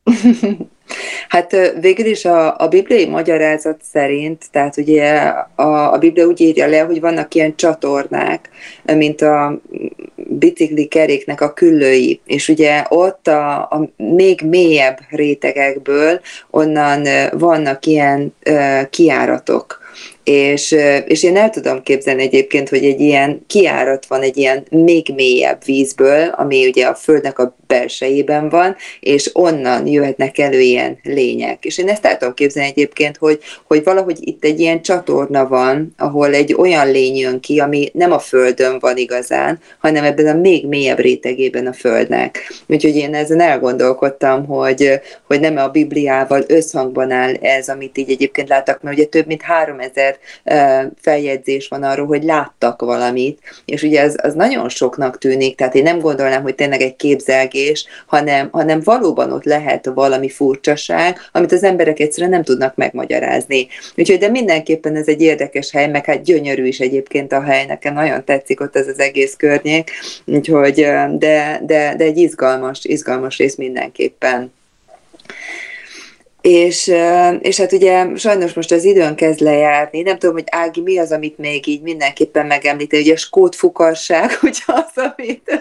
Hát 1.27 1.55
végül 1.79 2.05
is 2.05 2.25
a, 2.25 2.57
a 2.57 2.67
bibliai 2.67 3.05
magyarázat 3.07 3.81
szerint, 3.91 4.45
tehát 4.51 4.77
ugye 4.77 5.11
a, 5.55 5.93
a 5.93 5.97
Biblia 5.97 6.25
úgy 6.25 6.41
írja 6.41 6.67
le, 6.67 6.79
hogy 6.79 6.99
vannak 6.99 7.33
ilyen 7.35 7.55
csatornák, 7.55 8.49
mint 8.83 9.21
a 9.21 9.59
bicikli 10.15 10.87
keréknek 10.87 11.41
a 11.41 11.53
küllői, 11.53 12.21
és 12.25 12.47
ugye 12.47 12.83
ott 12.89 13.27
a, 13.27 13.59
a 13.59 13.89
még 13.97 14.41
mélyebb 14.41 14.99
rétegekből 15.09 16.19
onnan 16.49 17.07
vannak 17.31 17.85
ilyen 17.85 18.33
uh, 18.49 18.89
kiáratok, 18.89 19.78
És, 20.31 20.75
és 21.05 21.23
én 21.23 21.37
el 21.37 21.49
tudom 21.49 21.83
képzelni 21.83 22.21
egyébként, 22.21 22.69
hogy 22.69 22.85
egy 22.85 22.99
ilyen 22.99 23.43
kiárat 23.47 24.05
van 24.05 24.21
egy 24.21 24.37
ilyen 24.37 24.65
még 24.69 25.11
mélyebb 25.15 25.63
vízből, 25.65 26.27
ami 26.27 26.67
ugye 26.67 26.85
a 26.85 26.95
Földnek 26.95 27.39
a 27.39 27.55
belsejében 27.67 28.49
van, 28.49 28.75
és 28.99 29.29
onnan 29.33 29.87
jöhetnek 29.87 30.37
elő 30.37 30.59
ilyen 30.59 30.99
lények. 31.03 31.65
És 31.65 31.77
én 31.77 31.89
ezt 31.89 32.05
el 32.05 32.17
tudom 32.17 32.33
képzelni 32.33 32.69
egyébként, 32.69 33.17
hogy, 33.17 33.39
hogy 33.67 33.83
valahogy 33.83 34.17
itt 34.19 34.43
egy 34.43 34.59
ilyen 34.59 34.81
csatorna 34.81 35.47
van, 35.47 35.93
ahol 35.97 36.33
egy 36.33 36.53
olyan 36.53 36.91
lény 36.91 37.15
jön 37.17 37.39
ki, 37.39 37.59
ami 37.59 37.89
nem 37.93 38.11
a 38.11 38.19
Földön 38.19 38.79
van 38.79 38.97
igazán, 38.97 39.59
hanem 39.79 40.03
ebben 40.03 40.27
a 40.27 40.39
még 40.39 40.67
mélyebb 40.67 40.99
rétegében 40.99 41.67
a 41.67 41.73
Földnek. 41.73 42.53
Úgyhogy 42.67 42.95
én 42.95 43.15
ezen 43.15 43.41
elgondolkodtam, 43.41 44.45
hogy, 44.45 44.99
hogy 45.27 45.39
nem 45.39 45.57
a 45.57 45.67
Bibliával 45.67 46.43
összhangban 46.47 47.11
áll 47.11 47.33
ez, 47.33 47.69
amit 47.69 47.97
így 47.97 48.09
egyébként 48.09 48.49
láttak, 48.49 48.81
mert 48.81 48.97
ugye 48.97 49.05
több 49.05 49.25
mint 49.25 49.41
3000 49.41 50.18
feljegyzés 51.01 51.67
van 51.67 51.83
arról, 51.83 52.07
hogy 52.07 52.23
láttak 52.23 52.81
valamit, 52.81 53.39
és 53.65 53.83
ugye 53.83 54.01
az, 54.01 54.17
az 54.21 54.33
nagyon 54.33 54.69
soknak 54.69 55.17
tűnik, 55.17 55.55
tehát 55.55 55.75
én 55.75 55.83
nem 55.83 55.99
gondolnám, 55.99 56.41
hogy 56.41 56.55
tényleg 56.55 56.81
egy 56.81 56.95
képzelgés, 56.95 57.85
hanem, 58.05 58.49
hanem 58.51 58.81
valóban 58.83 59.31
ott 59.31 59.43
lehet 59.43 59.85
valami 59.93 60.29
furcsaság, 60.29 61.17
amit 61.31 61.51
az 61.51 61.63
emberek 61.63 61.99
egyszerűen 61.99 62.31
nem 62.31 62.43
tudnak 62.43 62.75
megmagyarázni. 62.75 63.67
Úgyhogy 63.95 64.17
de 64.17 64.29
mindenképpen 64.29 64.95
ez 64.95 65.07
egy 65.07 65.21
érdekes 65.21 65.71
hely, 65.71 65.87
meg 65.87 66.05
hát 66.05 66.23
gyönyörű 66.23 66.65
is 66.65 66.79
egyébként 66.79 67.31
a 67.31 67.41
hely, 67.41 67.65
nekem 67.65 67.93
nagyon 67.93 68.25
tetszik 68.25 68.61
ott 68.61 68.75
ez 68.75 68.87
az 68.87 68.99
egész 68.99 69.35
környék, 69.35 69.91
úgyhogy 70.25 70.73
de, 71.17 71.59
de, 71.65 71.93
de 71.97 72.03
egy 72.03 72.17
izgalmas, 72.17 72.83
izgalmas 72.83 73.37
rész 73.37 73.55
mindenképpen. 73.55 74.51
És, 76.49 76.93
és 77.39 77.57
hát 77.57 77.71
ugye 77.71 78.15
sajnos 78.15 78.53
most 78.53 78.71
az 78.71 78.83
időn 78.83 79.15
kezd 79.15 79.39
lejárni, 79.39 80.01
nem 80.01 80.17
tudom, 80.17 80.35
hogy 80.35 80.47
Ági, 80.51 80.81
mi 80.81 80.97
az, 80.97 81.11
amit 81.11 81.37
még 81.37 81.67
így 81.67 81.81
mindenképpen 81.81 82.45
megemlíti, 82.45 82.99
ugye 82.99 83.13
a 83.13 83.17
skót 83.17 83.55
fukarság, 83.55 84.29
ugye 84.41 84.59
az, 84.65 85.03
amit... 85.15 85.59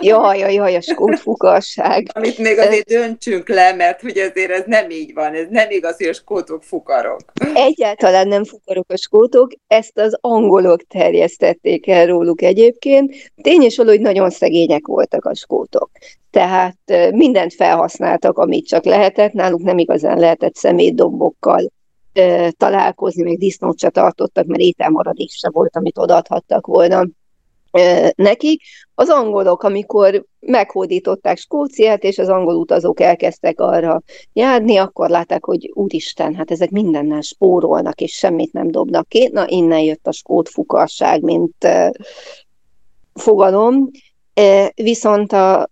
Jaj, 0.00 0.38
jaj, 0.38 0.54
jaj, 0.54 0.76
a 0.76 0.80
skót 0.80 1.18
fukarság. 1.18 2.06
amit 2.12 2.38
még 2.38 2.58
azért 2.58 2.86
döntsünk 2.86 3.48
le, 3.48 3.72
mert 3.72 4.00
hogy 4.00 4.18
azért 4.18 4.50
ez 4.50 4.62
nem 4.66 4.90
így 4.90 5.14
van, 5.14 5.34
ez 5.34 5.46
nem 5.50 5.70
igaz, 5.70 5.96
hogy 5.96 6.06
a 6.06 6.12
skótok 6.12 6.62
fukarok. 6.62 7.20
Egyáltalán 7.54 8.28
nem 8.28 8.44
fukarok 8.44 8.86
a 8.88 8.96
skótok, 8.96 9.50
ezt 9.66 9.98
az 9.98 10.18
angolok 10.20 10.86
terjesztették 10.88 11.88
el 11.88 12.06
róluk 12.06 12.42
egyébként. 12.42 13.14
Tény 13.42 13.62
és 13.62 13.76
hogy 13.76 14.00
nagyon 14.00 14.30
szegények 14.30 14.86
voltak 14.86 15.24
a 15.24 15.34
skótok 15.34 15.90
tehát 16.36 17.12
mindent 17.12 17.54
felhasználtak, 17.54 18.38
amit 18.38 18.66
csak 18.66 18.84
lehetett, 18.84 19.32
náluk 19.32 19.62
nem 19.62 19.78
igazán 19.78 20.18
lehetett 20.18 20.54
szemétdombokkal 20.54 21.70
találkozni, 22.56 23.22
még 23.22 23.38
disznót 23.38 23.78
se 23.78 23.88
tartottak, 23.88 24.46
mert 24.46 24.60
ételmaradék 24.60 25.30
se 25.30 25.50
volt, 25.50 25.76
amit 25.76 25.98
odaadhattak 25.98 26.66
volna 26.66 27.06
nekik. 28.14 28.62
Az 28.94 29.08
angolok, 29.08 29.62
amikor 29.62 30.24
meghódították 30.40 31.38
Skóciát, 31.38 32.02
és 32.02 32.18
az 32.18 32.28
angol 32.28 32.54
utazók 32.54 33.00
elkezdtek 33.00 33.60
arra 33.60 34.02
járni, 34.32 34.76
akkor 34.76 35.08
látták, 35.08 35.44
hogy 35.44 35.70
úristen, 35.74 36.34
hát 36.34 36.50
ezek 36.50 36.70
mindennel 36.70 37.20
spórolnak, 37.20 38.00
és 38.00 38.12
semmit 38.12 38.52
nem 38.52 38.70
dobnak 38.70 39.08
ki. 39.08 39.28
Na, 39.32 39.44
innen 39.48 39.80
jött 39.80 40.06
a 40.06 40.12
skót 40.12 40.48
fukarság, 40.48 41.22
mint 41.22 41.68
fogalom. 43.14 43.90
Viszont 44.74 45.32
a 45.32 45.70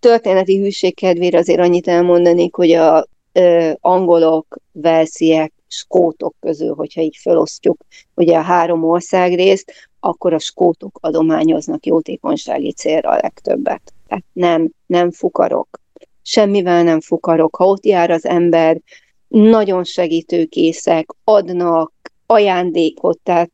történeti 0.00 0.58
hűség 0.58 0.94
kedvére 0.94 1.38
azért 1.38 1.60
annyit 1.60 1.88
elmondanék, 1.88 2.54
hogy 2.54 2.72
a 2.72 3.06
ö, 3.32 3.70
angolok, 3.80 4.56
velsziek, 4.72 5.52
skótok 5.66 6.34
közül, 6.40 6.74
hogyha 6.74 7.00
így 7.00 7.16
felosztjuk 7.20 7.84
ugye 8.14 8.38
a 8.38 8.42
három 8.42 8.84
országrészt, 8.84 9.72
akkor 10.00 10.32
a 10.32 10.38
skótok 10.38 10.98
adományoznak 11.00 11.86
jótékonysági 11.86 12.72
célra 12.72 13.10
a 13.10 13.18
legtöbbet. 13.22 13.92
Tehát 14.08 14.24
nem, 14.32 14.70
nem 14.86 15.10
fukarok. 15.10 15.80
Semmivel 16.22 16.82
nem 16.82 17.00
fukarok. 17.00 17.56
Ha 17.56 17.64
ott 17.64 17.84
jár 17.84 18.10
az 18.10 18.26
ember, 18.26 18.80
nagyon 19.28 19.84
segítőkészek, 19.84 21.10
adnak, 21.24 21.92
ajándékot, 22.30 23.18
tehát 23.22 23.50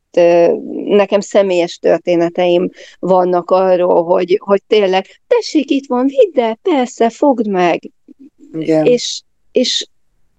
nekem 0.85 1.19
személyes 1.19 1.77
történeteim 1.77 2.69
vannak 2.99 3.51
arról, 3.51 4.03
hogy, 4.03 4.39
hogy 4.43 4.61
tényleg, 4.67 5.05
tessék, 5.27 5.69
itt 5.69 5.87
van, 5.87 6.05
vidd 6.05 6.39
el, 6.39 6.55
persze, 6.61 7.09
fogd 7.09 7.47
meg. 7.47 7.91
Igen. 8.53 8.85
És, 8.85 9.21
és 9.51 9.87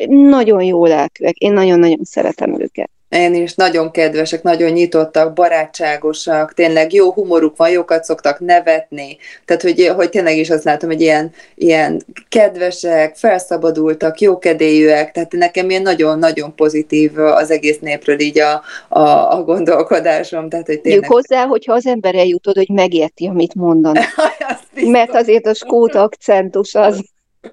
nagyon 0.08 0.62
jó 0.62 0.86
lelkűek, 0.86 1.36
én 1.36 1.52
nagyon-nagyon 1.52 2.00
szeretem 2.02 2.60
őket. 2.60 2.90
Én 3.08 3.34
is 3.34 3.54
nagyon 3.54 3.90
kedvesek, 3.90 4.42
nagyon 4.42 4.70
nyitottak, 4.70 5.32
barátságosak, 5.32 6.54
tényleg 6.54 6.92
jó 6.92 7.12
humoruk 7.12 7.56
van, 7.56 7.70
jókat 7.70 8.04
szoktak 8.04 8.40
nevetni. 8.40 9.16
Tehát, 9.44 9.62
hogy, 9.62 9.92
hogy 9.96 10.10
tényleg 10.10 10.36
is 10.36 10.50
azt 10.50 10.64
látom, 10.64 10.90
hogy 10.90 11.00
ilyen, 11.00 11.32
ilyen 11.54 12.02
kedvesek, 12.28 13.16
felszabadultak, 13.16 14.20
jókedélyűek, 14.20 15.12
tehát 15.12 15.32
nekem 15.32 15.70
ilyen 15.70 15.82
nagyon-nagyon 15.82 16.54
pozitív 16.54 17.18
az 17.18 17.50
egész 17.50 17.78
népről 17.78 18.20
így 18.20 18.38
a, 18.38 18.62
a, 18.88 19.36
a 19.36 19.42
gondolkodásom. 19.42 20.48
Tehát, 20.48 20.66
hogy 20.66 20.80
tényleg... 20.80 21.10
hozzá, 21.10 21.46
hogyha 21.46 21.72
az 21.72 21.86
ember 21.86 22.14
eljutod, 22.14 22.56
hogy 22.56 22.70
megérti, 22.70 23.26
amit 23.26 23.54
mondanak. 23.54 24.04
Mert 24.84 25.14
azért 25.14 25.46
a 25.46 25.54
skót 25.54 25.94
akcentus 25.94 26.74
az 26.74 27.04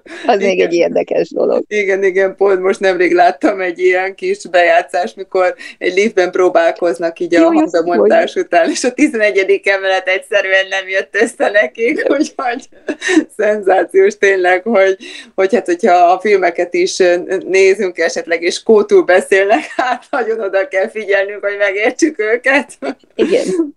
az 0.26 0.40
igen. 0.40 0.48
még 0.48 0.60
egy 0.60 0.74
érdekes 0.74 1.30
dolog. 1.30 1.64
Igen, 1.68 2.02
igen, 2.04 2.36
pont 2.36 2.60
most 2.60 2.80
nemrég 2.80 3.12
láttam 3.14 3.60
egy 3.60 3.78
ilyen 3.78 4.14
kis 4.14 4.46
bejátszás, 4.50 5.14
mikor 5.14 5.54
egy 5.78 5.94
liftben 5.94 6.30
próbálkoznak 6.30 7.18
így 7.18 7.34
a 7.34 7.44
hangzamondás 7.44 8.34
után, 8.34 8.70
és 8.70 8.84
a 8.84 8.92
11. 8.92 9.60
emelet 9.64 10.08
egyszerűen 10.08 10.66
nem 10.68 10.88
jött 10.88 11.16
össze 11.20 11.50
nekik, 11.50 12.04
úgyhogy 12.18 12.68
szenzációs 13.36 14.18
tényleg, 14.18 14.62
hogy, 14.62 14.96
hogy 15.34 15.54
hát, 15.54 15.66
hogyha 15.66 15.94
a 15.94 16.20
filmeket 16.20 16.74
is 16.74 16.96
nézünk 17.46 17.98
esetleg, 17.98 18.42
és 18.42 18.62
kótul 18.62 19.02
beszélnek, 19.02 19.64
hát 19.76 20.04
nagyon 20.10 20.40
oda 20.40 20.68
kell 20.68 20.88
figyelnünk, 20.88 21.44
hogy 21.44 21.56
megértsük 21.58 22.18
őket. 22.18 22.78
Igen. 23.14 23.74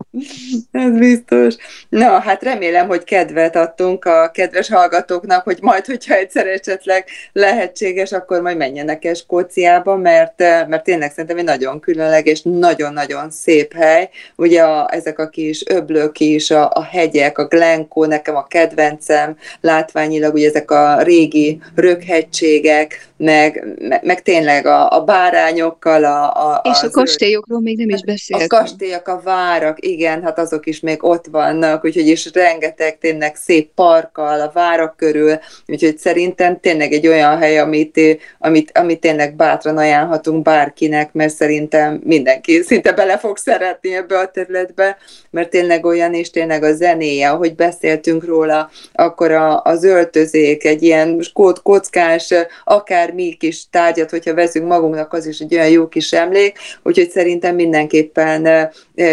Ez 0.71 0.91
biztos. 0.91 1.55
Na, 1.89 2.19
hát 2.19 2.43
remélem, 2.43 2.87
hogy 2.87 3.03
kedvet 3.03 3.55
adtunk 3.55 4.05
a 4.05 4.31
kedves 4.33 4.69
hallgatóknak, 4.69 5.43
hogy 5.43 5.57
majd, 5.61 5.85
hogy 5.85 6.05
hogyha 6.09 6.23
egyszer 6.23 6.47
esetleg 6.47 7.05
lehetséges, 7.33 8.11
akkor 8.11 8.41
majd 8.41 8.57
menjenek 8.57 9.05
el 9.05 9.13
Skóciába, 9.13 9.95
mert, 9.95 10.41
eh, 10.41 10.67
mert 10.67 10.83
tényleg 10.83 11.11
szerintem 11.11 11.37
egy 11.37 11.43
nagyon 11.43 11.79
különleges, 11.79 12.41
nagyon-nagyon 12.43 13.31
szép 13.31 13.73
hely. 13.73 14.09
Ugye 14.35 14.63
a, 14.63 14.89
ezek 14.91 15.19
a 15.19 15.29
kis 15.29 15.63
öblök 15.67 16.19
is, 16.19 16.51
a, 16.51 16.71
a 16.73 16.83
hegyek, 16.83 17.37
a 17.37 17.47
Glencoe, 17.47 18.07
nekem 18.07 18.35
a 18.35 18.47
kedvencem, 18.47 19.37
látványilag 19.61 20.33
ugye 20.33 20.47
ezek 20.47 20.71
a 20.71 21.01
régi 21.01 21.61
röghegységek, 21.75 23.08
meg, 23.19 23.75
meg, 23.79 24.03
meg 24.03 24.21
tényleg 24.21 24.65
a, 24.65 24.91
a 24.91 25.03
bárányokkal, 25.03 26.03
a, 26.03 26.23
a, 26.23 26.61
És 26.63 26.81
a 26.81 26.89
kastélyokról 26.89 27.61
még 27.61 27.77
nem 27.77 27.89
is 27.89 28.03
beszéltünk. 28.03 28.53
A 28.53 28.57
kastélyok, 28.57 29.07
a 29.07 29.21
várak, 29.23 29.85
igen, 29.85 30.23
hát 30.23 30.39
azok 30.39 30.65
is 30.65 30.79
még 30.79 31.03
ott 31.03 31.25
vannak, 31.31 31.85
úgyhogy 31.85 32.07
is 32.07 32.29
rengeteg 32.33 32.97
tényleg 32.97 33.35
szép 33.35 33.71
parkkal 33.75 34.41
a 34.41 34.51
várak 34.53 34.97
körül, 34.97 35.39
úgyhogy 35.67 35.97
szerintem 35.97 36.59
tényleg 36.59 36.91
egy 36.91 37.07
olyan 37.07 37.37
hely, 37.37 37.59
amit, 37.59 37.99
amit, 38.39 38.77
amit 38.77 38.99
tényleg 38.99 39.35
bátran 39.35 39.77
ajánlhatunk 39.77 40.43
bárkinek, 40.43 41.13
mert 41.13 41.35
szerintem 41.35 42.01
mindenki 42.03 42.61
szinte 42.61 42.91
bele 42.91 43.17
fog 43.17 43.37
szeretni 43.37 43.95
ebbe 43.95 44.17
a 44.17 44.31
területbe, 44.31 44.97
mert 45.29 45.49
tényleg 45.49 45.85
olyan, 45.85 46.13
és 46.13 46.29
tényleg 46.29 46.63
a 46.63 46.73
zenéje, 46.73 47.29
ahogy 47.29 47.55
beszéltünk 47.55 48.25
róla, 48.25 48.69
akkor 48.93 49.31
a, 49.31 49.61
az 49.61 49.83
öltözék, 49.83 50.65
egy 50.65 50.83
ilyen 50.83 51.21
kockás, 51.63 52.33
akár 52.63 53.08
mi 53.13 53.35
kis 53.39 53.69
tárgyat, 53.69 54.09
hogyha 54.09 54.33
veszünk 54.33 54.67
magunknak, 54.67 55.13
az 55.13 55.25
is 55.25 55.39
egy 55.39 55.53
olyan 55.53 55.69
jó 55.69 55.87
kis 55.87 56.13
emlék, 56.13 56.57
úgyhogy 56.83 57.09
szerintem 57.09 57.55
mindenképpen 57.55 58.69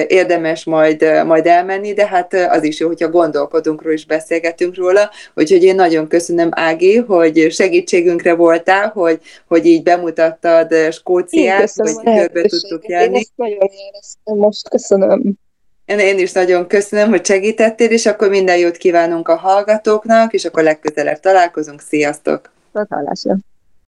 érdemes 0.06 0.64
majd, 0.64 1.24
majd 1.24 1.46
elmenni, 1.46 1.92
de 1.92 2.06
hát 2.06 2.34
az 2.34 2.62
is 2.62 2.78
jó, 2.78 2.86
hogyha 2.86 3.08
gondolkodunk 3.08 3.82
róla 3.82 3.94
és 3.94 4.06
beszélgetünk 4.06 4.76
róla, 4.76 5.10
úgyhogy 5.34 5.64
én 5.64 5.74
nagyon 5.74 6.08
köszönöm 6.08 6.48
Ági, 6.52 6.96
hogy 6.96 7.46
segítségünkre 7.50 8.34
voltál, 8.34 8.88
hogy, 8.88 9.20
hogy 9.48 9.66
így 9.66 9.82
bemutattad 9.82 10.74
Skóciát, 10.90 11.72
hogy 11.74 11.94
körbe 12.04 12.42
tudtuk 12.42 12.88
járni. 12.88 13.14
Én 13.14 13.20
ezt 13.20 13.32
nagyon 13.36 13.68
éreztem 13.86 14.36
most, 14.36 14.68
köszönöm. 14.68 15.38
Én, 15.86 16.18
is 16.18 16.32
nagyon 16.32 16.66
köszönöm, 16.66 17.08
hogy 17.08 17.24
segítettél, 17.24 17.90
és 17.90 18.06
akkor 18.06 18.28
minden 18.28 18.58
jót 18.58 18.76
kívánunk 18.76 19.28
a 19.28 19.36
hallgatóknak, 19.36 20.32
és 20.32 20.44
akkor 20.44 20.62
legközelebb 20.62 21.20
találkozunk. 21.20 21.80
Sziasztok! 21.80 22.50
Találásra! 22.72 23.36